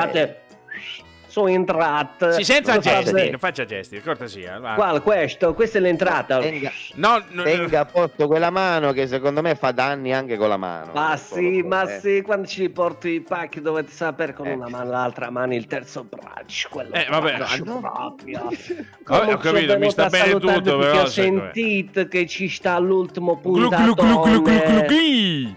Sono 1.38 1.50
entrato. 1.50 2.32
Sì, 2.32 2.44
senza 2.44 2.80
gesti, 2.80 3.12
fate- 3.12 3.30
non 3.30 3.40
faccia 3.40 3.66
gesti, 3.66 4.02
cortesia. 4.02 4.58
va. 4.60 4.74
Qual, 4.74 5.04
questo? 5.04 5.54
Questa 5.54 5.78
è 5.78 5.82
l'entrata. 5.82 6.40
Tenga, 6.40 6.72
No, 6.96 7.24
no, 7.30 7.44
tenga 7.44 7.82
a 7.82 7.86
posto 7.86 8.26
quella 8.26 8.50
mano 8.50 8.92
che 8.92 9.06
secondo 9.06 9.42
me 9.44 9.54
fa 9.56 9.72
danni 9.72 10.14
anche 10.14 10.36
con 10.38 10.50
la 10.50 10.58
mano. 10.58 10.92
Ma 10.94 11.16
sì, 11.16 11.62
ma 11.62 11.84
eh. 11.84 12.00
sì, 12.00 12.22
quando 12.24 12.48
ci 12.48 12.70
porti 12.70 13.10
i 13.10 13.22
pacchi 13.22 13.62
dovete 13.62 13.92
sapere 13.92 14.34
con 14.34 14.48
Eh. 14.48 14.54
una 14.54 14.68
mano, 14.68 14.90
l'altra 14.90 15.30
mano 15.30 15.54
il 15.54 15.68
terzo 15.68 16.04
braccio. 16.04 16.70
Quello 16.72 16.94
Eh, 16.94 17.06
vabbè. 17.08 17.36
braccio 17.38 17.64
No, 17.66 17.80
proprio. 17.80 18.50
Vabbè, 19.08 19.34
ho 19.34 19.38
capito, 19.38 19.78
mi 19.78 19.90
sta 19.92 20.08
bene 20.10 20.32
tutto, 20.40 20.78
però, 20.78 21.02
ho 21.04 21.06
sentito 21.06 22.08
che 22.08 22.26
ci 22.28 22.50
sta 22.50 22.78
l'ultimo 22.80 23.40
Glu, 23.42 23.54
glu, 23.54 23.70
glu, 23.70 23.94
glu, 23.94 23.94
glu, 23.94 24.22
glu, 24.22 24.42
puntatone. 24.42 24.86
glu. 24.88 25.56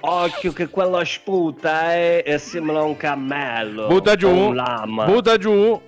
Occhio 0.00 0.52
che 0.52 0.68
quello 0.68 1.04
sputa 1.04 1.94
eh, 1.94 2.22
e 2.24 2.38
sembra 2.38 2.82
un 2.82 2.96
cammello. 2.96 3.88
Butta 3.88 4.14
giù, 4.14 4.30
Un 4.30 4.54
lama. 4.54 5.04
butta 5.06 5.36
giù. 5.36 5.80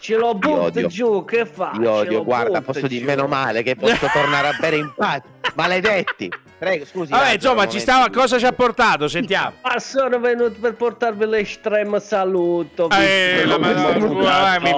Ce 0.00 0.14
lo 0.16 0.34
butta 0.34 0.60
odio. 0.62 0.86
giù, 0.86 1.24
che 1.24 1.44
fa? 1.44 1.72
Io 1.80 1.90
odio, 1.90 2.24
guarda, 2.24 2.60
posso 2.62 2.86
dire 2.86 3.04
meno 3.04 3.26
male 3.26 3.62
che 3.62 3.74
posso 3.74 4.06
tornare 4.12 4.48
a 4.48 4.56
bere 4.60 4.76
in 4.76 4.92
pace. 4.94 5.22
Maledetti. 5.54 6.30
Prego, 6.58 6.84
scusi. 6.86 7.10
Vabbè, 7.12 7.34
insomma, 7.34 7.68
ci 7.68 7.78
stava, 7.78 8.10
cosa 8.10 8.36
ci 8.38 8.44
ha 8.44 8.52
portato? 8.52 9.06
Sentiamo. 9.06 9.52
Ma 9.62 9.78
sono 9.78 10.18
venuto 10.18 10.58
per 10.60 10.74
portarvi 10.74 11.24
l'estremo 11.26 11.98
saluto. 12.00 12.88
Eh, 12.90 13.44
la 13.46 13.58
madonna, 13.58 14.14
vai, 14.22 14.60
mi 14.60 14.70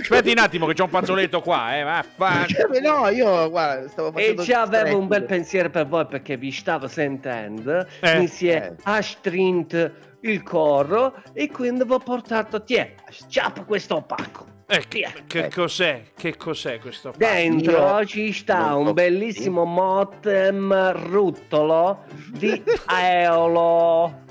Aspetti 0.00 0.30
un 0.32 0.38
attimo 0.38 0.66
che 0.66 0.74
c'ho 0.74 0.84
un 0.84 0.90
fazzoletto 0.90 1.40
qua, 1.40 1.76
eh, 1.78 1.82
vaffa. 1.82 2.44
Eh, 2.46 2.80
No, 2.80 3.08
io, 3.08 3.48
guarda, 3.48 3.88
stavo 3.88 4.08
E 4.08 4.12
facendo... 4.20 4.42
già 4.42 4.60
avevo 4.62 4.98
un 4.98 5.06
bel 5.06 5.24
pensiero 5.24 5.70
per 5.70 5.86
voi 5.86 6.04
perché 6.06 6.36
vi 6.36 6.50
stavo 6.52 6.88
sentendo, 6.88 7.86
Eh. 8.00 8.18
mi 8.18 8.28
si 8.28 8.48
è 8.48 8.70
Eh. 8.72 8.76
astrinto 8.82 9.90
il 10.20 10.42
corro 10.42 11.14
e 11.32 11.50
quindi 11.50 11.84
vi 11.84 11.92
ho 11.92 11.98
portato, 11.98 12.62
tiè, 12.62 12.94
sciappa 13.10 13.62
questo 13.62 14.02
pacco. 14.02 14.52
Eh, 14.76 14.84
che, 14.88 15.12
che 15.26 15.50
cos'è? 15.50 16.02
Che 16.16 16.36
cos'è 16.36 16.78
questo? 16.78 17.10
qua? 17.10 17.18
Dentro 17.18 17.98
Io 17.98 18.04
ci 18.06 18.32
sta 18.32 18.68
non 18.70 18.80
un 18.80 18.86
so- 18.88 18.92
bellissimo 18.94 19.64
motem 19.64 20.92
ruttolo 20.92 22.04
di 22.32 22.62
Aeolo. 22.86 24.22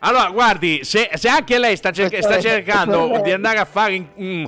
Allora, 0.00 0.30
guardi, 0.30 0.80
se, 0.82 1.10
se 1.14 1.28
anche 1.28 1.58
lei 1.58 1.76
sta, 1.76 1.92
cerca- 1.92 2.20
sta 2.20 2.40
cercando 2.40 3.20
di 3.22 3.30
andare 3.30 3.58
a 3.58 3.64
fare 3.64 3.94
in, 3.94 4.06
mm, 4.20 4.44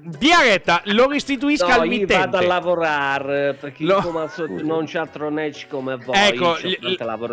Diaretta, 0.00 0.80
lo 0.86 1.08
restituisca 1.10 1.66
No, 1.66 1.82
al 1.82 1.84
io 1.84 1.90
mittente. 2.00 2.16
vado 2.16 2.36
a 2.38 2.42
lavorare 2.46 3.52
perché 3.60 3.84
Lo- 3.84 4.00
come 4.00 4.20
al 4.20 4.30
solito 4.30 4.64
non 4.64 4.86
c'ho 4.86 5.06
tronecci 5.12 5.66
come 5.66 5.96
voi. 5.96 6.14
Ecco, 6.16 6.56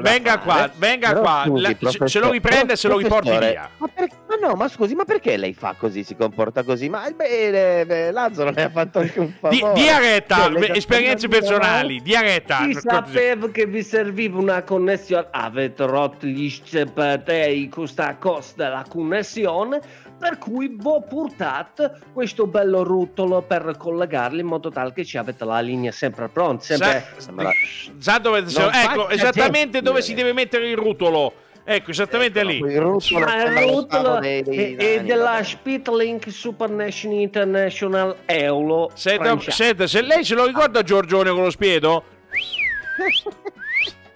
venga 0.01 0.33
fare. 0.33 0.39
qua, 0.43 0.71
venga 0.75 1.07
Però 1.09 1.21
qua, 1.21 1.43
scusi, 1.45 1.61
la- 1.79 1.89
se- 1.91 2.07
se 2.09 2.19
lo 2.19 2.31
riprende 2.31 2.73
e 2.73 2.75
se 2.75 2.87
lo 2.89 2.97
riporti 2.97 3.29
via. 3.37 3.69
Ma, 3.77 3.87
per- 3.87 4.09
ma 4.27 4.47
no, 4.47 4.53
ma 4.55 4.67
scusi, 4.67 4.95
ma 4.95 5.05
perché 5.05 5.37
lei 5.37 5.53
fa 5.53 5.75
così, 5.77 6.03
si 6.03 6.17
comporta 6.17 6.63
così? 6.63 6.89
Ma 6.89 7.09
beh, 7.09 7.83
eh, 8.07 8.11
Lazzaro 8.11 8.51
le 8.51 8.63
ha 8.63 8.69
fatto 8.69 8.99
anche 8.99 9.19
un 9.19 9.27
Di, 9.49 9.59
favore. 9.59 9.73
diaretta, 9.79 10.35
Cioè, 10.35 10.49
le 10.49 10.63
sta 10.63 10.73
esperienze 10.73 11.27
personali, 11.29 12.01
diaretta. 12.01 12.65
Io 12.65 12.79
sapevo 12.81 13.49
che 13.49 13.65
vi 13.65 13.81
serviva 13.81 14.37
una 14.37 14.61
connessione. 14.63 15.27
Avete 15.31 15.85
rotto 15.85 16.25
gli 16.25 16.49
scepatei 16.49 17.69
con 17.69 17.87
sta 17.87 18.17
cosa 18.17 18.51
della 18.57 18.83
connessione. 18.89 20.07
Per 20.19 20.37
cui 20.37 20.67
vi 20.67 20.81
ho 20.83 21.01
portato 21.01 21.97
questo 22.13 22.45
bello 22.45 22.83
ruttolo 22.83 23.41
per 23.41 23.75
collegarli 23.77 24.41
in 24.41 24.47
modo 24.47 24.69
tale 24.69 24.91
che 24.93 25.05
ci 25.05 25.17
avete 25.17 25.45
la 25.45 25.59
linea 25.61 25.91
sempre 25.91 26.27
pronta. 26.27 26.63
Sempre... 26.63 27.05
Sa, 27.17 27.31
sa 27.97 28.17
dove, 28.17 28.39
ecco, 28.39 29.09
esattamente 29.09 29.71
gesti, 29.71 29.81
dove 29.81 30.01
si 30.01 30.13
deve 30.13 30.33
mettere 30.33 30.69
il 30.69 30.77
rutolo. 30.77 31.33
Ecco, 31.63 31.91
esattamente 31.91 32.43
lì. 32.43 32.57
Il 32.57 32.79
ruttolo 32.79 33.19
Ma 33.19 33.35
il 33.35 33.41
sembra 33.41 33.61
lo 33.61 33.67
ruttolo 33.67 34.01
stato 34.01 34.19
dei- 34.19 34.43
dei 34.43 34.75
è, 34.75 34.99
è 34.99 35.03
della. 35.03 35.43
Spitlink 35.43 36.31
Supernation 36.31 37.11
International 37.11 38.15
Eolo. 38.25 38.91
Senta, 38.95 39.39
senta, 39.51 39.87
se 39.87 40.01
lei 40.01 40.23
se 40.23 40.33
lo 40.35 40.45
ricorda 40.45 40.81
Giorgione 40.81 41.29
con 41.29 41.43
lo 41.43 41.51
spiedo? 41.51 42.03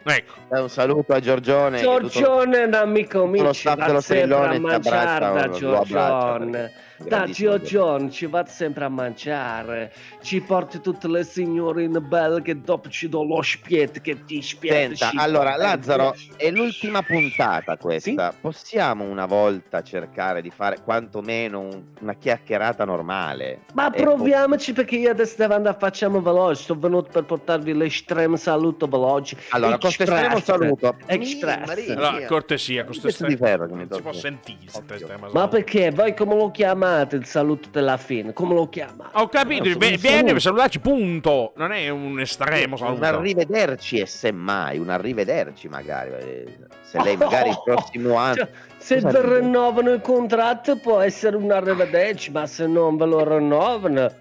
Ecco. 0.03 0.33
Eh, 0.53 0.59
Un 0.59 0.69
saluto 0.69 1.13
a 1.13 1.19
Giorgione. 1.19 1.79
Giorgione 1.79 2.63
è 2.63 2.65
un 2.65 2.73
amico 2.73 3.25
mio, 3.25 3.43
lo 3.43 3.53
staff 3.53 3.85
dello 3.85 4.01
strillone 4.01 4.59
ti 4.59 4.65
abbraccia, 4.67 5.49
Giorgione. 5.49 6.71
Da 6.97 7.05
grandissimo 7.05 7.49
Giorgione 7.57 8.11
ci 8.11 8.25
va 8.27 8.45
sempre 8.45 8.83
a 8.85 8.89
mangiare, 8.89 9.91
ci 10.21 10.41
porti 10.41 10.79
tutte 10.79 11.07
le 11.07 11.23
signorine 11.23 11.99
belle 11.99 12.41
che 12.43 12.61
dopo 12.61 12.87
ci 12.89 13.09
do 13.09 13.23
lo 13.23 13.41
spiet 13.41 13.99
che 14.01 14.23
ti 14.25 14.41
spiet. 14.41 14.93
Senta, 14.93 15.11
allora 15.21 15.55
Lazzaro, 15.57 16.13
è 16.37 16.51
l'ultima 16.51 17.01
puntata 17.01 17.77
questa. 17.77 18.33
Possiamo 18.39 19.05
una 19.05 19.25
volta 19.25 19.81
cercare 19.81 20.41
di 20.41 20.51
fare 20.51 20.81
quantomeno 20.83 21.61
un- 21.61 21.83
una 22.01 22.13
chiacchierata 22.13 22.85
normale? 22.85 23.61
Ma 23.73 23.87
Ecco, 23.87 24.01
proviamoci 24.15 24.73
perché 24.73 24.95
io 24.97 25.09
adesso 25.09 25.35
devo 25.37 25.55
andare 25.55 25.77
facciamo 25.79 26.21
veloce, 26.21 26.61
sono 26.63 26.79
venuto 26.79 27.09
per 27.11 27.23
portarvi 27.23 27.73
l'estremo 27.73 28.35
saluto 28.37 28.85
veloce. 28.87 29.35
Allora, 29.49 29.71
con 29.77 29.79
questo 29.79 30.03
estremo 30.03 30.39
saluto. 30.39 30.95
Express. 31.07 31.89
Allora, 31.89 32.25
cortesia, 32.27 32.83
questo 32.85 33.07
Pezzo 33.07 33.25
estremo- 33.25 33.33
di 33.33 33.37
ferro 33.43 33.65
che 33.65 33.73
mi 33.73 33.85
non 33.89 33.97
si 33.97 34.01
può 34.01 34.13
sentire 34.13 34.57
questo 34.71 35.29
Ma 35.31 35.47
perché? 35.47 35.89
Voi 35.91 36.13
come 36.13 36.35
lo 36.35 36.51
chiamate 36.51 36.81
il 36.85 37.25
saluto 37.25 37.69
della 37.71 37.97
fine? 37.97 38.33
Come 38.33 38.53
lo 38.53 38.67
chiamate? 38.69 39.09
Ho 39.17 39.27
capito, 39.27 39.63
No, 39.65 39.71
un 39.71 39.77
viene 39.77 39.97
saluto. 39.97 40.31
per 40.31 40.41
salutarci, 40.41 40.79
punto. 40.79 41.53
Non 41.55 41.71
è 41.71 41.89
un 41.89 42.19
estremo 42.19 42.73
Un 42.73 42.77
saluto. 42.79 43.05
arrivederci 43.05 43.97
e 43.99 44.05
semmai, 44.05 44.77
un 44.77 44.89
arrivederci 44.89 45.67
magari. 45.67 46.11
eh, 46.11 46.57
Se 46.81 47.01
lei 47.01 47.15
magari 47.17 47.49
il 47.49 47.61
prossimo 47.63 48.15
anno... 48.15 48.35
Cioè, 48.35 48.49
se 48.77 48.97
vi 48.99 49.11
rinnovano 49.21 49.91
il 49.91 50.01
contratto 50.01 50.77
può 50.77 50.99
essere 50.99 51.35
un 51.37 51.51
arrivederci, 51.51 52.31
ma 52.31 52.45
se 52.45 52.67
non 52.67 52.97
ve 52.97 53.05
lo 53.05 53.23
rinnovano, 53.37 54.11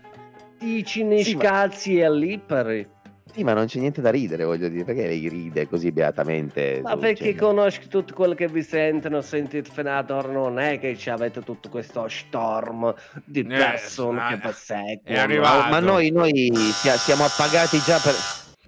dici 0.58 1.02
ne 1.02 1.22
Sì, 1.24 1.34
ma- 1.34 1.42
scalzi 1.42 1.98
e 1.98 2.10
liberi. 2.10 2.86
Sì, 3.33 3.45
ma 3.45 3.53
non 3.55 3.66
c'è 3.66 3.79
niente 3.79 4.01
da 4.03 4.11
ridere, 4.11 4.45
voglio 4.45 4.68
dire, 4.68 4.85
perché 4.85 5.07
lei 5.07 5.29
ride 5.29 5.66
così 5.68 5.91
beatamente? 5.93 6.81
Ma 6.83 6.93
su- 6.93 6.99
perché 6.99 7.25
cioè, 7.31 7.35
conosco 7.37 7.87
tutto 7.89 8.12
quello 8.14 8.35
che 8.35 8.47
vi 8.49 8.62
sentono, 8.62 9.23
sentite 9.23 9.70
fino 9.70 9.97
ad 9.97 10.11
ora, 10.11 10.29
non 10.31 10.59
è 10.59 10.79
che 10.79 10.97
ci 10.99 11.09
avete 11.09 11.41
tutto 11.41 11.68
questo 11.70 12.07
storm 12.09 12.95
di 13.25 13.41
Eh, 13.41 13.45
persone 13.45 14.18
ma- 14.18 14.29
che 14.29 14.37
vi 14.49 14.53
seguono. 14.53 15.01
è 15.05 15.16
arrivato. 15.18 15.68
Ma 15.70 15.79
noi, 15.81 16.11
noi 16.11 16.51
sia- 16.75 16.97
siamo 16.97 17.25
appagati 17.25 17.79
già 17.79 17.99
per... 17.99 18.14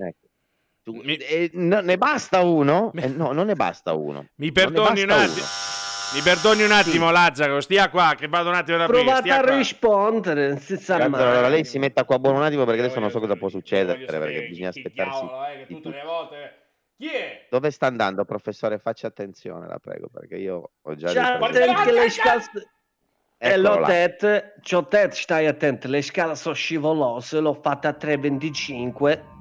Ecco. 0.06 0.28
Tu- 0.82 1.00
Mi- 1.02 1.16
eh, 1.16 1.50
no, 1.54 1.80
ne 1.80 1.98
basta 1.98 2.40
uno? 2.40 2.90
Mi- 2.94 3.02
Eh, 3.02 3.08
no, 3.08 3.32
non 3.32 3.46
ne 3.46 3.54
basta 3.54 3.92
uno. 3.92 4.26
Mi 4.36 4.50
perdoni 4.52 5.02
un 5.02 5.10
attimo. 5.10 5.44
Mi 6.14 6.20
perdoni 6.20 6.62
un 6.62 6.70
attimo, 6.70 7.10
Lazzaro. 7.10 7.60
Stia 7.60 7.88
qua, 7.90 8.14
che 8.16 8.28
vado 8.28 8.48
un 8.48 8.54
attimo 8.54 8.76
da 8.78 8.84
aprire. 8.84 9.02
Provate 9.02 9.32
a 9.32 9.40
qua. 9.40 9.56
rispondere, 9.56 10.58
si 10.60 10.76
sa 10.76 11.08
mai. 11.08 11.20
allora 11.20 11.48
lei 11.48 11.64
si 11.64 11.80
metta 11.80 12.04
qua 12.04 12.20
buono 12.20 12.38
un 12.38 12.44
attimo 12.44 12.64
perché 12.64 12.82
adesso 12.82 13.00
non 13.00 13.10
so 13.10 13.18
cosa 13.18 13.34
può 13.34 13.48
succedere, 13.48 13.98
sapere 14.06 14.18
perché 14.20 14.42
chi- 14.42 14.48
bisogna 14.50 14.70
chi 14.70 14.78
aspettarsi. 14.78 15.20
cavolo, 15.26 15.46
eh, 15.46 15.56
che 15.58 15.74
tutte 15.74 15.88
le 15.88 16.02
volte... 16.04 16.58
Chi 16.96 17.08
è? 17.08 17.46
Dove 17.50 17.70
sta 17.72 17.86
andando, 17.86 18.24
professore? 18.24 18.78
Faccia 18.78 19.08
attenzione, 19.08 19.66
la 19.66 19.80
prego, 19.80 20.08
perché 20.08 20.36
io 20.36 20.70
ho 20.80 20.94
già 20.94 21.08
Ciao, 21.08 21.48
che 21.48 21.90
le. 21.90 22.06
E 23.36 23.56
là. 23.56 23.80
detto, 23.84 24.42
c'ho 24.62 24.86
detto, 24.88 25.16
stai 25.16 25.46
attento, 25.48 25.88
le 25.88 26.00
scale 26.00 26.36
sono 26.36 26.54
scivolose, 26.54 27.40
l'ho 27.40 27.54
fatta 27.54 27.88
a 27.88 27.96
3,25. 28.00 29.33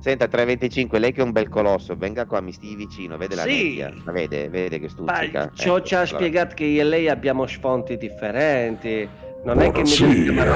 Senta, 0.00 0.28
325, 0.28 0.98
lei 0.98 1.12
che 1.12 1.20
è 1.20 1.24
un 1.24 1.32
bel 1.32 1.48
colosso, 1.48 1.96
venga 1.96 2.24
qua, 2.24 2.40
mi 2.40 2.52
stii 2.52 2.76
vicino, 2.76 3.16
vede 3.16 3.34
la 3.34 3.42
Sì. 3.42 3.62
nebbia, 3.64 3.92
la 4.04 4.12
vede, 4.12 4.48
vede 4.48 4.78
che 4.78 4.88
Ma 5.00 5.14
stuzzica. 5.14 5.50
ciò 5.54 5.76
Ecco, 5.76 5.86
ci 5.86 5.94
ha 5.94 6.00
allora- 6.00 6.16
spiegato 6.16 6.54
che 6.54 6.64
io 6.64 6.80
e 6.80 6.84
lei 6.84 7.08
abbiamo 7.08 7.46
sfonti 7.46 7.96
differenti. 7.96 9.08
Non 9.44 9.60
è 9.60 9.70
che 9.72 9.82
mi 9.82 10.32
Buonasera. 10.32 10.54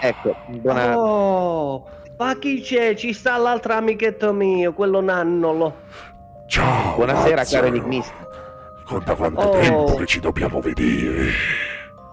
Ecco, 0.00 0.36
buona... 0.48 0.98
Oh, 0.98 1.88
ma 2.16 2.38
chi 2.38 2.60
c'è? 2.60 2.94
Ci 2.94 3.12
sta 3.12 3.36
l'altro 3.36 3.74
amichetto 3.74 4.32
mio, 4.32 4.72
quello 4.72 5.00
nannolo. 5.00 5.82
Ciao. 6.46 6.94
Buonasera, 6.96 7.44
caro 7.44 7.66
enigmista. 7.66 8.14
Conta 8.84 9.14
quanto 9.14 9.40
Oh. 9.40 9.58
tempo 9.60 9.94
che 9.96 10.06
ci 10.06 10.20
dobbiamo 10.20 10.60
vedere. 10.60 11.30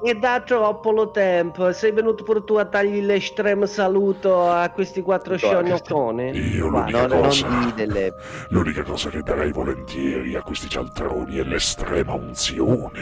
E 0.06 0.14
da 0.14 0.40
troppo 0.40 0.92
lo 0.92 1.10
tempo. 1.10 1.72
Sei 1.72 1.92
venuto 1.92 2.24
pure 2.24 2.44
tu 2.44 2.56
a 2.56 2.64
dargli 2.64 3.02
l'estremo 3.02 3.66
saluto 3.66 4.48
a 4.48 4.70
questi 4.70 5.02
quattro 5.02 5.36
Guarda, 5.36 5.64
sciognoconi? 5.64 6.30
Io 6.30 6.68
l'unica 6.68 7.08
Non, 7.08 7.10
non 7.10 7.22
cosa. 7.24 7.48
di 7.48 7.74
delle... 7.74 8.14
L'unica 8.50 8.84
cosa 8.84 9.10
che 9.10 9.24
darei 9.24 9.52
volentieri 9.52 10.36
a 10.36 10.44
questi 10.44 10.70
cialtroni 10.70 11.38
è 11.38 11.44
l'estrema 11.44 12.14
unzione. 12.14 13.00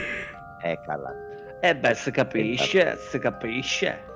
Eccola. 0.62 1.12
Eh 1.60 1.76
beh, 1.76 1.94
si 1.94 2.10
capisce, 2.10 2.96
si 2.98 3.18
capisce. 3.18 4.12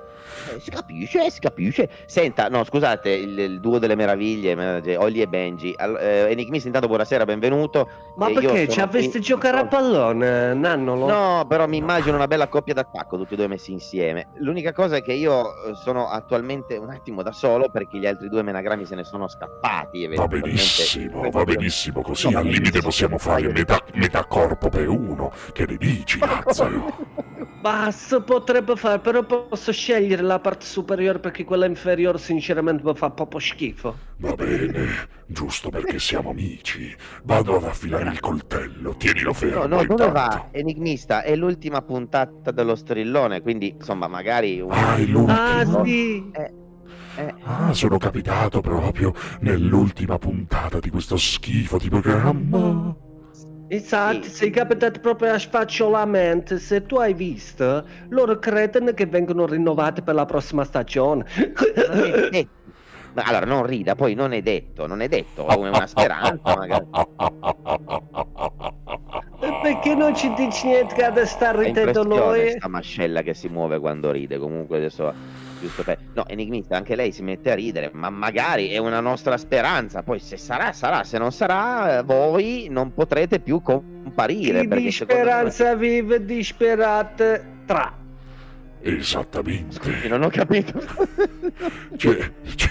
Eh, 0.53 0.59
si 0.59 0.69
capisce, 0.69 1.29
si 1.29 1.39
capisce. 1.39 1.89
Senta, 2.05 2.47
no, 2.49 2.63
scusate, 2.63 3.09
il, 3.09 3.37
il 3.37 3.59
duo 3.59 3.79
delle 3.79 3.95
meraviglie, 3.95 4.81
eh, 4.83 4.95
Olli 4.97 5.21
e 5.21 5.27
Benji. 5.27 5.71
Eh, 5.71 6.27
Enigmista, 6.29 6.67
intanto 6.67 6.87
buonasera, 6.87 7.25
benvenuto. 7.25 7.89
Ma 8.17 8.27
eh, 8.27 8.33
perché? 8.33 8.67
Ci 8.67 8.79
avreste 8.79 9.19
giocare 9.19 9.57
a 9.57 9.65
pallone, 9.65 10.53
Nannolo? 10.53 11.07
No, 11.07 11.45
però 11.47 11.67
mi 11.67 11.77
immagino 11.77 12.15
una 12.15 12.27
bella 12.27 12.47
coppia 12.47 12.73
d'attacco, 12.73 13.17
tutti 13.17 13.33
e 13.33 13.37
due 13.37 13.47
messi 13.47 13.71
insieme. 13.71 14.29
L'unica 14.35 14.73
cosa 14.73 14.97
è 14.97 15.01
che 15.01 15.13
io 15.13 15.65
eh, 15.65 15.75
sono 15.75 16.09
attualmente 16.09 16.77
un 16.77 16.89
attimo 16.89 17.21
da 17.23 17.31
solo 17.31 17.69
perché 17.69 17.97
gli 17.97 18.05
altri 18.05 18.29
due 18.29 18.41
menagrammi 18.43 18.85
se 18.85 18.95
ne 18.95 19.03
sono 19.03 19.27
scappati. 19.27 20.07
Va 20.15 20.27
benissimo, 20.27 21.29
va 21.29 21.43
benissimo 21.43 22.01
così. 22.01 22.27
Al 22.33 22.45
limite 22.45 22.81
possiamo 22.81 23.17
fare 23.17 23.51
metà, 23.51 23.79
metà 23.93 24.25
corpo 24.25 24.69
per 24.69 24.87
uno. 24.87 25.31
Che 25.51 25.65
ne 25.65 25.77
dici, 25.77 26.19
Basta, 27.61 28.21
potrebbe 28.21 28.75
fare, 28.77 28.99
però 28.99 29.23
posso 29.23 29.73
scegliere 29.73 30.21
la 30.21 30.39
parte 30.39 30.65
superiore 30.65 31.19
perché 31.19 31.43
quella 31.43 31.65
inferiore 31.65 32.17
sinceramente 32.17 32.83
mi 32.83 32.95
fa 32.95 33.09
proprio 33.09 33.39
schifo. 33.41 33.97
Va 34.17 34.33
bene, 34.33 34.87
giusto 35.25 35.69
perché 35.69 35.99
siamo 35.99 36.29
amici. 36.29 36.95
Vado 37.23 37.57
ad 37.57 37.65
affilare 37.65 38.11
il 38.11 38.19
coltello, 38.21 38.95
tienilo 38.95 39.33
fermo. 39.33 39.65
No, 39.65 39.81
no, 39.81 39.83
dove 39.83 40.09
va? 40.09 40.47
Enigmista, 40.51 41.21
è 41.21 41.35
l'ultima 41.35 41.81
puntata 41.81 42.51
dello 42.51 42.75
strillone, 42.75 43.41
quindi 43.41 43.75
insomma 43.77 44.07
magari... 44.07 44.61
Un... 44.61 44.71
Ah, 44.71 44.95
è 44.95 45.03
l'ultima? 45.03 45.55
Ah, 45.57 45.83
sì! 45.83 46.31
Eh. 46.31 46.53
Eh. 47.17 47.33
Ah, 47.43 47.73
sono 47.73 47.97
capitato 47.97 48.61
proprio 48.61 49.13
nell'ultima 49.41 50.17
puntata 50.17 50.79
di 50.79 50.89
questo 50.89 51.17
schifo 51.17 51.77
di 51.77 51.89
programma. 51.89 52.95
Esatto, 53.69 54.23
sì. 54.23 54.29
sei 54.31 54.49
capitato 54.49 54.99
proprio 54.99 55.31
a 55.31 55.39
sfacciolamente. 55.39 56.57
Se 56.57 56.85
tu 56.85 56.97
hai 56.97 57.13
visto, 57.13 57.85
loro 58.09 58.39
credono 58.39 58.93
che 58.93 59.05
vengono 59.05 59.45
rinnovati 59.45 60.01
per 60.01 60.15
la 60.15 60.25
prossima 60.25 60.63
stagione. 60.63 61.25
Allora 63.15 63.45
non 63.45 63.65
rida, 63.65 63.95
poi 63.95 64.13
non 64.13 64.33
è 64.33 64.41
detto, 64.41 64.85
non 64.85 65.01
è 65.01 65.07
detto, 65.07 65.47
è 65.47 65.55
una 65.55 65.87
speranza 65.87 66.55
magari. 66.55 66.85
Perché 69.61 69.95
non 69.95 70.15
ci 70.15 70.31
dici 70.35 70.67
niente 70.67 70.93
che 70.95 71.03
adesso 71.03 71.35
sta 71.35 71.51
ridendo 71.51 72.03
noi? 72.03 72.41
questa 72.41 72.67
mascella 72.67 73.21
che 73.21 73.33
si 73.33 73.49
muove 73.49 73.79
quando 73.79 74.11
ride, 74.11 74.37
comunque 74.37 74.77
adesso 74.77 75.11
giusto 75.59 75.83
per... 75.83 75.97
No, 76.13 76.27
enigmista, 76.27 76.75
anche 76.75 76.95
lei 76.95 77.11
si 77.11 77.21
mette 77.21 77.51
a 77.51 77.55
ridere, 77.55 77.91
ma 77.93 78.09
magari 78.09 78.69
è 78.69 78.77
una 78.77 78.99
nostra 78.99 79.37
speranza, 79.37 80.03
poi 80.03 80.19
se 80.19 80.37
sarà, 80.37 80.73
sarà, 80.73 81.03
se 81.03 81.17
non 81.17 81.31
sarà, 81.31 82.01
voi 82.03 82.67
non 82.69 82.93
potrete 82.93 83.39
più 83.39 83.61
comparire. 83.61 84.65
Di 84.65 84.91
speranza 84.91 85.75
me... 85.75 85.77
vive 85.77 86.25
disperate 86.25 87.43
tra. 87.65 87.97
Esattamente. 88.81 89.75
Scusi, 89.75 90.07
non 90.07 90.23
ho 90.23 90.29
capito. 90.29 90.79
c'è, 91.97 92.31
c'è, 92.55 92.69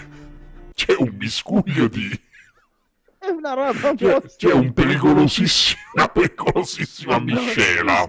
c'è 0.74 0.94
un 0.98 1.14
miscuglio 1.18 1.88
di 1.88 2.08
è 3.28 3.30
una 3.30 3.52
roba 3.52 3.94
c'è, 3.94 4.20
c'è 4.36 4.52
un 4.52 4.72
pericolosissimo, 4.72 5.80
una 5.94 6.08
pericolosissima 6.08 7.18
miscela. 7.18 8.08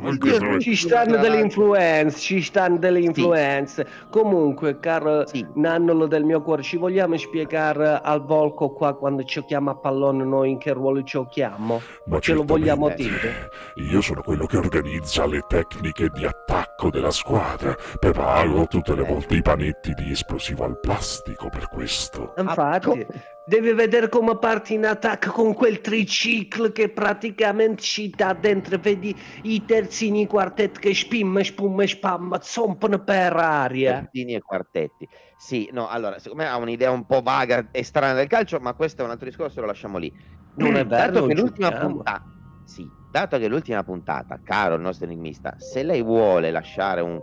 Ci 0.59 0.75
stanno 0.75 1.17
delle 1.17 1.39
influenze, 1.39 2.17
ci 2.19 2.41
stanno 2.41 2.77
delle 2.77 2.99
influenze. 2.99 3.85
Sì. 3.85 4.07
Comunque, 4.09 4.79
caro 4.79 5.27
sì. 5.27 5.45
nannolo 5.55 6.07
del 6.07 6.23
mio 6.23 6.41
cuore, 6.41 6.63
ci 6.63 6.77
vogliamo 6.77 7.17
spiegare 7.17 7.99
al 8.01 8.23
Volco 8.25 8.71
qua 8.71 8.95
quando 8.95 9.23
giochiamo 9.23 9.71
a 9.71 9.75
pallone 9.75 10.23
noi 10.23 10.51
in 10.51 10.57
che 10.57 10.71
ruolo 10.71 11.03
giochiamo? 11.03 11.81
Ma 12.05 12.19
Ce 12.19 12.33
lo 12.33 12.43
vogliamo 12.43 12.89
dire? 12.89 13.49
Io 13.75 14.01
sono 14.01 14.21
quello 14.21 14.45
che 14.45 14.57
organizza 14.57 15.25
le 15.25 15.43
tecniche 15.47 16.09
di 16.09 16.25
attacco 16.25 16.89
della 16.89 17.11
squadra. 17.11 17.75
Preparo 17.99 18.67
tutte 18.67 18.95
le 18.95 19.03
volte 19.03 19.35
i 19.35 19.41
panetti 19.41 19.93
di 19.93 20.11
esplosivo 20.11 20.63
al 20.63 20.79
plastico 20.79 21.49
per 21.49 21.67
questo. 21.67 22.33
Infatti, 22.37 23.05
Devi 23.49 23.73
vedere 23.73 24.09
come 24.09 24.37
parti 24.37 24.75
in 24.75 24.85
attacco 24.85 25.31
con 25.31 25.55
quel 25.55 25.81
triciclo 25.81 26.71
che 26.71 26.89
praticamente 26.89 27.81
ci 27.81 28.11
dà 28.11 28.33
dentro. 28.33 28.77
Vedi 28.77 29.19
i 29.41 29.65
terzini 29.65 30.27
quartetti 30.27 30.79
che 30.79 30.93
spim, 30.93 31.41
spum, 31.41 31.83
spam, 31.83 32.39
zompono 32.41 33.03
per 33.03 33.35
aria. 33.35 34.01
Terzini 34.01 34.35
e 34.35 34.41
quartetti. 34.41 35.09
Sì, 35.35 35.67
no, 35.71 35.87
allora, 35.87 36.19
secondo 36.19 36.43
me 36.43 36.49
ha 36.49 36.57
un'idea 36.57 36.91
un 36.91 37.07
po' 37.07 37.23
vaga 37.23 37.69
e 37.71 37.83
strana 37.83 38.13
del 38.13 38.27
calcio, 38.27 38.59
ma 38.59 38.75
questo 38.75 39.01
è 39.01 39.05
un 39.05 39.09
altro 39.09 39.25
discorso, 39.25 39.61
lo 39.61 39.65
lasciamo 39.65 39.97
lì. 39.97 40.13
Non 40.57 40.75
è 40.75 40.85
vero, 40.85 41.11
dato 41.11 41.25
che 41.25 41.33
l'ultima 41.33 41.71
puntata, 41.71 42.23
sì, 42.65 42.87
dato 43.09 43.39
che 43.39 43.47
l'ultima 43.47 43.83
puntata, 43.83 44.39
caro 44.43 44.75
il 44.75 44.81
nostro 44.81 45.05
enigmista, 45.07 45.55
se 45.57 45.81
lei 45.81 46.03
vuole 46.03 46.51
lasciare 46.51 47.01
un 47.01 47.19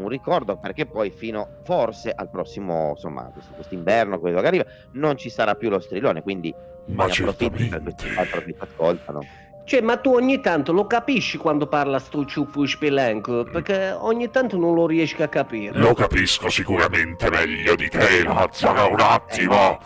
un 0.00 0.08
ricordo 0.08 0.56
perché 0.56 0.86
poi 0.86 1.10
fino 1.10 1.48
forse 1.64 2.12
al 2.14 2.30
prossimo, 2.30 2.90
insomma, 2.90 3.30
questo, 3.54 3.74
inverno, 3.74 4.18
quello 4.18 4.40
che 4.40 4.46
arriva, 4.46 4.64
non 4.92 5.16
ci 5.16 5.30
sarà 5.30 5.54
più 5.54 5.68
lo 5.68 5.80
strillone, 5.80 6.22
quindi 6.22 6.54
ma 6.86 7.06
ne 7.06 7.12
approfitti 7.12 7.68
per 7.68 7.82
questi 7.82 8.08
altri 8.16 8.44
che 8.44 8.56
ascoltano. 8.58 9.20
Cioè, 9.64 9.82
ma 9.82 9.98
tu 9.98 10.14
ogni 10.14 10.40
tanto 10.40 10.72
lo 10.72 10.86
capisci 10.86 11.36
quando 11.36 11.66
parla 11.66 11.98
sto 11.98 12.24
ciuffo 12.24 12.64
Spilenko? 12.64 13.44
Perché 13.44 13.90
ogni 13.90 14.30
tanto 14.30 14.56
non 14.56 14.74
lo 14.74 14.86
riesco 14.86 15.22
a 15.22 15.28
capire. 15.28 15.78
Lo 15.78 15.92
capisco 15.92 16.48
sicuramente 16.48 17.28
meglio 17.28 17.74
di 17.74 17.86
te, 17.90 18.24
Lazzaro, 18.24 18.90
un 18.90 19.00
attimo. 19.00 19.78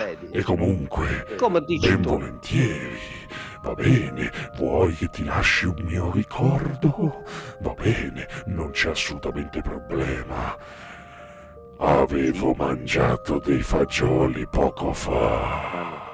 Eh, 0.00 0.38
e 0.38 0.42
comunque, 0.42 1.34
come 1.38 1.60
dici 1.60 1.88
ben 1.88 2.02
tu? 2.02 2.10
volentieri. 2.10 3.13
Va 3.64 3.72
bene, 3.72 4.30
vuoi 4.58 4.92
che 4.92 5.08
ti 5.08 5.24
lasci 5.24 5.64
un 5.64 5.82
mio 5.84 6.10
ricordo? 6.10 7.24
Va 7.60 7.72
bene, 7.72 8.28
non 8.44 8.72
c'è 8.72 8.90
assolutamente 8.90 9.62
problema. 9.62 10.54
Avevo 11.78 12.52
mangiato 12.52 13.38
dei 13.38 13.62
fagioli 13.62 14.46
poco 14.48 14.92
fa. 14.92 16.12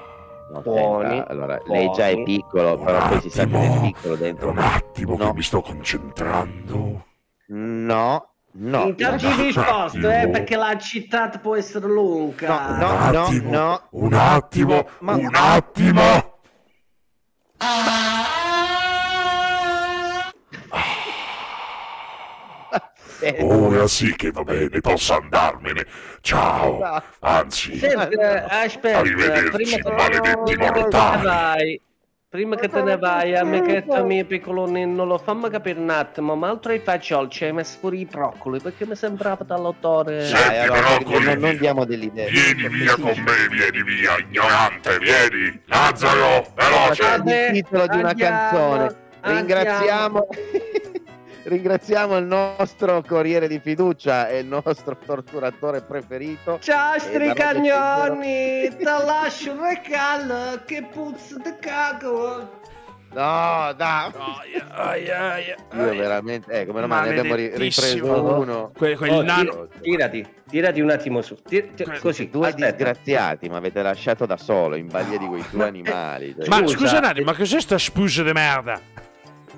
No, 0.53 0.61
buoni, 0.61 1.25
allora, 1.27 1.57
buoni. 1.57 1.81
lei 1.81 1.91
già 1.93 2.09
è 2.09 2.23
piccolo, 2.23 2.79
un 2.79 2.85
però 2.85 2.99
attimo, 2.99 3.21
poi 3.21 3.21
si 3.21 3.31
sa 3.31 3.45
che 3.47 3.59
è 3.59 3.81
piccolo 3.81 4.15
dentro. 4.15 4.51
Un 4.51 4.59
attimo 4.59 5.17
no. 5.17 5.27
che 5.27 5.33
mi 5.35 5.43
sto 5.43 5.61
concentrando. 5.61 7.05
No, 7.49 8.29
no. 8.53 8.85
Intanto 8.85 9.27
di 9.27 9.43
risposto, 9.43 10.09
eh, 10.09 10.29
perché 10.29 10.55
la 10.55 10.79
città 10.79 11.29
può 11.31 11.57
essere 11.57 11.89
lunga. 11.89 12.77
No, 12.77 12.77
no, 12.77 12.93
un 12.93 13.17
attimo, 13.17 13.51
no, 13.51 13.59
no. 13.59 13.83
Un 13.91 14.13
attimo, 14.13 14.89
Ma... 15.01 15.15
un 15.15 15.31
attimo. 15.33 16.30
Ora 23.41 23.87
sì 23.87 24.15
che 24.17 24.31
va 24.31 24.43
bene, 24.43 24.81
posso 24.81 25.15
andarmene. 25.15 25.85
Ciao. 26.23 27.03
Anzi, 27.21 27.79
Senta, 27.79 28.47
aspetta, 28.49 28.99
arrivederci, 28.99 29.81
maledetti 29.83 30.57
mortali. 30.57 31.81
Prima 32.31 32.55
che 32.55 32.69
te 32.69 32.81
ne 32.81 32.97
vai, 32.97 33.37
amichetto 33.37 34.05
mio 34.05 34.25
piccolo 34.25 34.65
non 34.71 34.95
lo 34.95 35.19
fammi 35.19 35.51
capire 35.51 35.81
un 35.81 35.91
attimo, 35.91 36.37
ma 36.37 36.53
oltre 36.53 36.75
ai 36.75 36.79
fagioli 36.79 37.29
ci 37.29 37.43
hai 37.43 37.53
messo 37.53 37.79
pure 37.81 37.97
i 37.97 38.05
broccoli, 38.05 38.61
perché 38.61 38.87
mi 38.87 38.95
sembrava 38.95 39.43
dall'autore... 39.43 40.27
Senti, 40.27 40.59
allora, 40.59 40.81
broccoli, 40.81 41.25
non, 41.25 41.39
non 41.39 41.57
diamo 41.57 41.85
delle 41.85 42.05
idee. 42.05 42.31
Vieni 42.31 42.69
via 42.69 42.95
con 42.95 43.19
me, 43.19 43.49
vieni 43.51 43.83
via, 43.83 44.17
ignorante, 44.19 44.99
vieni! 45.01 45.61
Lazzaro, 45.65 46.47
veloce! 46.55 47.49
Il 47.49 47.65
titolo 47.65 47.87
di 47.89 47.99
una 47.99 48.15
canzone. 48.15 48.95
Ringraziamo... 49.23 50.27
Ringraziamo 51.51 52.17
il 52.17 52.27
nostro 52.27 53.03
corriere 53.03 53.49
di 53.49 53.59
fiducia 53.59 54.29
e 54.29 54.39
il 54.39 54.47
nostro 54.47 54.97
torturatore 55.05 55.81
preferito. 55.81 56.61
Ciao 56.61 56.97
stricagnoni, 56.97 58.69
ti 58.77 58.85
lascio 58.85 59.51
un 59.51 59.61
regalo 59.61 60.63
che 60.65 60.87
puzza 60.89 61.39
di 61.39 61.53
cago. 61.59 62.59
No, 63.15 63.75
dai. 63.77 64.13
Aia, 64.69 65.33
aia, 65.33 65.57
Io 65.75 65.97
veramente, 65.97 66.53
ecco, 66.53 66.73
meno 66.73 66.87
male, 66.87 67.15
ne 67.15 67.19
abbiamo 67.19 67.35
ripreso 67.35 68.23
uno. 68.39 68.71
Que- 68.73 68.95
quel 68.95 69.11
oh, 69.11 69.23
nano... 69.23 69.67
tirati, 69.81 70.25
tirati 70.49 70.81
un 70.81 70.91
attimo 70.91 71.21
su. 71.21 71.35
Tir- 71.35 71.75
tir- 71.75 71.99
così, 71.99 72.31
due 72.31 72.47
aspetta. 72.47 72.71
disgraziati, 72.71 73.49
mi 73.49 73.57
avete 73.57 73.83
lasciato 73.83 74.25
da 74.25 74.37
solo 74.37 74.77
in 74.77 74.87
balia 74.87 75.19
di 75.19 75.27
quei 75.27 75.45
due 75.51 75.65
animali. 75.65 76.33
Ma 76.47 76.59
scusa, 76.59 76.77
scusa 76.77 76.99
un 76.99 77.05
attimo, 77.07 77.25
ma 77.33 77.37
cos'è 77.37 77.61
sta 77.61 77.77
spusa 77.77 78.23
di 78.23 78.31
merda? 78.31 78.81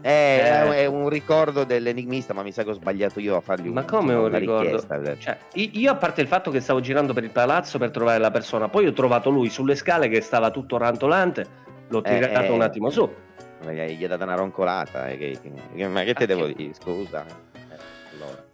È, 0.02 0.66
eh. 0.68 0.76
è, 0.82 0.86
un 0.86 1.08
ricordo 1.08 1.64
dell'enigmista, 1.64 2.34
ma 2.34 2.42
mi 2.42 2.50
sa 2.50 2.64
che 2.64 2.70
ho 2.70 2.74
sbagliato 2.74 3.20
io 3.20 3.36
a 3.36 3.40
fargli 3.40 3.68
ma 3.68 3.84
come 3.84 4.14
un 4.14 4.36
ricordo? 4.36 4.82
Cioè, 5.16 5.38
io, 5.54 5.90
a 5.90 5.94
parte 5.94 6.20
il 6.20 6.26
fatto 6.26 6.50
che 6.50 6.60
stavo 6.60 6.80
girando 6.80 7.12
per 7.12 7.22
il 7.22 7.30
palazzo 7.30 7.78
per 7.78 7.90
trovare 7.90 8.18
la 8.18 8.32
persona, 8.32 8.68
poi 8.68 8.86
ho 8.86 8.92
trovato 8.92 9.30
lui 9.30 9.48
sulle 9.48 9.76
scale 9.76 10.08
che 10.08 10.20
stava 10.20 10.50
tutto 10.50 10.76
rantolante, 10.76 11.46
l'ho 11.88 12.02
eh, 12.02 12.18
tirato 12.18 12.40
eh, 12.40 12.50
un 12.50 12.62
attimo 12.62 12.90
su. 12.90 13.08
Gli 13.64 14.04
ha 14.04 14.08
dato 14.08 14.24
una 14.24 14.34
roncolata. 14.34 15.06
Eh, 15.08 15.38
ma 15.88 16.02
che 16.02 16.14
te 16.14 16.26
devo 16.26 16.46
dire? 16.46 16.74
Scusa. 16.74 17.24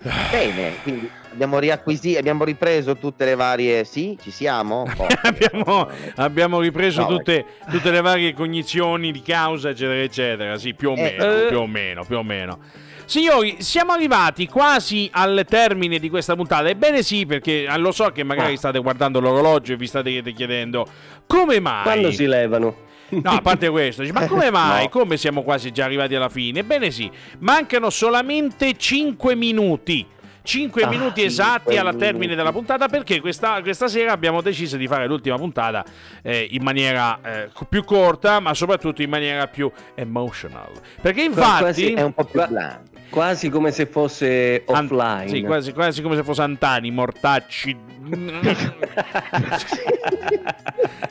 Bene, 0.01 0.75
quindi 0.83 1.11
abbiamo 1.33 1.59
riacquisito, 1.59 2.21
abbiamo 2.21 2.45
ripreso 2.45 2.97
tutte 2.97 3.25
le 3.25 3.35
varie. 3.35 3.85
Sì, 3.85 4.17
ci 4.21 4.31
siamo? 4.31 4.87
abbiamo, 5.23 5.89
abbiamo, 6.17 6.61
ripreso 6.61 7.03
no, 7.03 7.09
tutte, 7.09 7.45
tutte, 7.69 7.91
le 7.91 8.01
varie 8.01 8.33
cognizioni 8.33 9.11
di 9.11 9.23
causa, 9.23 9.71
eccetera, 9.71 10.01
eccetera. 10.01 10.57
Sì, 10.57 10.75
più 10.75 10.91
o, 10.91 10.97
eh, 10.97 11.03
meno, 11.03 11.25
eh. 11.25 11.47
più 11.49 11.59
o 11.59 11.67
meno, 11.67 12.05
più 12.05 12.17
o 12.17 12.23
meno. 12.23 12.59
Signori, 13.07 13.57
siamo 13.61 13.93
arrivati 13.93 14.47
quasi 14.47 15.09
al 15.13 15.45
termine 15.49 15.99
di 15.99 16.09
questa 16.11 16.37
puntata. 16.37 16.69
Ebbene 16.69 17.03
sì, 17.03 17.27
perché 17.27 17.65
eh, 17.65 17.79
lo 17.79 17.91
so 17.91 18.11
che 18.13 18.23
magari 18.23 18.55
ah. 18.55 18.59
state 18.59 18.79
guardando 18.79 19.19
l'orologio 19.19 19.73
e 19.73 19.77
vi 19.77 19.87
state 19.87 20.23
chiedendo 20.33 20.87
come 21.27 21.59
mai. 21.59 21.83
Quando 21.83 22.13
si 22.13 22.27
levano? 22.27 22.87
No, 23.11 23.31
a 23.31 23.41
parte 23.41 23.69
questo, 23.69 24.05
ma 24.13 24.27
come 24.27 24.51
mai? 24.53 24.85
No. 24.85 24.89
Come 24.91 25.17
siamo 25.17 25.43
quasi 25.43 25.73
già 25.73 25.85
arrivati 25.85 26.15
alla 26.15 26.29
fine? 26.29 26.61
Ebbene 26.61 26.91
sì, 26.91 27.11
mancano 27.39 27.91
solamente 27.91 28.77
5 28.77 29.35
minuti 29.35 30.07
5 30.49 30.83
ah, 30.83 30.89
minuti 30.89 31.23
esatti 31.23 31.77
alla 31.77 31.93
termine 31.93 32.35
della 32.35 32.53
puntata 32.53 32.89
perché 32.89 33.21
questa, 33.21 33.61
questa, 33.61 33.87
sera 33.87 34.13
abbiamo 34.13 34.41
deciso 34.41 34.79
di 34.79 34.87
fare 34.87 35.07
l'ultima 35.07 35.37
puntata 35.37 35.85
eh, 36.23 36.49
in 36.53 36.63
maniera 36.63 37.21
eh, 37.23 37.51
più 37.69 37.85
corta 37.85 38.41
ma 38.41 38.55
soprattutto 38.55 39.03
in 39.03 39.11
maniera 39.11 39.47
più 39.47 39.71
emotional. 39.95 40.71
Perché 41.03 41.21
infatti... 41.21 41.93
È 41.93 42.01
un 42.01 42.15
po' 42.15 42.25
più 42.25 42.43
blanco. 42.47 42.98
Quasi 43.11 43.49
come 43.49 43.71
se 43.73 43.87
fosse 43.87 44.63
offline. 44.67 45.23
An- 45.23 45.29
sì, 45.29 45.43
quasi, 45.43 45.73
quasi, 45.73 46.03
come 46.03 46.17
se 46.17 46.23
fosse 46.23 46.43
Antani, 46.43 46.91
mortacci. 46.91 47.77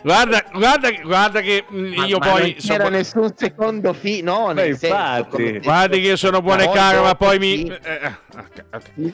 guarda, 0.02 0.44
guarda, 0.54 0.92
guarda 1.04 1.42
che 1.42 1.64
ma, 1.68 2.06
io 2.06 2.18
ma 2.20 2.30
poi. 2.30 2.42
Non 2.42 2.54
c'era 2.60 2.86
so... 2.86 2.90
nessun 2.90 3.34
secondo 3.36 3.94
fi. 3.94 4.22
No, 4.22 4.52
Beh, 4.54 4.68
infatti. 4.70 5.46
Senso, 5.46 5.60
guarda 5.62 5.96
che 5.96 6.02
io 6.02 6.16
sono 6.16 6.42
buone 6.42 6.66
e 6.66 6.72
caro, 6.72 7.04
ma 7.04 7.16
poi 7.16 7.40
mi. 7.40 7.68
Eh, 7.68 7.80
eh, 7.84 8.16
okay, 8.36 8.66
okay. 8.74 9.14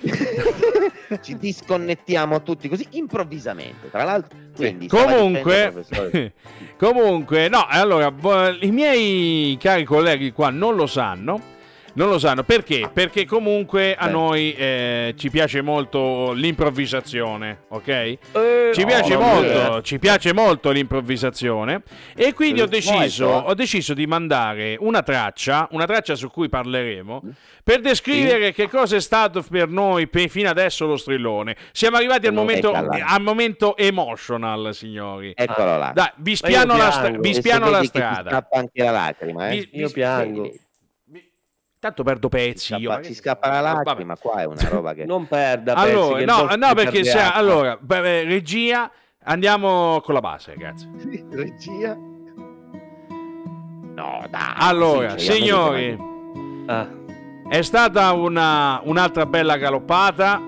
Ci 1.22 1.38
disconnettiamo 1.38 2.42
tutti 2.44 2.68
così 2.70 2.88
improvvisamente. 2.92 3.90
Tra 3.90 4.04
l'altro, 4.04 4.38
quindi. 4.56 4.88
Comunque, 4.88 5.86
comunque, 6.78 7.50
no, 7.50 7.66
allora, 7.68 8.14
i 8.60 8.72
miei 8.72 9.58
cari 9.60 9.84
colleghi 9.84 10.32
qua 10.32 10.50
non 10.50 10.76
lo 10.76 10.86
sanno. 10.86 11.52
Non 11.96 12.10
lo 12.10 12.18
sanno 12.18 12.44
perché? 12.44 12.90
Perché 12.92 13.26
comunque 13.26 13.96
a 13.96 14.06
Beh. 14.06 14.12
noi 14.12 14.54
eh, 14.56 15.14
ci 15.16 15.30
piace 15.30 15.62
molto 15.62 16.32
l'improvvisazione, 16.32 17.60
ok? 17.68 17.88
Eh, 17.88 18.72
ci, 18.74 18.84
piace 18.84 19.14
no, 19.14 19.20
molto, 19.20 19.82
ci 19.84 20.00
piace 20.00 20.34
molto 20.34 20.72
l'improvvisazione 20.72 21.84
e 22.16 22.34
quindi 22.34 22.62
ho 22.62 22.66
deciso, 22.66 23.28
ho 23.28 23.54
deciso, 23.54 23.94
di 23.94 24.08
mandare 24.08 24.76
una 24.80 25.04
traccia, 25.04 25.68
una 25.72 25.86
traccia 25.86 26.16
su 26.16 26.32
cui 26.32 26.50
parleremo, 26.50 27.22
per 27.64 27.80
descrivere 27.80 28.48
sì. 28.48 28.54
che 28.54 28.70
cosa 28.70 28.96
è 28.96 29.00
stato 29.00 29.44
per 29.44 29.68
noi 29.68 30.08
per, 30.08 30.30
fino 30.30 30.50
adesso 30.50 30.88
lo 30.88 30.98
strillone. 30.98 31.56
Siamo 31.72 31.98
arrivati 31.98 32.26
al 32.26 32.34
momento, 32.34 32.72
al 32.72 33.22
momento 33.22 33.78
emotional, 33.78 34.74
signori. 34.74 35.32
Eccolo 35.36 35.78
là. 35.78 35.92
Dai, 35.94 36.10
vi 36.18 36.36
spiano 36.36 36.76
la, 36.76 36.90
stra- 36.90 37.10
vi 37.10 37.34
spiano 37.36 37.70
la 37.70 37.84
strada. 37.84 38.48
Anche 38.52 38.82
la 38.82 38.92
lacrima, 38.92 39.50
eh? 39.50 39.58
Vi, 39.58 39.70
io 39.74 39.90
piango. 39.92 40.52
Tanto 41.84 42.04
perdo 42.04 42.30
pezzi. 42.30 42.74
Ci 42.76 42.82
scappa, 42.82 42.96
io, 42.96 43.04
ci 43.04 43.14
scappa 43.14 43.50
la 43.50 43.60
lacrima, 43.60 44.16
qua 44.16 44.38
è 44.38 44.46
una 44.46 44.70
roba 44.70 44.94
che... 44.94 45.04
non 45.06 45.28
perda 45.28 45.74
allora, 45.74 46.14
pezzi, 46.16 46.26
no, 46.26 46.56
no, 46.56 46.74
perché 46.74 47.04
se, 47.04 47.20
allora, 47.20 47.78
beh, 47.78 48.24
regia, 48.24 48.90
andiamo 49.24 50.00
con 50.00 50.14
la 50.14 50.22
base, 50.22 50.54
ragazzi. 50.54 50.90
regia? 51.32 51.94
No, 53.96 54.26
dai. 54.30 54.54
Allora, 54.56 55.18
signori, 55.18 55.98
ah. 56.68 56.88
è 57.50 57.62
stata 57.62 58.14
una, 58.14 58.80
un'altra 58.86 59.26
bella 59.26 59.58
galoppata, 59.58 60.42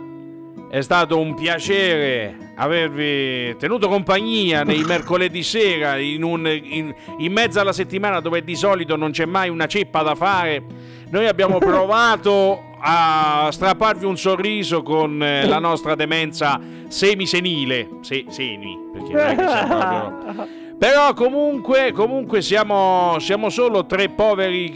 è 0.70 0.80
stato 0.80 1.20
un 1.20 1.36
piacere 1.36 2.54
avervi 2.56 3.58
tenuto 3.58 3.90
compagnia 3.90 4.64
nei 4.64 4.84
mercoledì 4.88 5.44
sera 5.44 5.98
in, 5.98 6.24
un, 6.24 6.48
in, 6.48 6.96
in 7.18 7.34
mezzo 7.34 7.60
alla 7.60 7.74
settimana 7.74 8.22
dove 8.22 8.42
di 8.42 8.56
solito 8.56 8.96
non 8.96 9.12
c'è 9.12 9.26
mai 9.26 9.50
una 9.50 9.66
ceppa 9.66 10.02
da 10.02 10.16
fare 10.16 10.94
noi 11.16 11.28
abbiamo 11.28 11.60
provato 11.60 12.74
a 12.78 13.48
strapparvi 13.50 14.04
un 14.04 14.18
sorriso 14.18 14.84
con 14.84 15.24
eh, 15.24 15.48
la 15.48 15.60
nostra 15.60 15.96
demenza 15.96 16.60
semisenile. 16.90 17.88
Se, 18.02 18.26
semi, 18.28 18.78
perché 18.92 19.14
non 19.14 19.22
è 19.22 19.36
che 19.36 19.66
proprio... 19.66 20.48
Però 20.78 21.14
comunque, 21.14 21.94
comunque 21.94 22.42
siamo, 22.42 23.18
siamo 23.20 23.50
solo 23.50 23.86
tre 23.86 24.10
poveri 24.10 24.74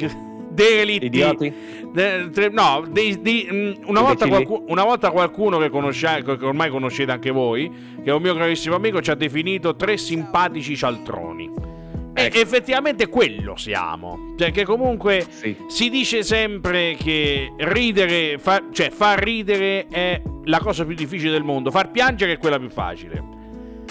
derelitti. 0.49 1.07
Idioti? 1.07 1.53
De, 1.91 2.29
tre, 2.31 2.47
no, 2.47 2.85
dei, 2.87 3.21
dei, 3.21 3.45
mm, 3.51 3.71
una, 3.87 3.99
volta 3.99 4.25
qualcuno, 4.29 4.63
una, 4.69 4.85
volta 4.85 5.11
qualcuno 5.11 5.57
che, 5.57 5.69
che, 5.69 6.45
ormai 6.45 6.69
conoscete 6.69 7.11
anche 7.11 7.31
voi, 7.31 7.69
che 8.01 8.09
è 8.09 8.13
un 8.13 8.21
mio 8.21 8.33
carissimo 8.33 8.75
amico, 8.75 9.01
ci 9.01 9.11
ha 9.11 9.15
definito 9.15 9.75
tre 9.75 9.97
simpatici 9.97 10.77
cialtroni. 10.77 11.78
Ecco. 12.13 12.37
E 12.37 12.39
effettivamente 12.39 13.07
quello 13.07 13.55
siamo. 13.55 14.35
Cioè, 14.37 14.51
che 14.51 14.63
comunque 14.63 15.25
sì. 15.29 15.55
si 15.67 15.89
dice 15.89 16.23
sempre 16.23 16.95
che 16.97 17.53
ridere, 17.57 18.37
fa, 18.37 18.63
cioè 18.71 18.89
far 18.89 19.19
ridere 19.19 19.87
è 19.87 20.21
la 20.45 20.59
cosa 20.59 20.85
più 20.85 20.95
difficile 20.95 21.31
del 21.31 21.43
mondo, 21.43 21.71
far 21.71 21.91
piangere 21.91 22.33
è 22.33 22.37
quella 22.37 22.59
più 22.59 22.69
facile. 22.69 23.37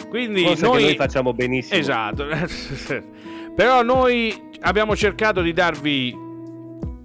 Quindi 0.08 0.44
noi... 0.44 0.84
noi 0.84 0.96
facciamo 0.96 1.32
benissimo. 1.32 1.78
Esatto. 1.78 2.26
Però 3.54 3.82
noi 3.82 4.50
abbiamo 4.60 4.94
cercato 4.96 5.42
di 5.42 5.52
darvi 5.52 6.26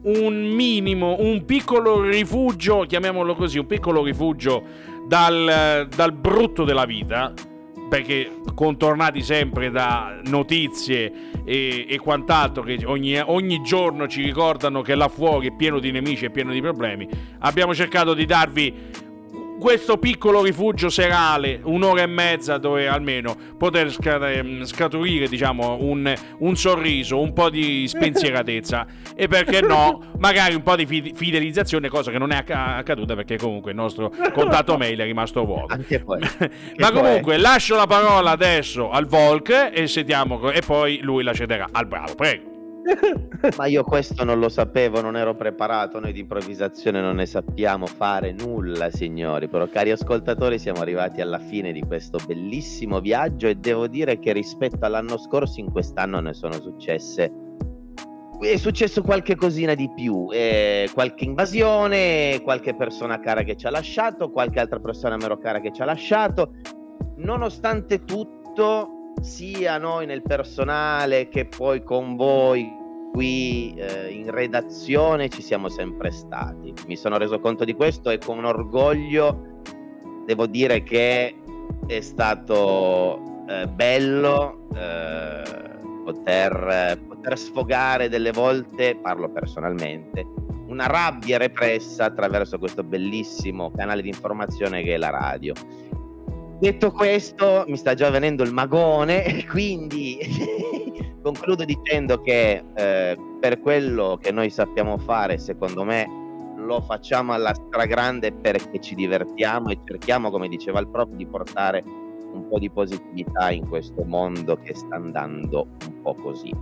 un 0.04 0.36
minimo, 0.54 1.16
un 1.20 1.46
piccolo 1.46 2.02
rifugio, 2.02 2.86
chiamiamolo 2.88 3.36
così, 3.36 3.58
un 3.58 3.66
piccolo 3.66 4.04
rifugio 4.04 4.64
dal, 5.08 5.88
dal 5.94 6.14
brutto 6.14 6.64
della 6.64 6.86
vita 6.86 7.34
perché 7.94 8.40
contornati 8.56 9.22
sempre 9.22 9.70
da 9.70 10.20
notizie 10.24 11.14
e, 11.46 11.86
e 11.88 12.00
quant'altro 12.00 12.64
che 12.64 12.80
ogni, 12.86 13.20
ogni, 13.20 13.62
giorno 13.62 14.08
ci 14.08 14.24
ricordano 14.24 14.82
che 14.82 14.96
là 14.96 15.08
fuori 15.08 15.50
è 15.50 15.52
pieno 15.56 15.78
di 15.78 15.92
nemici 15.92 16.26
e 16.26 16.32
pieno 16.32 16.52
di 16.52 16.60
problemi, 16.60 17.08
abbiamo 17.42 17.76
cercato 17.76 18.16
di 18.16 18.26
darvi 18.26 18.74
questo 19.60 19.98
piccolo 19.98 20.44
rifugio 20.44 20.90
serale, 20.90 21.60
un'ora 21.64 22.02
e 22.02 22.08
mezza 22.08 22.58
dove 22.58 22.88
almeno 22.88 23.36
poter 23.58 23.96
ehm, 24.02 24.66
scaturire 24.66 25.28
diciamo, 25.28 25.78
un, 25.80 26.14
un, 26.40 26.56
sorriso, 26.56 27.20
un 27.20 27.34
po' 27.34 27.50
di 27.50 27.88
spensieratezza 27.90 28.86
e 29.16 29.28
perché 29.28 29.62
no, 29.62 30.12
magari 30.18 30.56
un 30.56 30.64
po' 30.64 30.76
di 30.76 31.14
fidelizzazione, 31.16 31.90
cosa 31.90 32.12
che 32.12 32.18
non 32.18 32.32
è 32.32 32.44
accaduta 32.46 33.16
perché 33.16 33.38
comunque 33.38 33.72
il 33.72 33.78
nostro 33.78 34.12
contatto 34.34 34.78
mail 34.78 35.00
è 35.00 35.04
rimasto 35.04 35.46
vuoto. 35.46 35.78
Ma 36.78 36.92
comunque 36.92 37.38
lascio 37.38 37.76
la 37.76 37.88
parola 37.88 38.32
adesso 38.32 38.90
al 38.90 39.06
Volk 39.06 39.72
e 39.74 39.88
sentiamo 39.88 40.52
e 40.52 40.62
poi 40.62 41.00
lui 41.02 41.24
la 41.24 41.34
cederà 41.34 41.68
al 41.72 41.88
bravo. 41.88 42.16
Prego. 42.16 42.53
Ma 43.58 43.66
io 43.66 43.84
questo 43.84 44.24
non 44.24 44.40
lo 44.40 44.50
sapevo, 44.50 45.02
non 45.02 45.16
ero 45.16 45.36
preparato, 45.36 46.00
noi 46.00 46.14
di 46.14 46.22
improvvisazione 46.22 47.02
non 47.02 47.16
ne 47.16 47.26
sappiamo 47.26 47.86
fare 47.86 48.32
nulla, 48.32 48.90
signori. 48.90 49.48
Però 49.48 49.68
cari 49.68 49.92
ascoltatori, 49.92 50.60
siamo 50.60 50.82
arrivati 50.82 51.22
alla 51.22 51.40
fine 51.40 51.72
di 51.72 51.82
questo 51.82 52.20
bellissimo 52.26 53.00
viaggio 53.00 53.48
e 53.48 53.56
devo 53.56 53.88
dire 53.88 54.20
che 54.20 54.34
rispetto 54.34 54.86
all'anno 54.86 55.18
scorso 55.18 55.60
in 55.60 55.72
quest'anno 55.72 56.20
ne 56.20 56.34
sono 56.34 56.60
successe 56.60 57.32
è 58.40 58.58
successo 58.58 59.02
qualche 59.02 59.36
cosina 59.36 59.74
di 59.74 59.90
più, 59.96 60.28
eh, 60.32 60.90
qualche 60.94 61.24
invasione, 61.24 62.42
qualche 62.44 62.76
persona 62.76 63.20
cara 63.20 63.44
che 63.44 63.56
ci 63.56 63.68
ha 63.68 63.70
lasciato, 63.70 64.32
qualche 64.32 64.60
altra 64.60 64.80
persona 64.80 65.16
meno 65.16 65.38
cara 65.38 65.62
che 65.62 65.72
ci 65.72 65.82
ha 65.82 65.86
lasciato. 65.86 66.56
Nonostante 67.18 68.04
tutto, 68.04 68.93
sia 69.24 69.78
noi 69.78 70.06
nel 70.06 70.22
personale 70.22 71.30
che 71.30 71.46
poi 71.46 71.82
con 71.82 72.16
voi 72.16 72.70
qui 73.14 73.74
eh, 73.78 74.10
in 74.10 74.30
redazione 74.30 75.30
ci 75.30 75.42
siamo 75.42 75.70
sempre 75.70 76.12
stati. 76.12 76.74
Mi 76.88 76.98
sono 76.98 77.18
reso 77.18 77.40
conto 77.40 77.64
di 77.64 77.74
questo 77.74 78.10
e 78.10 78.18
con 78.18 78.44
orgoglio 78.44 79.62
devo 80.26 80.46
dire 80.46 80.84
che 80.84 81.36
è 81.88 82.02
stato 82.02 83.46
eh, 83.48 83.68
bello 83.68 84.68
eh, 84.76 85.42
poter, 86.04 87.00
poter 87.08 87.38
sfogare 87.38 88.10
delle 88.10 88.32
volte, 88.32 88.98
parlo 89.02 89.30
personalmente, 89.30 90.26
una 90.68 90.88
rabbia 90.88 91.38
repressa 91.38 92.06
attraverso 92.06 92.58
questo 92.58 92.84
bellissimo 92.84 93.72
canale 93.72 94.02
di 94.02 94.10
informazione 94.10 94.84
che 94.84 94.96
è 94.96 94.98
la 94.98 95.12
radio. 95.12 95.54
Detto 96.64 96.92
questo, 96.92 97.66
mi 97.68 97.76
sta 97.76 97.94
già 97.94 98.10
venendo 98.10 98.42
il 98.42 98.54
magone 98.54 99.44
quindi 99.52 100.18
concludo 101.22 101.66
dicendo 101.66 102.22
che 102.22 102.64
eh, 102.74 103.18
per 103.42 103.60
quello 103.60 104.18
che 104.22 104.32
noi 104.32 104.50
sappiamo 104.50 104.98
fare, 104.98 105.38
secondo 105.40 105.84
me, 105.84 106.08
lo 106.56 106.80
facciamo 106.80 107.34
alla 107.34 107.54
stragrande 107.54 108.32
perché 108.32 108.80
ci 108.80 108.96
divertiamo 108.96 109.72
e 109.72 109.80
cerchiamo, 109.84 110.32
come 110.32 110.48
diceva 110.48 110.80
il 110.80 110.88
prof, 110.88 111.10
di 111.10 111.26
portare 111.28 111.84
un 111.84 112.48
po' 112.48 112.60
di 112.60 112.72
positività 112.72 113.52
in 113.52 113.68
questo 113.68 114.02
mondo 114.06 114.56
che 114.56 114.74
sta 114.74 114.96
andando 114.96 115.68
un 115.86 116.02
po' 116.02 116.14
così. 116.14 116.54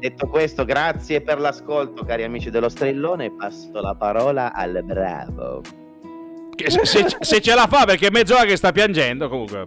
Detto 0.00 0.28
questo, 0.28 0.66
grazie 0.66 1.22
per 1.22 1.40
l'ascolto, 1.40 2.04
cari 2.04 2.24
amici 2.24 2.50
dello 2.50 2.68
Strellone, 2.68 3.34
passo 3.34 3.80
la 3.80 3.94
parola 3.94 4.52
al 4.52 4.82
bravo. 4.84 5.62
Se, 6.56 7.06
se, 7.20 7.40
ce 7.40 7.54
la 7.54 7.66
fa 7.66 7.84
perché 7.84 8.06
è 8.06 8.10
mezz'ora 8.10 8.44
che 8.44 8.56
sta 8.56 8.70
piangendo 8.70 9.28
comunque 9.28 9.66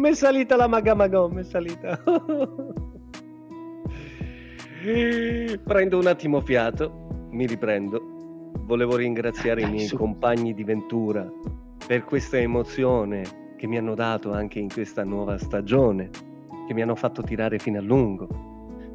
mi 0.00 0.08
è 0.08 0.14
salita 0.18 0.56
la 0.56 0.66
magamagò 0.66 1.28
mi 1.28 1.42
è 1.42 1.44
salita. 1.44 2.02
Prendo 5.64 5.98
un 5.98 6.06
attimo 6.06 6.40
fiato 6.40 7.28
mi 7.30 7.46
riprendo. 7.46 8.52
Volevo 8.60 8.96
ringraziare 8.96 9.62
i 9.62 9.70
miei 9.70 9.88
compagni 9.90 10.54
di 10.54 10.64
Ventura 10.64 11.28
per 11.86 12.04
questa 12.04 12.38
emozione 12.38 13.54
che 13.56 13.66
mi 13.66 13.78
hanno 13.78 13.94
dato 13.94 14.32
anche 14.32 14.58
in 14.58 14.68
questa 14.68 15.04
nuova 15.04 15.38
stagione, 15.38 16.10
che 16.66 16.74
mi 16.74 16.82
hanno 16.82 16.94
fatto 16.94 17.22
tirare 17.22 17.58
fino 17.58 17.78
a 17.78 17.82
lungo, 17.82 18.26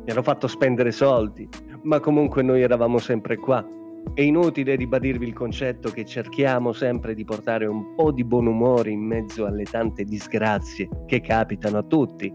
mi 0.03 0.11
hanno 0.11 0.23
fatto 0.23 0.47
spendere 0.47 0.91
soldi, 0.91 1.47
ma 1.83 1.99
comunque 1.99 2.43
noi 2.43 2.61
eravamo 2.61 2.97
sempre 2.97 3.37
qua. 3.37 3.65
È 4.13 4.21
inutile 4.21 4.75
ribadirvi 4.75 5.25
il 5.25 5.33
concetto 5.33 5.89
che 5.89 6.03
cerchiamo 6.03 6.73
sempre 6.73 7.15
di 7.15 7.23
portare 7.23 7.65
un 7.65 7.95
po' 7.95 8.11
di 8.11 8.25
buon 8.25 8.47
umore 8.47 8.89
in 8.89 9.01
mezzo 9.01 9.45
alle 9.45 9.63
tante 9.63 10.03
disgrazie 10.03 10.89
che 11.05 11.21
capitano 11.21 11.77
a 11.77 11.83
tutti. 11.83 12.33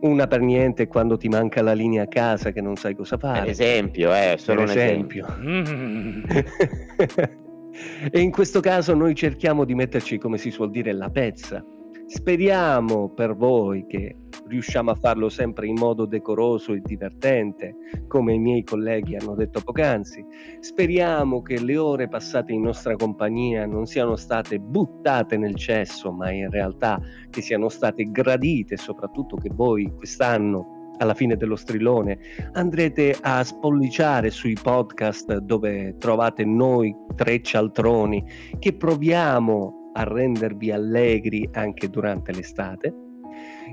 Una 0.00 0.26
per 0.26 0.40
niente 0.40 0.86
quando 0.86 1.16
ti 1.16 1.28
manca 1.28 1.60
la 1.60 1.72
linea 1.72 2.04
a 2.04 2.08
casa 2.08 2.52
che 2.52 2.60
non 2.60 2.76
sai 2.76 2.94
cosa 2.94 3.18
fare. 3.18 3.40
Per 3.40 3.50
esempio, 3.50 4.14
eh, 4.14 4.36
solo 4.38 4.64
per 4.64 4.70
un 4.70 4.76
esempio. 4.76 5.26
e 8.10 8.20
in 8.20 8.30
questo 8.30 8.60
caso 8.60 8.94
noi 8.94 9.14
cerchiamo 9.14 9.64
di 9.64 9.74
metterci, 9.74 10.18
come 10.18 10.38
si 10.38 10.50
suol 10.50 10.70
dire, 10.70 10.92
la 10.92 11.10
pezza. 11.10 11.64
Speriamo 12.08 13.10
per 13.10 13.36
voi 13.36 13.84
che 13.86 14.16
riusciamo 14.46 14.90
a 14.90 14.94
farlo 14.94 15.28
sempre 15.28 15.66
in 15.66 15.74
modo 15.74 16.06
decoroso 16.06 16.72
e 16.72 16.80
divertente, 16.82 17.74
come 18.08 18.32
i 18.32 18.38
miei 18.38 18.64
colleghi 18.64 19.14
hanno 19.14 19.34
detto 19.34 19.60
poc'anzi. 19.60 20.24
Speriamo 20.60 21.42
che 21.42 21.60
le 21.60 21.76
ore 21.76 22.08
passate 22.08 22.52
in 22.52 22.62
nostra 22.62 22.96
compagnia 22.96 23.66
non 23.66 23.84
siano 23.84 24.16
state 24.16 24.58
buttate 24.58 25.36
nel 25.36 25.54
cesso, 25.54 26.10
ma 26.10 26.30
in 26.30 26.48
realtà 26.48 26.98
che 27.28 27.42
siano 27.42 27.68
state 27.68 28.04
gradite, 28.04 28.78
soprattutto 28.78 29.36
che 29.36 29.50
voi 29.52 29.92
quest'anno 29.94 30.94
alla 30.96 31.12
fine 31.12 31.36
dello 31.36 31.56
strillone 31.56 32.18
andrete 32.52 33.16
a 33.20 33.44
spolliciare 33.44 34.30
sui 34.30 34.56
podcast 34.60 35.36
dove 35.36 35.94
trovate 35.98 36.46
noi 36.46 36.96
tre 37.14 37.42
cialtroni 37.42 38.24
che 38.58 38.72
proviamo 38.72 39.78
a 39.92 40.04
rendervi 40.04 40.70
allegri 40.70 41.48
anche 41.52 41.88
durante 41.88 42.32
l'estate. 42.32 42.94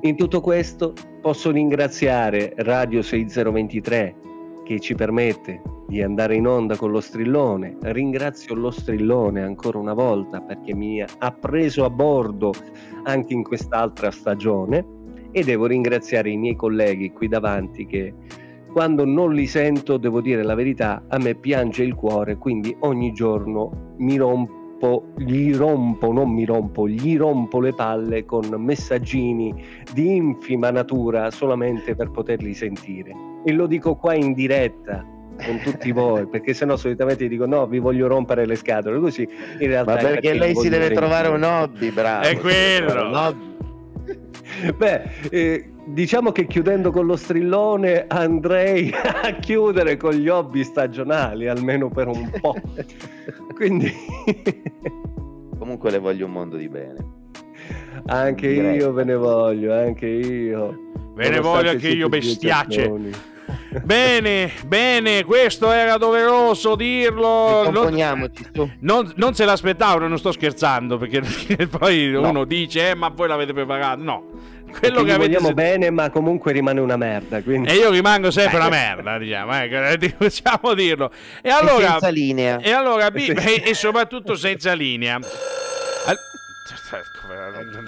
In 0.01 0.15
tutto 0.15 0.41
questo 0.41 0.93
posso 1.21 1.51
ringraziare 1.51 2.53
Radio 2.57 3.01
6023 3.01 4.15
che 4.63 4.79
ci 4.79 4.95
permette 4.95 5.61
di 5.87 6.01
andare 6.01 6.35
in 6.35 6.47
onda 6.47 6.75
con 6.75 6.91
lo 6.91 6.99
strillone. 6.99 7.77
Ringrazio 7.81 8.55
lo 8.55 8.71
strillone 8.71 9.43
ancora 9.43 9.77
una 9.77 9.93
volta 9.93 10.41
perché 10.41 10.73
mi 10.73 11.01
ha 11.01 11.31
preso 11.31 11.85
a 11.85 11.89
bordo 11.89 12.51
anche 13.03 13.33
in 13.33 13.43
quest'altra 13.43 14.11
stagione 14.11 14.85
e 15.31 15.43
devo 15.43 15.67
ringraziare 15.67 16.29
i 16.29 16.37
miei 16.37 16.55
colleghi 16.55 17.11
qui 17.11 17.27
davanti 17.27 17.85
che 17.85 18.13
quando 18.75 19.05
non 19.05 19.33
li 19.33 19.47
sento, 19.47 19.95
devo 19.95 20.19
dire 20.19 20.43
la 20.43 20.53
verità, 20.53 21.05
a 21.07 21.17
me 21.17 21.35
piange 21.35 21.83
il 21.83 21.95
cuore, 21.95 22.35
quindi 22.35 22.75
ogni 22.81 23.13
giorno 23.13 23.93
mi 23.99 24.17
rompo, 24.17 24.64
gli 25.17 25.53
rompo, 25.55 26.11
non 26.11 26.31
mi 26.31 26.45
rompo, 26.45 26.87
gli 26.87 27.17
rompo 27.17 27.59
le 27.59 27.73
palle 27.73 28.25
con 28.25 28.47
messaggini 28.57 29.53
di 29.93 30.15
infima 30.15 30.69
natura 30.71 31.31
solamente 31.31 31.95
per 31.95 32.11
poterli 32.11 32.53
sentire. 32.53 33.13
E 33.45 33.51
lo 33.51 33.67
dico 33.67 33.95
qua 33.95 34.13
in 34.13 34.33
diretta, 34.33 35.05
con 35.43 35.59
tutti 35.63 35.91
voi, 35.93 36.27
perché 36.27 36.53
sennò 36.53 36.75
solitamente 36.75 37.27
dico 37.27 37.45
no, 37.45 37.67
vi 37.67 37.79
voglio 37.79 38.07
rompere 38.07 38.45
le 38.45 38.55
scatole, 38.55 38.99
così 38.99 39.27
in 39.59 39.67
realtà... 39.67 39.93
Ma 39.93 39.97
perché, 39.99 40.29
perché 40.29 40.37
lei 40.37 40.55
si 40.55 40.69
deve 40.69 40.91
trovare 40.91 41.27
un 41.27 41.43
hobby, 41.43 41.91
bravo. 41.91 42.25
È 42.25 42.37
quello. 42.37 43.07
Un 43.07 43.15
hobby. 43.15 43.53
Beh, 44.75 45.01
eh, 45.29 45.69
diciamo 45.85 46.31
che 46.31 46.47
chiudendo 46.47 46.91
con 46.91 47.05
lo 47.05 47.15
strillone 47.15 48.05
andrei 48.07 48.91
a 48.93 49.31
chiudere 49.39 49.97
con 49.97 50.13
gli 50.13 50.27
hobby 50.27 50.63
stagionali, 50.63 51.47
almeno 51.47 51.89
per 51.89 52.07
un 52.07 52.29
po'. 52.39 52.55
Quindi 53.55 53.91
Comunque 55.57 55.89
le 55.89 55.99
voglio 55.99 56.25
un 56.25 56.31
mondo 56.33 56.57
di 56.57 56.67
bene. 56.67 56.95
anche 58.07 58.47
Direi. 58.47 58.75
io 58.75 58.91
ve 58.93 59.03
ne 59.05 59.15
voglio, 59.15 59.73
anche 59.73 60.05
io. 60.07 60.91
Ve 61.15 61.29
ne 61.29 61.39
voglio 61.39 61.69
anche 61.71 61.87
io, 61.89 62.09
bestiacce. 62.09 62.91
Bene, 63.83 64.51
bene, 64.65 65.25
questo 65.25 65.69
era 65.69 65.97
doveroso 65.97 66.75
dirlo. 66.75 67.69
Non, 67.69 67.93
non- 68.79 69.11
non 69.17 69.33
se 69.33 69.43
l'aspettavano, 69.43 70.07
non 70.07 70.17
sto 70.17 70.31
scherzando, 70.31 70.97
perché 70.97 71.21
poi 71.67 72.13
uno 72.13 72.45
dice, 72.45 72.91
eh, 72.91 72.95
ma 72.95 73.09
voi 73.09 73.27
l'avete 73.27 73.51
preparato. 73.51 74.01
No, 74.01 74.23
quello 74.79 75.03
che 75.03 75.11
avete 75.11 75.37
vogliamo 75.37 75.47
sentito- 75.47 75.53
bene, 75.53 75.89
ma 75.89 76.09
comunque 76.09 76.51
rimane 76.51 76.79
una 76.79 76.97
merda. 76.97 77.41
Quindi... 77.41 77.69
E 77.69 77.75
io 77.75 77.89
rimango 77.89 78.31
sempre 78.31 78.57
una 78.57 78.69
merda, 78.69 79.17
diciamo, 79.17 79.53
ecco, 79.53 80.15
possiamo 80.17 80.73
dirlo. 80.73 81.11
E 81.41 81.49
allora, 81.49 81.91
senza 81.91 82.09
linea. 82.09 82.59
E, 82.59 82.71
allora, 82.71 83.11
e, 83.13 83.63
e 83.65 83.73
soprattutto 83.73 84.35
senza 84.35 84.73
linea. 84.73 85.19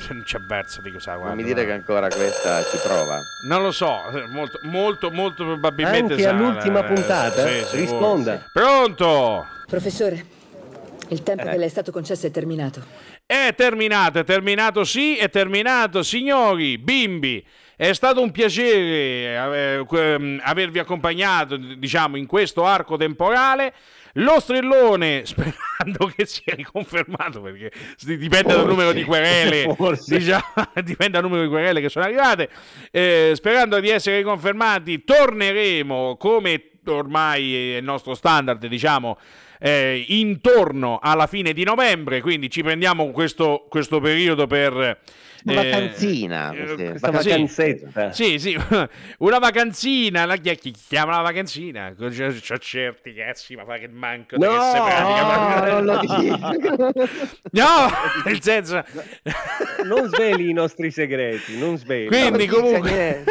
Non 0.08 0.22
c'è 0.24 0.40
verso 0.40 0.82
di 0.82 0.92
cosa 0.92 1.14
guarda. 1.16 1.34
Non 1.34 1.38
mi 1.38 1.44
dire 1.44 1.66
che 1.66 1.72
ancora 1.72 2.08
questa 2.10 2.62
ci 2.64 2.78
prova. 2.84 3.20
Non 3.48 3.62
lo 3.64 3.72
so, 3.72 4.02
molto, 4.30 4.60
molto, 4.64 5.12
molto 5.12 5.44
probabilmente 5.46 6.14
Anche 6.14 6.24
sarà- 6.24 6.38
all'ultima 6.38 6.84
puntata? 6.84 7.48
Sì. 7.48 7.78
Risponda. 7.78 8.48
Pronto? 8.52 9.48
Professore, 9.66 10.26
il 11.14 11.24
tempo 11.24 11.44
Eh. 11.44 11.52
che 11.52 11.58
le 11.58 11.66
è 11.66 11.70
stato 11.70 11.92
concesso 11.92 12.28
è 12.28 12.32
terminato. 12.32 12.84
È 13.26 13.54
terminato, 13.56 14.20
è 14.20 14.24
terminato, 14.24 14.84
sì, 14.84 15.18
è 15.18 15.30
terminato. 15.30 16.04
Signori, 16.04 16.78
bimbi, 16.78 17.46
è 17.76 17.94
stato 17.94 18.22
un 18.22 18.32
piacere 18.32 19.80
eh, 19.80 19.86
que- 19.86 20.40
avervi 20.42 20.80
accompagnato, 20.80 21.58
diciamo, 21.58 22.18
in 22.18 22.26
questo 22.26 22.66
arco 22.66 22.98
temporale. 22.98 23.74
Lo 24.14 24.40
strillone, 24.40 25.22
sperando 25.28 26.12
che 26.16 26.26
sia 26.26 26.56
riconfermato, 26.56 27.40
perché 27.42 27.72
dipende 28.04 28.48
dal 28.48 28.62
Forse, 28.62 28.68
numero 28.68 28.92
di 28.92 29.04
querele, 29.04 29.76
diciamo, 30.08 30.44
dipende 30.84 31.10
dal 31.20 31.22
numero 31.24 31.44
di 31.44 31.50
querele 31.50 31.82
che 31.82 31.90
sono 31.90 32.06
arrivate. 32.06 32.50
Eh, 32.90 33.34
sperando 33.36 33.80
di 33.80 33.90
essere 33.90 34.18
riconfermati, 34.18 35.04
torneremo 35.04 36.18
come 36.18 36.64
ormai 36.88 37.74
è 37.74 37.78
il 37.78 37.84
nostro 37.84 38.16
standard, 38.16 38.66
diciamo, 38.66 39.18
eh, 39.60 40.06
intorno 40.08 41.00
alla 41.02 41.28
fine 41.28 41.54
di 41.54 41.64
novembre, 41.64 42.22
quindi 42.22 42.50
ci 42.50 42.64
prendiamo 42.64 43.12
questo, 43.12 43.66
questo 43.70 44.00
periodo 44.00 44.48
per... 44.48 45.00
Una 45.46 45.62
eh, 45.62 45.70
vacanzina. 45.70 46.52
eh, 46.52 46.94
vacanzetta. 47.00 48.12
Sì, 48.12 48.40
sì, 48.40 48.58
una 49.20 49.40
vacanzina, 49.40 50.26
la 50.26 50.36
chi, 50.38 50.56
chi 50.56 50.72
chiama 50.72 51.16
la 51.18 51.22
vacanzina? 51.22 51.94
C'ho, 51.98 52.10
c'ho 52.10 52.58
certi 52.58 53.14
cazzi, 53.14 53.56
ma 53.56 53.64
fa 53.66 53.78
che 53.78 53.88
manco 53.88 54.36
No, 54.38 54.48
che 54.48 54.60
se 54.60 54.78
pratica, 54.78 55.60
No, 55.60 55.70
non 55.82 55.86
lo 55.86 56.00
dico. 56.00 57.16
No, 57.52 57.66
nel 58.26 58.42
senso... 58.42 58.84
Non 59.84 60.08
sveli 60.10 60.50
i 60.50 60.54
nostri 60.54 60.92
segreti, 60.92 61.58
non 61.58 61.78
sveli. 61.78 62.08
Quindi 62.08 62.48
comunque, 62.48 63.24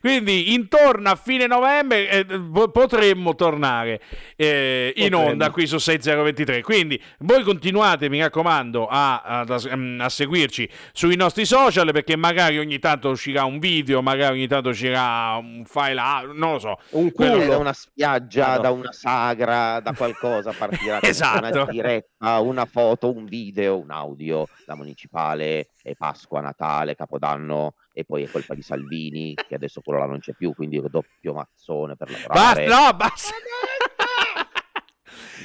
quindi 0.00 0.54
intorno 0.54 1.10
a 1.10 1.16
fine 1.16 1.46
novembre 1.46 2.08
eh, 2.08 2.24
po- 2.24 2.68
potremmo 2.70 3.34
tornare 3.34 4.00
eh, 4.36 4.92
in 4.96 5.10
Potremmo. 5.10 5.30
onda 5.30 5.50
qui 5.50 5.66
su 5.66 5.78
6023. 5.78 6.62
Quindi 6.62 7.00
voi 7.20 7.42
continuate, 7.42 8.08
mi 8.08 8.20
raccomando, 8.20 8.86
a, 8.86 9.20
ad- 9.20 9.50
a- 9.50 10.04
a 10.04 10.08
seguirci 10.08 10.68
sui 10.92 11.16
nostri 11.16 11.44
social 11.48 11.90
perché 11.92 12.14
magari 12.16 12.58
ogni 12.58 12.78
tanto 12.78 13.08
uscirà 13.08 13.44
un 13.44 13.58
video, 13.58 14.02
magari 14.02 14.34
ogni 14.36 14.46
tanto 14.46 14.68
uscirà 14.68 15.34
un 15.36 15.64
file, 15.64 16.00
non 16.34 16.52
lo 16.52 16.58
so. 16.58 16.78
Un 16.90 17.10
Quello- 17.10 17.32
culo. 17.38 17.46
da 17.48 17.56
una 17.56 17.72
spiaggia, 17.72 18.56
no. 18.56 18.60
da 18.62 18.70
una 18.70 18.92
sagra, 18.92 19.80
da 19.80 19.92
qualcosa 19.94 20.52
partirà 20.52 21.00
Esatto. 21.02 21.38
una 21.62 21.64
diretta, 21.70 22.38
una 22.40 22.66
foto, 22.66 23.10
un 23.10 23.24
video, 23.24 23.78
un 23.78 23.90
audio, 23.90 24.46
la 24.66 24.76
municipale, 24.76 25.70
è 25.82 25.94
Pasqua, 25.94 26.40
Natale, 26.42 26.94
Capodanno 26.94 27.74
e 27.94 28.04
poi 28.04 28.24
è 28.24 28.30
colpa 28.30 28.54
di 28.54 28.62
Salvini 28.62 29.34
che 29.34 29.54
adesso 29.54 29.80
quello 29.82 30.00
là 30.00 30.06
non 30.06 30.20
c'è 30.20 30.34
più, 30.34 30.54
quindi 30.54 30.80
doppio 30.90 31.32
mazzone 31.32 31.96
per 31.96 32.08
Basta, 32.08 32.60
lavorare. 32.60 32.66
no, 32.66 32.96
basta. 32.96 33.30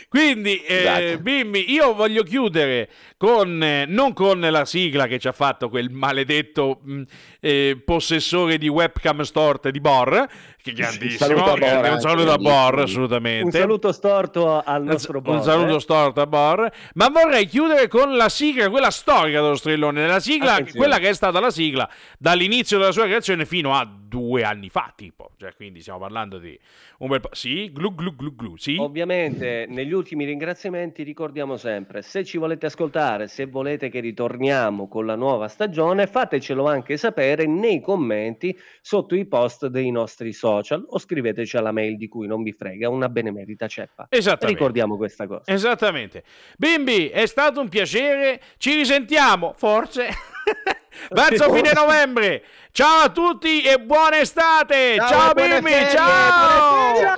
Quindi, 0.10 0.62
eh, 0.64 0.78
Scusate. 0.80 1.20
Bimbi, 1.20 1.72
io 1.72 1.94
voglio 1.94 2.24
chiudere 2.24 2.90
con, 3.18 3.62
eh, 3.64 3.86
non 3.88 4.14
con 4.14 4.40
la 4.40 4.66
sigla 4.66 5.08
che 5.08 5.20
ci 5.20 5.28
ha 5.28 5.32
fatto 5.32 5.70
quel 5.70 5.90
maledetto 5.90 6.80
mh, 6.84 7.02
eh, 7.40 7.82
possessore 7.84 8.58
di 8.58 8.68
webcam 8.68 9.22
storte 9.22 9.72
di 9.72 9.80
Bor, 9.80 10.28
che 10.62 10.72
è 10.72 10.74
grandissimo, 10.74 11.34
Bor 11.34 11.58
grande- 11.60 11.88
un 11.88 11.94
anche, 11.96 12.02
saluto 12.02 12.32
a 12.32 12.38
Bor, 12.38 12.80
assolutamente. 12.80 13.44
Un 13.46 13.52
saluto 13.52 13.92
storto 13.92 14.62
al 14.62 14.82
Un- 14.82 14.88
nostro 14.88 15.18
un 15.18 15.24
boss. 15.24 15.44
saluto 15.44 15.76
eh. 15.78 15.80
storto 15.80 16.22
a 16.22 16.28
Bor, 16.28 16.72
ma 16.96 17.10
vorrei 17.10 17.46
chiudere 17.48 17.88
con 17.88 18.16
la 18.16 18.30
sigla, 18.30 18.70
quella 18.70 18.92
storica 18.92 19.42
dello 19.42 19.56
strillone, 19.56 20.06
la 20.08 20.20
sigla, 20.20 20.54
Attenzione. 20.54 20.78
quella 20.80 21.00
che 21.00 21.10
è 21.10 21.14
stata 21.14 21.40
la 21.40 21.52
sigla 21.52 21.90
dall'inizio 22.18 22.78
della 22.78 22.92
sua 22.92 23.06
creazione 23.06 23.46
fino 23.46 23.74
a 23.74 23.86
due 24.14 24.44
anni 24.44 24.70
fa, 24.70 24.94
tipo, 24.96 25.32
cioè 25.40 25.56
quindi 25.56 25.82
stiamo 25.82 25.98
parlando 26.00 26.38
di 26.38 26.58
un 27.00 27.08
bel 27.10 27.20
po'. 27.20 27.30
Sì, 27.32 27.72
glu 27.74 27.96
glu 27.96 28.16
glu 28.16 28.36
glu, 28.36 28.56
sì. 28.58 28.78
Ovviamente 28.80 29.66
negli 29.68 29.83
negli 29.84 29.94
ultimi 29.94 30.24
ringraziamenti 30.24 31.04
ricordiamo 31.04 31.58
sempre, 31.58 32.02
se 32.02 32.24
ci 32.24 32.38
volete 32.38 32.68
ascoltare, 32.68 33.28
se 33.28 33.46
volete 33.46 33.90
che 33.90 34.00
ritorniamo 34.00 34.88
con 34.88 35.06
la 35.06 35.16
nuova 35.16 35.50
stagione, 35.50 36.08
fatecelo 36.08 36.66
anche 36.66 36.96
sapere 36.96 37.46
nei 37.46 37.82
commenti 37.82 38.58
sotto 38.82 39.14
i 39.14 39.26
post 39.26 39.68
dei 39.68 39.92
nostri 39.92 40.32
social 40.32 40.86
o 40.88 40.98
scriveteci 40.98 41.58
alla 41.58 41.74
mail 41.74 41.98
di 41.98 42.08
cui 42.08 42.28
non 42.28 42.44
vi 42.44 42.54
frega, 42.54 42.88
una 42.88 43.10
benemerita 43.10 43.68
ceppa. 43.68 44.08
Esattamente. 44.10 44.58
Ricordiamo 44.58 44.96
questa 44.96 45.28
cosa. 45.28 45.44
Esattamente. 45.52 46.24
Bimbi, 46.58 47.10
è 47.10 47.26
stato 47.26 47.60
un 47.60 47.68
piacere, 47.68 48.40
ci 48.58 48.76
risentiamo, 48.76 49.54
forse. 49.58 50.08
Verso 51.10 51.52
fine 51.52 51.74
novembre. 51.74 52.44
Ciao 52.72 53.04
a 53.04 53.10
tutti 53.10 53.62
e 53.62 53.80
buona 53.80 54.20
estate. 54.20 54.96
Ciao, 54.96 55.10
ciao 55.10 55.34
bimbi, 55.34 55.72
ciao. 55.90 56.96
ciao. 56.96 57.16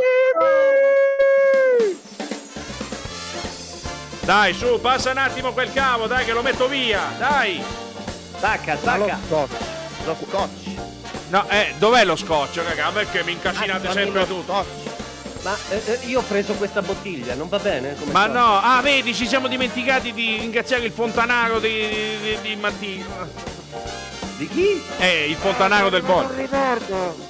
Dai, 4.25 4.55
su, 4.55 4.79
passa 4.81 5.11
un 5.11 5.17
attimo 5.19 5.51
quel 5.53 5.71
cavo, 5.71 6.07
dai 6.07 6.25
che 6.25 6.33
lo 6.33 6.41
metto 6.41 6.67
via, 6.67 7.13
dai. 7.19 7.63
Stacca, 8.35 8.75
stacca. 8.75 9.19
Lo 9.29 9.47
scotch. 9.47 9.51
Lo 10.05 10.17
scotch. 10.27 10.67
No, 11.29 11.47
eh, 11.47 11.75
dov'è 11.77 12.03
lo 12.05 12.15
scotch, 12.15 12.57
raga? 12.63 12.89
Perché 12.89 13.23
mi 13.23 13.33
incasinate 13.33 13.87
ah, 13.87 13.91
sempre 13.91 14.25
tutto? 14.25 14.51
Scotch. 14.51 15.43
Ma 15.43 15.55
eh, 15.69 15.81
eh, 15.85 15.99
io 16.07 16.21
ho 16.21 16.23
preso 16.23 16.53
questa 16.53 16.81
bottiglia, 16.81 17.35
non 17.35 17.49
va 17.49 17.59
bene? 17.59 17.93
Come 17.99 18.11
Ma 18.11 18.21
fa? 18.21 18.27
no, 18.27 18.59
ah, 18.59 18.81
vedi, 18.81 19.13
ci 19.13 19.27
siamo 19.27 19.47
dimenticati 19.47 20.11
di 20.11 20.37
ringraziare 20.39 20.85
il 20.85 20.91
fontanaro 20.91 21.59
di, 21.59 22.17
di, 22.19 22.37
di 22.41 22.55
Mattino. 22.55 23.29
Di 24.37 24.47
chi? 24.47 24.81
Eh, 24.97 25.29
il 25.29 25.35
fontanaro 25.35 25.89
del 25.89 26.01
Bol. 26.01 27.24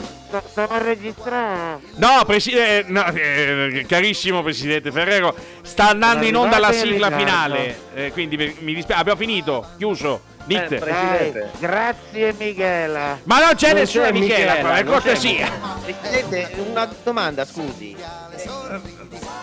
Stavo 0.46 0.78
registrare. 0.78 1.80
No, 1.96 2.24
presidente, 2.26 2.80
eh, 2.80 2.92
no, 2.92 3.06
eh, 3.08 3.86
carissimo 3.88 4.42
presidente 4.44 4.92
Ferrero, 4.92 5.36
sta 5.62 5.90
andando 5.90 6.26
in 6.26 6.36
onda 6.36 6.60
la 6.60 6.72
sigla 6.72 7.12
finale. 7.16 7.78
Eh, 7.94 8.12
quindi 8.12 8.38
mi 8.38 8.74
dispiace, 8.74 9.00
abbiamo 9.02 9.20
finito, 9.20 9.68
chiuso. 9.78 10.34
Dite. 10.46 10.78
Dai, 10.78 11.34
grazie 11.58 12.36
Michela. 12.38 13.20
Ma 13.24 13.40
non 13.40 13.56
c'è 13.56 13.70
non 13.70 13.80
nessuna 13.80 14.12
Michela, 14.12 14.54
Michela 14.54 14.74
per 14.74 14.86
cortesia. 14.86 15.52
Presidente, 15.84 16.52
una 16.70 16.88
domanda, 17.04 17.46
scusi. 17.46 17.96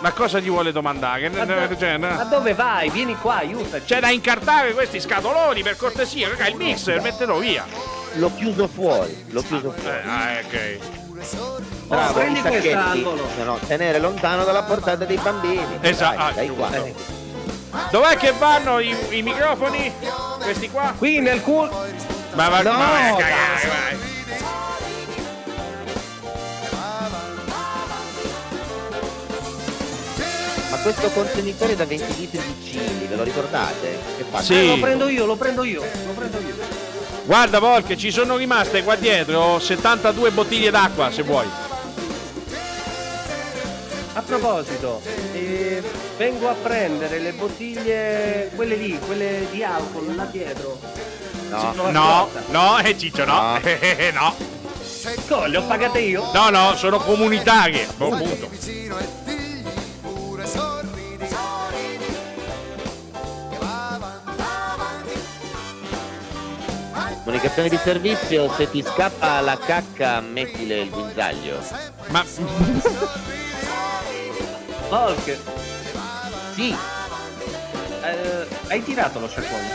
Ma 0.01 0.13
cosa 0.13 0.39
gli 0.39 0.49
vuole 0.49 0.73
domandare? 0.73 1.29
Ma, 1.29 1.45
do- 1.45 1.77
cioè, 1.77 1.97
no. 1.97 2.09
ma 2.09 2.25
dove 2.25 2.55
vai? 2.55 2.91
Vieni 2.91 3.17
qua, 3.17 3.37
aiutaci. 3.39 3.85
C'è 3.85 4.01
da 4.01 4.11
incartare 4.11 4.73
questi 4.73 5.01
scatoloni, 5.01 5.63
per 5.63 5.77
cortesia. 5.77 6.29
Raga, 6.29 6.49
il 6.49 6.57
mixer, 6.57 7.01
mettelo 7.01 7.39
via. 7.39 7.65
L'ho 8.15 8.31
chiuso 8.35 8.69
fuori, 8.69 9.25
l'ho 9.31 9.43
chiuso 9.43 9.71
fuori. 9.71 9.97
Ah, 10.07 10.39
ok. 10.45 10.79
Bravo, 11.87 12.11
oh, 12.11 12.13
prendi 12.13 12.41
quest'angolo. 12.41 13.29
No, 13.45 13.59
tenere 13.67 13.99
lontano 13.99 14.45
dalla 14.45 14.63
portata 14.65 15.05
dei 15.05 15.17
bambini. 15.17 15.79
Esatto. 15.81 16.35
Dai, 16.35 16.35
dai 16.35 16.49
qua. 16.51 16.75
Eh. 16.75 16.95
Dov'è 17.91 18.17
che 18.17 18.33
vanno 18.33 18.81
i, 18.81 18.95
i, 19.11 19.23
microfoni? 19.23 19.93
Questi 20.43 20.71
qua? 20.71 20.93
Qui 20.97 21.21
nel 21.21 21.41
culo. 21.41 21.87
Ma 22.35 22.49
va, 22.49 22.63
no, 22.63 22.73
ma 22.73 22.91
vai 22.91 23.09
a 23.09 23.15
cagare, 23.15 23.69
vai. 23.69 24.11
Ma 30.71 30.77
questo 30.79 31.11
contenitore 31.11 31.77
da 31.77 31.85
20 31.85 32.17
litri 32.17 32.39
di 32.39 32.59
chili, 32.63 33.07
ve 33.07 33.17
lo 33.17 33.23
ricordate? 33.23 33.99
Che 34.17 34.25
fa? 34.31 34.43
Sì. 34.43 34.55
Eh, 34.55 34.67
lo 34.67 34.79
prendo 34.79 35.09
io, 35.09 35.25
lo 35.25 35.37
prendo 35.37 35.65
io, 35.65 35.83
lo 35.83 36.13
prendo 36.13 36.39
io. 36.41 36.92
Guarda 37.25 37.61
Volk, 37.61 37.95
ci 37.95 38.11
sono 38.11 38.37
rimaste 38.37 38.83
qua 38.83 38.97
dietro 38.97 39.61
72 39.61 40.31
bottiglie 40.33 40.71
d'acqua 40.71 41.11
se 41.13 41.23
vuoi. 41.23 41.47
A 44.15 44.21
proposito, 44.23 45.01
eh, 45.33 45.83
vengo 46.17 46.49
a 46.49 46.55
prendere 46.55 47.19
le 47.21 47.33
bottiglie, 47.33 48.51
quelle 48.55 48.75
lì, 48.75 48.99
quelle 48.99 49.47
di 49.51 49.63
alcol 49.63 50.15
là 50.15 50.25
dietro. 50.25 50.79
No, 51.49 51.91
no, 51.91 52.29
no, 52.49 52.79
eh, 52.79 52.99
Ciccio, 52.99 53.25
no. 53.25 53.59
No. 54.13 54.35
no. 55.29 55.47
le 55.47 55.57
ho 55.57 55.63
pagate 55.63 56.01
io? 56.01 56.31
No, 56.33 56.51
no, 56.51 56.77
sono 56.77 56.99
comunitarie. 56.99 57.87
Buon 57.97 58.19
punto. 58.19 59.22
Comunicazione 67.25 67.69
di 67.69 67.77
servizio, 67.77 68.53
se 68.53 68.69
ti 68.69 68.83
scappa 68.83 69.41
la 69.41 69.57
cacca 69.57 70.21
mettile 70.21 70.81
il 70.81 70.91
guinzaglio. 70.91 71.61
Ma... 72.09 72.25
Volk. 74.89 75.39
Sì. 76.55 76.77
Eh, 78.03 78.47
hai 78.67 78.83
tirato 78.83 79.21
lo 79.21 79.29
sciacquone? 79.29 79.71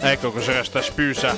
Ecco 0.00 0.32
cos'era 0.32 0.64
sta 0.64 0.82
spusa. 0.82 1.36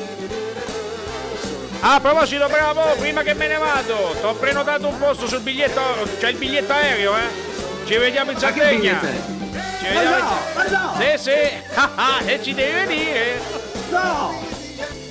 Ah, 1.80 1.96
a 1.96 2.00
proposito, 2.00 2.48
bravo, 2.48 2.80
prima 2.98 3.22
che 3.22 3.34
me 3.34 3.46
ne 3.46 3.58
vado, 3.58 4.16
ti 4.18 4.24
ho 4.24 4.32
prenotato 4.32 4.88
un 4.88 4.96
posto 4.96 5.26
sul 5.26 5.40
biglietto, 5.40 5.82
c'è 6.18 6.30
il 6.30 6.36
biglietto 6.38 6.72
aereo, 6.72 7.14
eh? 7.14 7.84
Ci 7.84 7.98
vediamo 7.98 8.30
in 8.30 8.38
Sardegna. 8.38 9.00
Ci 9.02 9.86
vediamo 9.86 10.16
ma 10.16 10.18
no, 10.18 10.38
ma 10.54 10.64
no. 10.64 10.94
Sì, 10.98 11.18
sì, 11.18 11.30
e 12.24 12.42
ci 12.42 12.54
devi 12.54 12.72
venire. 12.72 13.40
No! 13.90 14.53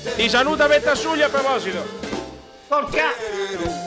Ti 0.04 0.30
saluta 0.30 0.68
Vettasugli 0.68 1.22
a 1.22 1.30
proposito. 1.30 1.82
Porca! 2.68 3.83